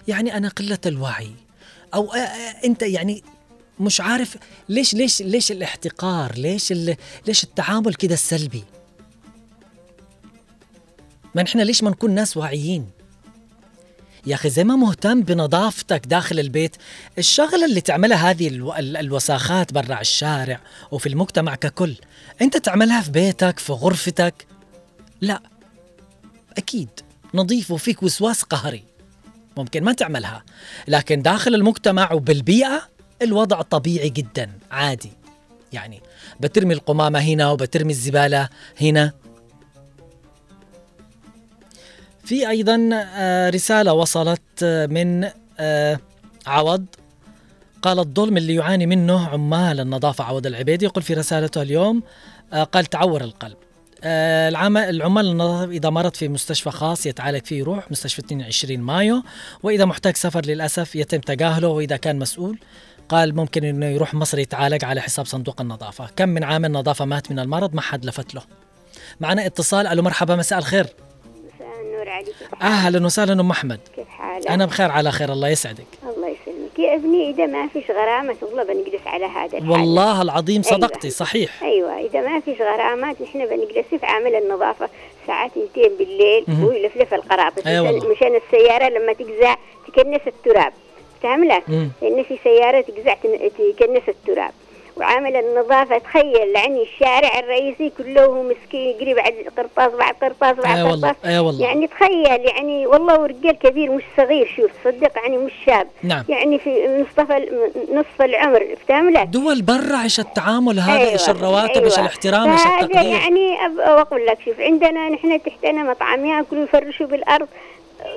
يعني 0.08 0.36
أنا 0.36 0.48
قلة 0.48 0.78
الوعي. 0.86 1.32
آه، 1.94 2.16
أنت 2.64 2.82
يعني 2.82 3.22
مش 3.80 4.00
عارف 4.00 4.36
ليش 4.68 4.94
ليش 4.94 5.22
ليش 5.22 5.52
الاحتقار 5.52 6.32
ليش 6.38 6.72
ليش 7.26 7.44
التعامل 7.44 7.94
كده 7.94 8.14
السلبي 8.14 8.64
ما 11.38 11.44
نحن 11.44 11.60
ليش 11.60 11.82
ما 11.82 11.90
نكون 11.90 12.10
ناس 12.14 12.36
واعيين؟ 12.36 12.90
يا 14.26 14.34
أخي 14.34 14.50
زي 14.50 14.64
ما 14.64 14.76
مهتم 14.76 15.22
بنظافتك 15.22 16.06
داخل 16.06 16.38
البيت 16.40 16.76
الشغلة 17.18 17.64
اللي 17.64 17.80
تعملها 17.80 18.30
هذه 18.30 18.48
ألو... 18.48 18.74
ال- 18.74 18.96
الوساخات 18.96 19.72
برا 19.72 20.00
الشارع 20.00 20.60
وفي 20.90 21.08
المجتمع 21.08 21.54
ككل 21.54 21.94
أنت 22.42 22.56
تعملها 22.56 23.00
في 23.00 23.10
بيتك 23.10 23.58
في 23.58 23.72
غرفتك؟ 23.72 24.46
لا. 25.20 25.42
أكيد. 26.58 26.88
نظيف 27.34 27.70
وفيك 27.70 28.02
وسواس 28.02 28.42
قهري. 28.42 28.84
ممكن 29.56 29.84
ما 29.84 29.92
تعملها. 29.92 30.44
لكن 30.88 31.22
داخل 31.22 31.54
المجتمع 31.54 32.12
وبالبيئة 32.12 32.88
الوضع 33.22 33.62
طبيعي 33.62 34.08
جدا 34.08 34.50
عادي. 34.70 35.12
يعني 35.72 36.00
بترمي 36.40 36.74
القمامة 36.74 37.18
هنا 37.18 37.50
وبترمي 37.50 37.92
الزبالة 37.92 38.48
هنا. 38.80 39.12
في 42.28 42.48
أيضا 42.48 42.90
آه، 42.92 43.50
رسالة 43.50 43.92
وصلت 43.92 44.40
آه، 44.62 44.86
من 44.86 45.28
آه، 45.58 45.98
عوض. 46.46 46.84
قال 47.82 47.98
الظلم 47.98 48.36
اللي 48.36 48.54
يعاني 48.54 48.86
منه 48.86 49.28
عمال 49.28 49.80
النظافة 49.80 50.24
عوض 50.24 50.46
العبيدي 50.46 50.84
يقول 50.84 51.02
في 51.02 51.14
رسالته 51.14 51.62
اليوم 51.62 52.02
قال 52.72 52.86
تعور 52.86 53.20
القلب. 53.20 53.56
العمال 54.04 55.26
النظافة 55.26 55.70
إذا 55.70 55.90
مرض 55.90 56.14
في 56.14 56.28
مستشفى 56.28 56.70
خاص 56.70 57.06
يتعالج 57.06 57.44
فيه 57.44 57.58
يروح 57.58 57.90
مستشفى 57.90 58.18
22 58.18 58.80
مايو. 58.80 59.22
وإذا 59.62 59.84
محتاج 59.84 60.16
سفر 60.16 60.46
للأسف 60.46 60.96
يتم 60.96 61.18
تجاهله 61.18 61.68
وإذا 61.68 61.96
كان 61.96 62.18
مسؤول 62.18 62.58
قال 63.08 63.36
ممكن 63.36 63.64
إنه 63.64 63.86
يروح 63.86 64.14
مصر 64.14 64.38
يتعالج 64.38 64.84
على 64.84 65.00
حساب 65.00 65.26
صندوق 65.26 65.60
النظافة. 65.60 66.08
كم 66.16 66.28
من 66.28 66.44
عامل 66.44 66.72
نظافه 66.72 67.04
مات 67.04 67.30
من 67.30 67.38
المرض 67.38 67.74
ما 67.74 67.80
حد 67.80 68.04
لفت 68.04 68.34
له. 68.34 68.42
معنا 69.20 69.46
اتصال. 69.46 69.86
ألو 69.86 70.02
مرحبا 70.02 70.36
مساء 70.36 70.58
الخير. 70.58 70.86
النور 72.08 72.16
عليك 72.16 72.62
أهلا 72.62 73.06
وسهلا 73.06 73.32
أم 73.32 73.50
أحمد 73.50 73.80
كيف 73.96 74.08
حالك؟ 74.08 74.50
أنا 74.50 74.66
بخير 74.66 74.90
على 74.90 75.12
خير 75.12 75.32
الله 75.32 75.48
يسعدك 75.48 75.86
الله 76.16 76.28
يسلمك 76.28 76.78
يا 76.78 76.94
أبني 76.94 77.30
إذا 77.30 77.46
ما 77.46 77.68
فيش 77.68 77.90
غرامة 77.90 78.36
والله 78.42 78.62
بنجلس 78.64 79.06
على 79.06 79.24
هذا 79.24 79.58
الحال 79.58 79.70
والله 79.70 80.22
العظيم 80.22 80.62
أيوة. 80.66 80.76
صدقتي 80.76 81.10
صحيح 81.10 81.62
أيوة 81.62 82.00
إذا 82.00 82.20
ما 82.20 82.40
فيش 82.40 82.60
غرامات 82.60 83.22
نحن 83.22 83.46
بنجلس 83.46 83.86
في 84.00 84.06
عامل 84.06 84.34
النظافة 84.34 84.88
ساعات 85.26 85.50
انتين 85.56 85.90
بالليل 85.98 86.44
مهم. 86.48 86.64
ويلفلف 86.64 87.14
القراطيس 87.14 87.66
أي 87.66 87.80
مشان, 87.80 88.40
السيارة 88.46 88.88
لما 88.88 89.12
تجزع 89.12 89.56
تكنس 89.88 90.20
التراب 90.26 90.72
فاهم 91.22 91.44
لك؟ 91.44 91.62
مم. 91.68 91.90
لأن 92.02 92.22
في 92.22 92.38
سيارة 92.44 92.80
تجزع 92.80 93.14
تكنس 93.14 94.02
التراب 94.08 94.50
وعامل 94.98 95.36
النظافة. 95.36 95.98
تخيل 95.98 96.48
يعني 96.54 96.82
الشارع 96.82 97.38
الرئيسي 97.38 97.92
كله 97.98 98.42
مسكين 98.42 98.80
يجري 98.80 99.14
بعد 99.14 99.34
قرطاس 99.56 99.92
بعد 99.92 100.14
قرطاس 100.14 100.56
بعد 100.56 100.86
قرطاس 100.86 101.16
أي 101.24 101.38
والله. 101.38 101.66
يعني 101.66 101.86
تخيل 101.86 102.40
يعني 102.44 102.86
والله 102.86 103.20
ورجال 103.20 103.58
كبير 103.58 103.90
مش 103.90 104.02
صغير 104.16 104.54
شوف 104.56 104.70
صدق 104.84 105.12
يعني 105.16 105.36
مش 105.36 105.52
شاب. 105.66 105.86
نعم. 106.02 106.24
يعني 106.28 106.58
في 106.58 106.86
نصف 106.86 107.32
نصف 107.92 108.22
العمر 108.22 108.66
فاهم 108.88 109.10
لك 109.10 109.26
دول 109.26 109.62
برا 109.62 110.02
إيش 110.02 110.20
التعامل 110.20 110.80
هذا 110.80 110.98
أيوة، 110.98 111.12
إيش 111.12 111.28
الرواتب 111.28 111.84
إيش 111.84 111.98
أيوة. 111.98 112.06
الاحترام 112.06 112.50
إيش 112.50 112.60
التقدير 112.66 113.12
يعني 113.12 113.56
أقول 113.80 114.26
لك 114.26 114.38
شوف 114.44 114.60
عندنا 114.60 115.08
نحن 115.08 115.42
تحتنا 115.42 115.82
مطعم 115.82 116.26
يأكلوا 116.26 116.64
يفرشوا 116.64 117.06
بالأرض. 117.06 117.48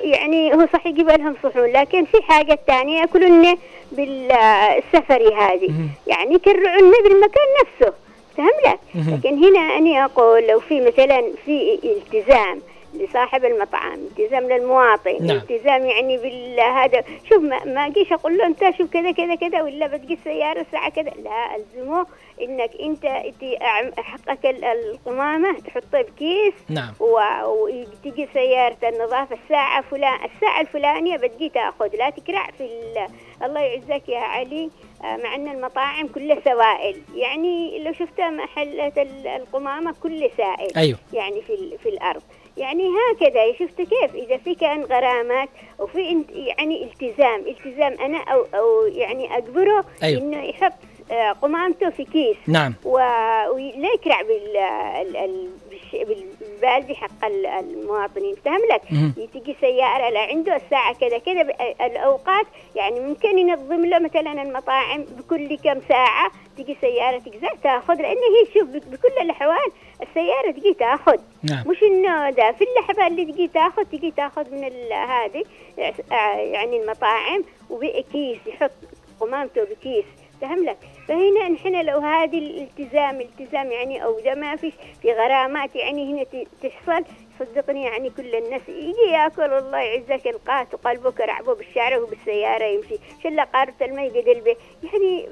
يعني 0.04 0.54
هو 0.54 0.66
صح 0.72 0.86
يجيب 0.86 1.08
لهم 1.10 1.36
صحون 1.42 1.72
لكن 1.72 2.04
في 2.04 2.22
حاجة 2.22 2.58
تانية 2.66 3.00
ياكلون 3.00 3.56
بالسفري 3.92 5.34
هذه. 5.34 5.70
يعني 6.06 6.34
يكرعون 6.34 6.92
بالمكان 7.04 7.46
نفسه. 7.62 7.92
فهم 8.36 8.72
لك. 8.72 8.78
لكن 8.94 9.44
هنا 9.44 9.58
أنا 9.58 10.04
أقول 10.04 10.46
لو 10.46 10.60
في 10.60 10.80
مثلا 10.80 11.32
في 11.44 11.78
التزام 11.84 12.60
لصاحب 12.94 13.44
المطعم 13.44 13.94
التزام 13.94 14.48
للمواطن 14.48 15.26
نعم. 15.26 15.36
التزام 15.36 15.86
يعني 15.86 16.16
بالهذا 16.16 17.04
شوف 17.30 17.42
ما, 17.42 17.64
ما 17.64 17.86
اجيش 17.86 18.12
أقول 18.12 18.38
له 18.38 18.46
أنت 18.46 18.70
شوف 18.78 18.90
كذا 18.90 19.10
كذا 19.12 19.34
كذا 19.34 19.62
ولا 19.62 19.86
بتجي 19.86 20.14
السيارة 20.14 20.60
الساعة 20.60 20.90
كذا. 20.90 21.12
لا 21.24 21.56
ألزمه 21.56 22.06
إنك 22.40 22.70
أنت 22.80 23.06
حقك 23.98 24.46
ال- 24.46 24.64
القمامة 24.64 25.58
تحطه 25.60 26.02
بكيس 26.02 26.54
نعم. 26.68 26.92
وتجي 27.00 28.28
سيارة 28.32 28.76
النظافة. 28.82 29.38
الساعة 29.44 29.82
فلان 29.82 30.14
الساعة 30.34 30.60
الفلانية 30.60 31.16
بتجي 31.16 31.48
تأخذ. 31.48 31.96
لا 31.96 32.10
تكرع 32.10 32.46
في 32.58 32.64
ال- 32.64 33.06
الله 33.44 33.60
يعزك 33.60 34.08
يا 34.08 34.18
علي. 34.18 34.70
آه، 35.04 35.16
مع 35.16 35.34
أن 35.34 35.48
المطاعم 35.48 36.06
كلها 36.08 36.38
سوائل. 36.44 37.02
يعني 37.14 37.78
لو 37.84 37.92
شفتها 37.92 38.30
محلات 38.30 38.98
ال- 38.98 39.26
القمامة 39.26 39.94
كل 40.02 40.30
سائل. 40.36 40.76
أيوه. 40.76 40.98
يعني 41.12 41.42
في 41.42 41.78
في 41.82 41.88
الأرض. 41.88 42.22
يعني 42.56 42.84
هكذا. 42.88 43.52
شفت 43.58 43.76
كيف؟ 43.76 44.14
إذا 44.14 44.36
في 44.36 44.54
كان 44.54 44.82
غرامات 44.82 45.48
وفي 45.78 46.24
يعني 46.34 46.84
التزام. 46.84 47.40
التزام 47.46 47.92
أنا 48.00 48.18
أو 48.18 48.46
أو 48.54 48.86
يعني 48.86 49.36
أجبره 49.36 49.84
أيوه. 50.02 50.20
إنه 50.22 50.42
يحط 50.44 50.72
قمامته 51.42 51.90
في 51.90 52.04
كيس. 52.04 52.36
نعم. 52.46 52.74
ولا 52.84 53.88
يكرع 53.94 54.22
بالبالدي 55.92 56.94
حق 56.94 57.24
ال- 57.24 57.46
المواطنين. 57.46 58.34
فهم 58.44 58.60
لك 58.72 58.82
مهم. 58.92 59.14
تجي 59.34 59.56
سيارة 59.60 60.08
لا 60.10 60.20
عنده 60.20 60.56
الساعة 60.56 60.94
كذا 60.94 61.18
كذا. 61.18 61.40
الأوقات 61.86 62.46
يعني 62.76 63.00
ممكن 63.00 63.38
ينظم 63.38 63.84
له 63.84 63.98
مثلا 63.98 64.42
المطاعم 64.42 65.02
بكل 65.04 65.56
كم 65.56 65.80
ساعة. 65.88 66.30
تجي 66.58 66.76
سيارة 66.80 67.18
تجزع 67.18 67.54
تأخذ. 67.62 67.94
لأن 67.94 68.16
هي 68.16 68.54
شوف 68.60 68.68
بك- 68.68 68.86
بكل 68.86 69.22
الأحوال 69.22 69.72
السيارة 70.02 70.50
تجي 70.50 70.74
تأخذ. 70.74 71.18
نعم. 71.42 71.64
مش 71.68 71.82
إنه 71.82 72.30
ده 72.30 72.52
في 72.52 72.64
اللحظة 72.64 73.06
اللي 73.06 73.24
تجي 73.32 73.48
تأخذ 73.48 73.84
تجي 73.84 74.10
تأخذ 74.10 74.50
من 74.54 74.72
هذه 74.92 75.44
آه، 76.12 76.36
يعني 76.36 76.82
المطاعم. 76.82 77.44
وبكيس 77.70 78.38
يحط 78.46 78.70
قمامته 79.20 79.64
بكيس. 79.64 80.04
فهم 80.40 80.64
لك 80.64 80.78
فهنا 81.08 81.48
نحن 81.48 81.84
لو 81.86 81.98
هذه 81.98 82.38
الالتزام 82.38 83.20
التزام 83.20 83.72
يعني 83.72 84.04
أو 84.04 84.20
ده 84.20 84.34
ما 84.34 84.56
فيش 84.56 84.74
في 85.02 85.12
غرامات 85.12 85.76
يعني 85.76 86.12
هنا 86.12 86.26
تحصل 86.62 87.04
صدقني 87.38 87.82
يعني 87.84 88.10
كل 88.10 88.34
الناس 88.34 88.68
يجي 88.68 89.12
يأكل 89.12 89.42
الله 89.52 89.78
يعزك 89.78 90.26
القات 90.26 90.74
وقلبه 90.74 91.10
كرعبه 91.10 91.54
بالشارع 91.54 91.98
وبالسيارة 91.98 92.64
يمشي 92.64 92.98
شلة 93.22 93.42
قارة 93.44 93.74
المي 93.82 94.08
بقلبه 94.10 94.56
يعني 94.82 95.28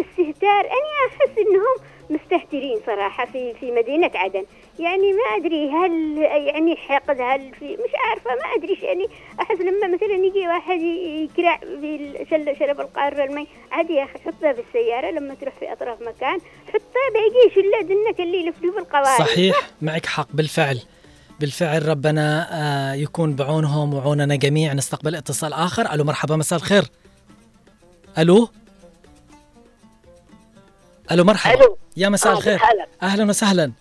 استهتار 0.00 0.60
أنا 0.60 1.06
أحس 1.08 1.38
إنهم 1.38 1.76
مستهترين 2.10 2.80
صراحة 2.86 3.26
في 3.26 3.54
في 3.60 3.70
مدينة 3.70 4.10
عدن. 4.14 4.44
يعني 4.78 5.12
ما 5.12 5.36
أدري 5.36 5.70
هل 5.70 6.18
يعني 6.46 6.76
حقد 6.76 7.20
هل 7.20 7.54
في 7.58 7.64
مش 7.64 7.90
عارفة 8.08 8.30
ما 8.30 8.68
إيش 8.68 8.82
يعني. 8.82 9.06
أحس 9.40 9.60
لما 9.60 9.94
مثلا 9.94 10.26
يجي 10.26 10.48
واحد 10.48 10.80
يكرع 10.80 11.56
في 11.56 12.26
شل 12.30 12.56
شرب 12.58 12.80
القارة 12.80 13.24
المي 13.24 13.46
عادي 13.72 13.92
يا 13.92 14.04
أخي 14.04 14.18
حطها 14.18 14.52
في 14.52 14.62
السيارة 14.68 15.10
لما 15.10 15.34
تروح 15.34 15.54
في 15.60 15.72
أطراف 15.72 16.00
مكان 16.00 16.38
حطها 16.66 17.06
باقي 17.14 17.54
شلة 17.54 17.80
دنك 17.82 18.20
اللي 18.20 18.46
يلفلوا 18.46 18.72
في 18.72 18.78
القوارب. 18.78 19.18
صحيح 19.18 19.56
معك 19.82 20.06
حق 20.06 20.28
بالفعل. 20.34 20.80
بالفعل 21.40 21.88
ربنا 21.88 22.48
آه، 22.52 22.94
يكون 22.94 23.34
بعونهم 23.34 23.94
وعوننا 23.94 24.36
جميع 24.36 24.72
نستقبل 24.72 25.14
اتصال 25.14 25.52
آخر. 25.52 25.92
ألو 25.92 26.04
مرحبا 26.04 26.36
مساء 26.36 26.58
الخير. 26.58 26.82
ألو؟ 28.18 28.48
ألو 31.12 31.24
مرحبا. 31.24 31.54
ألو. 31.54 31.78
يا 31.96 32.08
مساء 32.08 32.32
آه، 32.32 32.36
الخير؟ 32.36 32.60
أهلا 33.02 33.24
وسهلا. 33.24 33.72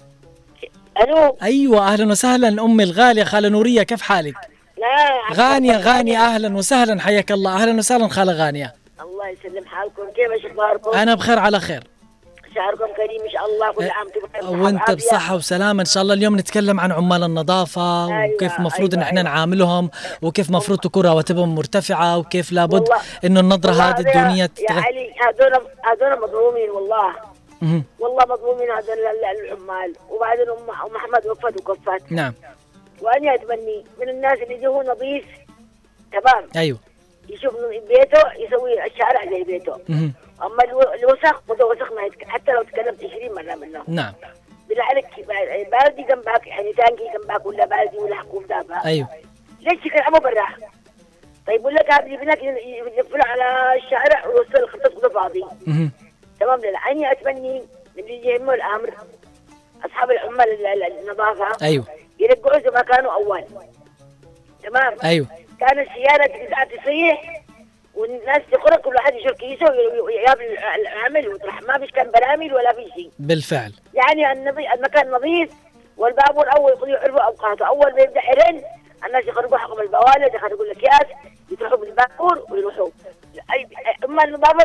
ألو. 1.02 1.38
أيوه 1.42 1.94
أهلا 1.94 2.08
وسهلا. 2.12 2.64
امي 2.64 2.84
الغالية 2.84 3.24
خالة 3.24 3.50
نورية 3.50 3.84
كيف 3.84 4.02
حالك؟ 4.02 4.36
لا 4.78 5.36
غانية 5.44 5.78
غانية. 5.78 6.18
أهلا 6.18 6.58
وسهلا. 6.58 7.02
حياك 7.02 7.32
الله. 7.32 7.62
أهلا 7.62 7.78
وسهلا 7.78 8.08
خالة 8.08 8.34
غانية. 8.34 8.74
الله 9.02 9.30
يسلم 9.30 9.66
حالكم 9.66 10.04
كيف؟ 10.16 10.52
أخباركم؟ 10.52 10.98
أنا 10.98 11.16
بخير 11.16 11.40
على 11.40 11.60
خير. 11.60 11.84
شهركم 12.60 12.93
كريم 12.97 13.22
إن 13.26 13.30
شاء 13.32 13.45
الله 13.45 13.72
كل 13.72 13.89
عام 13.89 14.07
وأنتم 14.07 14.28
بخير 14.28 14.60
وأنت 14.64 14.76
وعافية. 14.80 14.93
بصحة 14.93 15.36
وسلامة. 15.36 15.82
إن 15.82 15.86
شاء 15.86 16.03
الله 16.03 16.14
اليوم 16.14 16.36
نتكلم 16.39 16.80
عن 16.80 16.91
عمال 16.91 17.24
النظافة 17.24 18.05
أيوة، 18.07 18.34
وكيف 18.36 18.60
مفروض 18.60 18.93
إن 18.93 18.99
أيوة، 18.99 19.10
إحنا 19.10 19.22
نعاملهم 19.22 19.89
وكيف 20.22 20.51
مفروض 20.51 20.80
تكون 20.80 21.05
رواتبهم 21.05 21.55
مرتفعة 21.55 22.18
وكيف 22.18 22.51
لابد 22.51 22.88
إنه 23.26 23.39
النظرة 23.39 23.70
والله 23.70 23.89
هذه 23.89 24.01
يا- 24.01 24.07
الدنيا 24.07 24.36
يا 24.38 24.45
تتغ... 24.45 24.80
علي 24.80 25.14
هذول 25.26 25.53
هذول 25.89 26.22
مظلومين 26.24 26.70
والله. 26.70 27.16
والله 27.99 28.24
مظلومين 28.36 28.72
هذول 28.72 28.89
ال- 28.93 29.26
ال- 29.26 29.45
العمال. 29.53 29.93
وبعدين 30.10 30.45
ام 30.49 30.95
أحمد 30.95 31.28
وفت 31.28 31.57
وكفت 31.62 32.12
نعم. 32.12 32.34
وأنا 33.01 33.36
أتمني 33.36 33.84
من 34.01 34.10
الناس 34.10 34.38
اللي 34.39 34.68
هو 34.68 34.82
نظيف 34.82 35.26
تمام؟ 36.12 36.43
أيوه. 36.55 36.80
يشوف 37.30 37.54
بيته 37.88 38.34
يسوي 38.38 38.86
الشارع 38.86 39.26
زي 39.30 39.44
بيته. 39.44 39.76
أما 40.42 40.64
الو- 40.64 40.94
الوسخ 40.94 41.42
متوسخ 41.50 41.92
ما 41.92 42.02
يتك... 42.02 42.24
حتى 42.28 42.52
لو 42.52 42.64
تكلمت 42.64 43.04
20 43.04 43.36
مرة 43.36 43.56
منه. 43.56 43.84
نعم. 43.88 44.14
بالله 44.70 44.84
عليك 44.84 45.06
بالدي 45.72 46.04
جنبك 46.04 46.48
يعني 46.48 46.74
تانكي 46.74 47.04
جنبك 47.18 47.46
ولا 47.46 47.66
بالدي 47.66 47.98
ولا 47.98 48.16
حكوم 48.16 48.46
دابا 48.46 48.86
أيوه. 48.86 49.08
ليش 49.62 49.86
يكرعموا 49.86 50.20
برا؟ 50.20 50.46
طيب 51.48 51.66
ولا 51.66 51.96
هذا 51.96 52.06
يبنك 52.08 52.44
يقفلوا 52.98 53.26
على 53.28 53.78
الشارع 53.84 54.28
ويوصل 54.28 54.56
الخطوط 54.58 54.88
كله 55.02 55.10
فاضي. 55.10 55.44
تمام 56.40 56.60
لا 56.60 56.80
اني 56.92 57.12
أتمني 57.12 57.60
من 57.98 58.04
اللي 58.04 58.26
يهمه 58.26 58.54
الأمر 58.54 58.94
أصحاب 59.86 60.12
العمال 60.12 60.42
ال- 60.50 60.68
ال- 60.84 61.00
النظافة. 61.10 61.66
أيوه. 61.66 61.86
يرجعوا 62.20 62.60
زي 62.60 62.70
ما 62.70 62.82
كانوا 62.82 63.14
أول. 63.14 63.44
تمام؟ 64.64 64.94
أيوه. 65.04 65.28
كانت 65.60 65.89
السيارة 65.89 66.26
تصيح 66.82 67.41
والناس 67.95 68.41
تخرج 68.51 68.78
كل 68.80 68.95
واحد 68.95 69.14
يشيل 69.16 69.32
كيسه 69.32 69.66
ويقابل 70.03 70.57
العمل 70.82 71.28
ويطرح 71.28 71.62
ما 71.62 71.78
فيش 71.80 71.91
كان 71.91 72.12
براميل 72.12 72.53
ولا 72.53 72.74
في 72.74 72.89
شيء. 72.95 73.12
بالفعل. 73.20 73.74
يعني 73.93 74.32
المكان 74.74 75.12
نظيف 75.12 75.49
والبابور 75.97 76.45
اول 76.55 76.89
يعرفوا 76.89 77.20
أوقاته. 77.20 77.68
أول 77.68 77.93
ما 77.95 78.01
يبدأ 78.01 78.22
يرن 78.30 78.62
الناس 79.05 79.26
يخرجوا 79.26 79.57
حقهم 79.57 79.80
البوالد 79.82 80.34
يخرجوا 80.36 80.66
الاكياس 80.66 81.07
يروحوا 81.51 81.78
بالبابور 81.78 82.45
ويروحوا. 82.49 82.89
أما 84.05 84.24
النظافة 84.24 84.64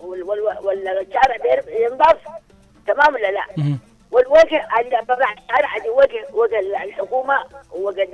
وال- 0.00 0.22
والشارع 0.62 1.36
ينضاف 1.68 2.16
تمام 2.86 3.14
ولا 3.14 3.30
لا؟ 3.30 3.44
والوجه 4.10 4.66
عند 4.70 4.94
الشارع 5.38 5.68
عند 5.68 5.86
وجه 5.88 6.26
وجه 6.32 6.58
الحكومة 6.84 7.44
ووجه 7.72 8.08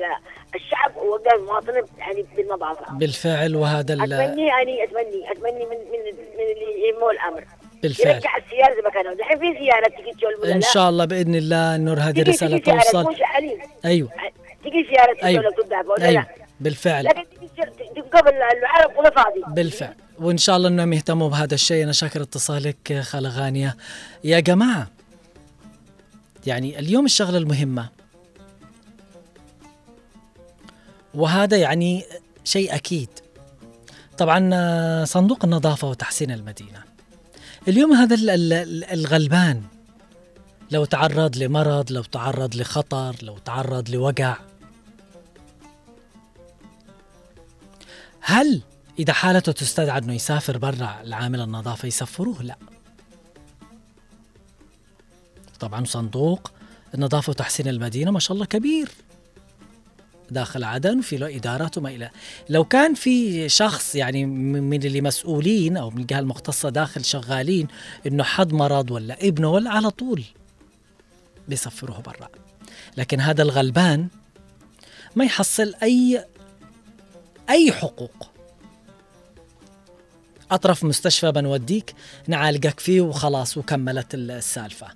الشعب 0.55 0.97
ووجه 0.97 1.35
المواطنين 1.35 1.85
يعني 1.99 2.27
بالنظافه 2.37 2.93
بالفعل 2.95 3.57
وهذا 3.57 3.95
ال- 3.95 4.13
أتمني 4.13 4.47
يعني 4.47 4.85
أتمني 4.85 5.31
أتمني 5.33 5.65
من 5.65 5.77
من 5.93 6.01
من 6.37 6.45
اللي 6.53 6.89
يهمه 6.89 7.11
الأمر. 7.11 7.45
بالفعل. 7.83 8.15
يرجع 8.15 8.37
السيارة 8.37 8.75
زي 8.75 8.81
ما 8.83 8.91
كانوا. 8.91 9.15
دحين 9.15 9.39
في 9.39 9.59
سيارة 9.59 9.89
تجي 9.89 10.13
تشول 10.17 10.35
ولا 10.43 10.53
إن 10.53 10.59
لا؟ 10.59 10.67
شاء 10.73 10.89
الله 10.89 11.05
بإذن 11.05 11.35
الله 11.35 11.77
نور 11.77 11.99
هذه 11.99 12.31
سيارة 12.31 12.59
توصل. 12.59 13.15
أيوه. 13.85 14.09
تجي 14.65 14.87
أيوه. 15.25 15.47
وتذهب 15.47 15.89
ولا 15.89 16.11
لا؟ 16.11 16.27
بالفعل. 16.61 17.05
لكن 17.05 17.23
سيارة- 17.57 17.95
تبقى 17.97 18.31
العالم 18.31 18.93
كله 18.97 19.11
فاضي. 19.11 19.43
بالفعل. 19.49 19.95
وإن 20.21 20.37
شاء 20.37 20.57
الله 20.57 20.69
إنهم 20.69 20.93
يهتموا 20.93 21.29
بهذا 21.29 21.55
الشيء. 21.55 21.85
أنا 21.85 21.93
شاكر 21.93 22.23
اتصالك 22.23 23.01
خالة 23.01 23.29
غانية. 23.29 23.77
يا 24.25 24.41
جماعة 24.41 24.87
يعني 26.47 26.79
اليوم 26.79 27.05
الشغلة 27.05 27.39
المهمة. 27.39 27.89
وهذا 31.15 31.57
يعني 31.57 32.05
شيء 32.45 32.75
أكيد. 32.75 33.09
طبعا 34.19 34.51
آه، 34.55 35.05
صندوق 35.05 35.45
النظافة 35.45 35.89
وتحسين 35.89 36.31
المدينة. 36.31 36.83
اليوم 37.69 37.93
هذا 37.93 38.15
ال- 38.15 38.31
ال- 38.31 38.53
ال- 38.53 38.85
الغلبان. 38.85 39.63
لو 40.71 40.85
تعرض 40.85 41.37
لمرض 41.37 41.93
لو 41.93 42.03
تعرض 42.03 42.55
لخطر 42.57 43.17
لو 43.23 43.39
تعرض 43.39 43.91
لوجع. 43.91 44.37
هل 48.21 48.63
إذا 48.99 49.13
حالته 49.13 49.53
تستدعى 49.53 49.99
أنه 49.99 50.13
يسافر 50.15 50.59
برا 50.59 50.97
لعامل 51.05 51.41
النظافة 51.41 51.89
يسفروه؟ 51.89 52.43
لا. 52.43 52.57
طبعا 55.61 55.85
صندوق 55.85 56.51
النظافة 56.95 57.31
وتحسين 57.31 57.69
المدينة 57.69 58.11
ما 58.11 58.19
شاء 58.21 58.35
الله 58.35 58.47
كبير. 58.47 58.89
داخل 60.33 60.65
عدن 60.65 60.99
وفي 60.99 61.17
له 61.17 61.37
إدارات 61.37 61.79
وما 61.79 61.91
إلى. 61.91 62.11
لو 62.49 62.65
كان 62.65 62.95
في 62.95 63.49
شخص 63.49 63.95
يعني 63.95 64.27
من 64.27 64.83
اللي 64.83 65.01
مسؤولين 65.01 65.77
أو 65.77 65.91
من 65.91 66.01
الجهة 66.01 66.19
المختصة 66.19 66.69
داخل 66.69 67.05
شغالين 67.05 67.69
إنه 68.07 68.25
حد 68.25 68.53
مرض 68.53 68.91
ولا 68.91 69.17
ابنه 69.29 69.51
ولا 69.51 69.71
على 69.71 69.91
طول 69.91 70.25
بيسفروه 71.49 72.01
برا. 72.01 72.29
لكن 72.97 73.21
هذا 73.21 73.43
الغلبان 73.43 74.09
ما 75.17 75.25
يحصل 75.25 75.75
أي 75.83 76.25
أي 77.51 77.73
حقوق. 77.73 78.31
أطرف 80.51 80.85
مستشفى 80.85 81.33
بنوديك 81.33 81.95
نعالجك 82.27 82.81
فيه 82.81 83.01
وخلاص 83.01 83.57
وكملت 83.57 84.15
السالفة. 84.15 84.87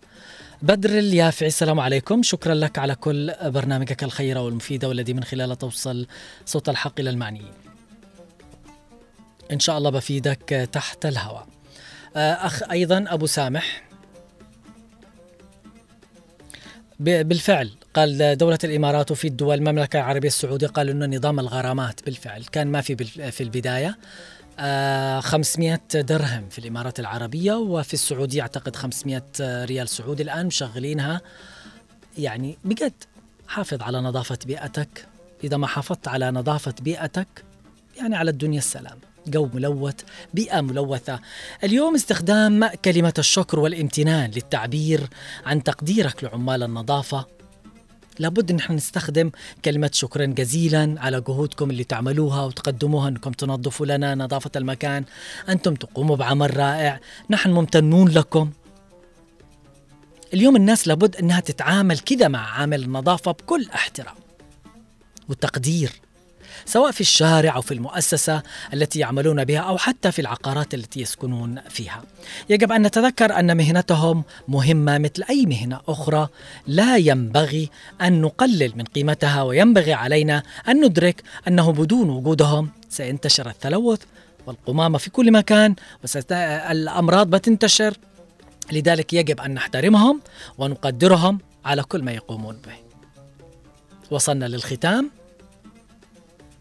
بدر 0.63 0.91
اليافعي 0.91 1.49
السلام 1.49 1.81
عليكم. 1.81 2.23
شكرا 2.23 2.55
لك 2.55 2.79
على 2.79 2.95
كل 2.95 3.33
برنامجك 3.43 4.05
الخيرة 4.05 4.41
والمفيدة 4.41 4.89
والذي 4.89 5.13
من 5.15 5.25
خلاله 5.25 5.55
توصل 5.55 6.07
صوت 6.47 6.69
الحق 6.69 7.01
إلى 7.01 7.11
المعنيين. 7.11 7.53
إن 9.53 9.61
شاء 9.61 9.79
الله 9.79 9.91
بفيدك 9.91 10.69
تحت 10.73 11.07
الهواء. 11.07 11.47
آه، 12.17 12.33
أخ 12.33 12.71
أيضا 12.71 13.05
أبو 13.09 13.27
سامح. 13.27 13.83
بالفعل 17.01 17.71
قال 17.95 18.37
دولة 18.39 18.59
الإمارات 18.65 19.11
وفي 19.11 19.27
الدول 19.29 19.59
المملكة 19.59 19.97
العربية 19.97 20.29
السعودية 20.29 20.67
قالوا 20.67 20.93
أنه 20.95 21.17
نظام 21.17 21.41
الغرامات 21.41 22.05
بالفعل 22.05 22.45
كان 22.45 22.67
ما 22.67 22.81
في 22.81 22.97
في 23.31 23.43
البداية. 23.43 23.99
500 24.59 25.81
درهم 25.95 26.49
في 26.49 26.59
الإمارات 26.59 27.01
العربية 27.01 27.55
وفي 27.55 27.95
السعودية 27.95 28.43
أعتقد 28.43 28.77
500 28.77 29.23
ريال 29.41 29.89
سعودي 29.89 30.23
الآن 30.23 30.47
مشغلينها. 30.47 31.21
يعني 32.19 32.59
بجد 32.65 32.93
حافظ 33.49 33.83
على 33.83 34.01
نظافة 34.01 34.39
بيئتك. 34.47 35.07
إذا 35.45 35.57
ما 35.57 35.67
حافظت 35.67 36.09
على 36.09 36.31
نظافة 36.31 36.75
بيئتك 36.81 37.29
يعني 37.99 38.17
على 38.17 38.31
الدنيا 38.31 38.59
السلام. 38.59 38.99
جو 39.27 39.49
ملوث 39.55 39.95
بيئة 40.35 40.61
ملوثة. 40.61 41.21
اليوم 41.65 41.95
استخدام 41.95 42.67
كلمة 42.67 43.15
الشكر 43.19 43.61
والامتنان 43.61 44.31
للتعبير 44.31 45.09
عن 45.47 45.63
تقديرك 45.63 46.25
لعمال 46.25 46.63
النظافة. 46.63 47.36
لابد 48.19 48.51
ان 48.51 48.59
إحنا 48.59 48.77
نستخدم 48.77 49.31
كلمة 49.65 49.91
شكرا 49.93 50.27
جزيلا 50.27 50.95
على 50.99 51.21
جهودكم 51.21 51.71
اللي 51.71 51.85
تعملوها 51.85 52.45
وتقدموها 52.45 53.09
إنكم 53.09 53.33
تنظفوا 53.33 53.87
لنا 53.87 54.15
نظافة 54.15 54.51
المكان. 54.57 55.05
أنتم 55.49 55.75
تقوموا 55.75 56.17
بعمل 56.17 56.57
رائع. 56.57 57.01
نحن 57.31 57.51
ممتنون 57.51 58.09
لكم. 58.09 58.51
اليوم 60.35 60.57
الناس 60.57 60.89
لابد 60.89 61.17
إنها 61.17 61.41
تتعامل 61.41 61.99
كذا 61.99 62.29
مع 62.29 62.51
عامل 62.51 62.83
النظافة 62.83 63.33
بكل 63.33 63.67
احترام 63.75 64.15
وتقدير 65.29 65.93
سواء 66.67 66.91
في 66.91 67.01
الشارع 67.01 67.57
أو 67.57 67.61
في 67.63 67.75
المؤسسة 67.75 68.43
التي 68.75 68.99
يعملون 68.99 69.45
بها 69.45 69.59
أو 69.59 69.79
حتى 69.79 70.13
في 70.13 70.19
العقارات 70.19 70.75
التي 70.75 71.01
يسكنون 71.01 71.61
فيها. 71.69 72.03
يجب 72.51 72.73
أن 72.73 72.83
نتذكر 72.83 73.39
أن 73.39 73.57
مهنتهم 73.57 74.25
مهمة 74.49 74.99
مثل 74.99 75.25
أي 75.31 75.47
مهنة 75.47 75.81
أخرى 75.89 76.29
لا 76.67 76.97
ينبغي 76.97 77.71
أن 78.03 78.21
نقلل 78.21 78.73
من 78.77 78.85
قيمتها 78.85 79.43
وينبغي 79.43 79.93
علينا 79.93 80.43
أن 80.69 80.85
ندرك 80.85 81.23
أنه 81.49 81.73
بدون 81.73 82.11
وجودهم 82.11 82.71
سينتشر 82.89 83.49
التلوث 83.49 84.01
والقمامة 84.47 84.99
في 84.99 85.11
كل 85.11 85.33
مكان 85.33 85.75
والامراض 86.31 87.31
بتنتشر 87.31 87.97
لذلك 88.73 89.13
يجب 89.13 89.41
أن 89.41 89.55
نحترمهم 89.55 90.21
ونقدرهم 90.59 91.39
على 91.65 91.83
كل 91.83 92.03
ما 92.03 92.13
يقومون 92.13 92.57
به. 92.67 92.75
وصلنا 94.11 94.45
للختام 94.45 95.11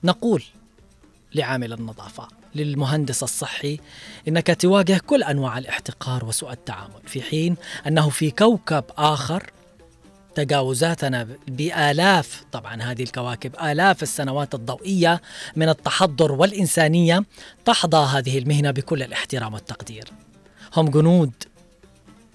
نقول 0.05 0.43
لعامل 1.35 1.73
النظافة 1.73 2.27
للمهندس 2.55 3.23
الصحي 3.23 3.79
إنك 4.27 4.61
تواجه 4.61 5.01
كل 5.07 5.23
أنواع 5.23 5.57
الاحتقار 5.57 6.25
وسوء 6.25 6.51
التعامل 6.51 7.01
في 7.05 7.21
حين 7.21 7.55
أنه 7.87 8.09
في 8.09 8.31
كوكب 8.31 8.83
آخر 8.97 9.51
تجاوزاتنا 10.35 11.27
بآلاف 11.47 12.43
طبعا 12.51 12.81
هذه 12.81 13.03
الكواكب 13.03 13.55
آلاف 13.63 14.03
السنوات 14.03 14.55
الضوئية 14.55 15.21
من 15.55 15.69
التحضر 15.69 16.31
والإنسانية 16.31 17.23
تحظى 17.65 17.97
هذه 17.97 18.37
المهنة 18.37 18.71
بكل 18.71 19.03
الاحترام 19.03 19.53
والتقدير. 19.53 20.11
هم 20.77 20.89
جنود 20.89 21.31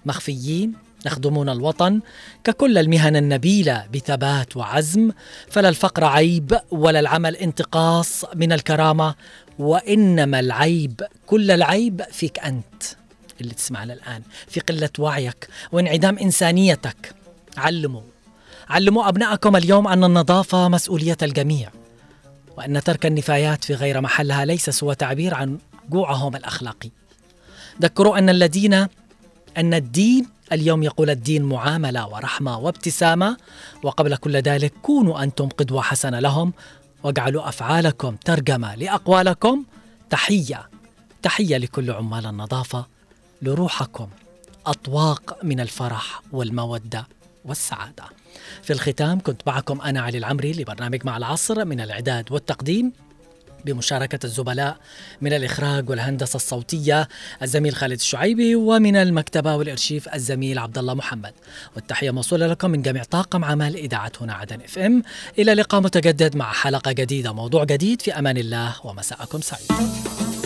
مخفيين 0.06 0.74
يخدمون 1.06 1.48
الوطن 1.48 2.00
ككل 2.44 2.78
المهن 2.78 3.16
النبيلة 3.16 3.86
بثبات 3.94 4.56
وعزم 4.56 5.10
فلا 5.48 5.68
الفقر 5.68 6.04
عيب 6.04 6.60
ولا 6.70 7.00
العمل 7.00 7.36
انتقاص 7.36 8.24
من 8.34 8.52
الكرامة 8.52 9.14
وإنما 9.58 10.40
العيب 10.40 11.02
كل 11.26 11.50
العيب 11.50 12.02
فيك 12.12 12.38
أنت. 12.38 12.82
اللي 13.40 13.54
تسمعنا 13.54 13.92
الان 13.92 14.22
في 14.48 14.60
قلة 14.60 14.90
وعيك 14.98 15.48
وانعدام 15.72 16.18
إنسانيتك. 16.18 17.14
علموا. 17.56 18.02
علموا 18.68 19.08
أبنائكم 19.08 19.56
اليوم 19.56 19.88
أن 19.88 20.04
النظافة 20.04 20.68
مسؤولية 20.68 21.16
الجميع 21.22 21.70
وأن 22.56 22.82
ترك 22.82 23.06
النفايات 23.06 23.64
في 23.64 23.74
غير 23.74 24.00
محلها 24.00 24.44
ليس 24.44 24.70
سوى 24.70 24.94
تعبير 24.94 25.34
عن 25.34 25.58
جوعهم 25.90 26.36
الأخلاقي. 26.36 26.90
ذكروا 27.82 28.18
أن 28.18 28.28
الذين 28.28 28.86
أن 29.56 29.74
الدين 29.74 30.26
اليوم 30.52 30.82
يقول 30.82 31.10
الدين 31.10 31.42
معاملة 31.42 32.08
ورحمة 32.08 32.58
وابتسامة 32.58 33.36
وقبل 33.82 34.16
كل 34.16 34.36
ذلك 34.36 34.72
كونوا 34.82 35.22
أنتم 35.22 35.48
قدوة 35.48 35.82
حسنة 35.82 36.20
لهم 36.20 36.52
واجعلوا 37.02 37.48
أفعالكم 37.48 38.16
ترجمة 38.16 38.74
لأقوالكم 38.74 39.64
تحية 40.10 40.68
تحية 41.22 41.56
لكل 41.56 41.90
عمال 41.90 42.26
النظافة 42.26 42.86
لروحكم 43.42 44.08
أطواق 44.66 45.38
من 45.42 45.60
الفرح 45.60 46.22
والمودة 46.32 47.06
والسعادة. 47.44 48.04
في 48.62 48.72
الختام 48.72 49.20
كنت 49.20 49.42
معكم 49.46 49.80
أنا 49.80 50.00
علي 50.00 50.18
العمري 50.18 50.52
لبرنامج 50.52 51.04
مع 51.04 51.16
العصر 51.16 51.64
من 51.64 51.80
الإعداد 51.80 52.32
والتقديم 52.32 52.92
بمشاركة 53.64 54.18
الزملاء 54.24 54.76
من 55.20 55.32
الإخراج 55.32 55.90
والهندسة 55.90 56.36
الصوتية 56.36 57.08
الزميل 57.42 57.74
خالد 57.74 57.92
الشعيبي 57.92 58.54
ومن 58.54 58.96
المكتبة 58.96 59.56
والإرشيف 59.56 60.14
الزميل 60.14 60.58
عبد 60.58 60.78
الله 60.78 60.94
محمد. 60.94 61.32
والتحية 61.76 62.10
موصولة 62.10 62.46
لكم 62.46 62.70
من 62.70 62.82
جميع 62.82 63.02
طاقم 63.02 63.44
عمل 63.44 63.76
إذاعة 63.76 64.12
هنا 64.20 64.34
عدن 64.34 64.60
إف 64.60 64.78
إم. 64.78 65.02
إلى 65.38 65.54
لقاء 65.54 65.80
متجدد 65.80 66.36
مع 66.36 66.52
حلقة 66.52 66.92
جديدة 66.92 67.32
موضوع 67.32 67.64
جديد 67.64 68.02
في 68.02 68.18
أمان 68.18 68.36
الله 68.36 68.74
ومساءكم 68.84 69.40
سعيد. 69.40 70.39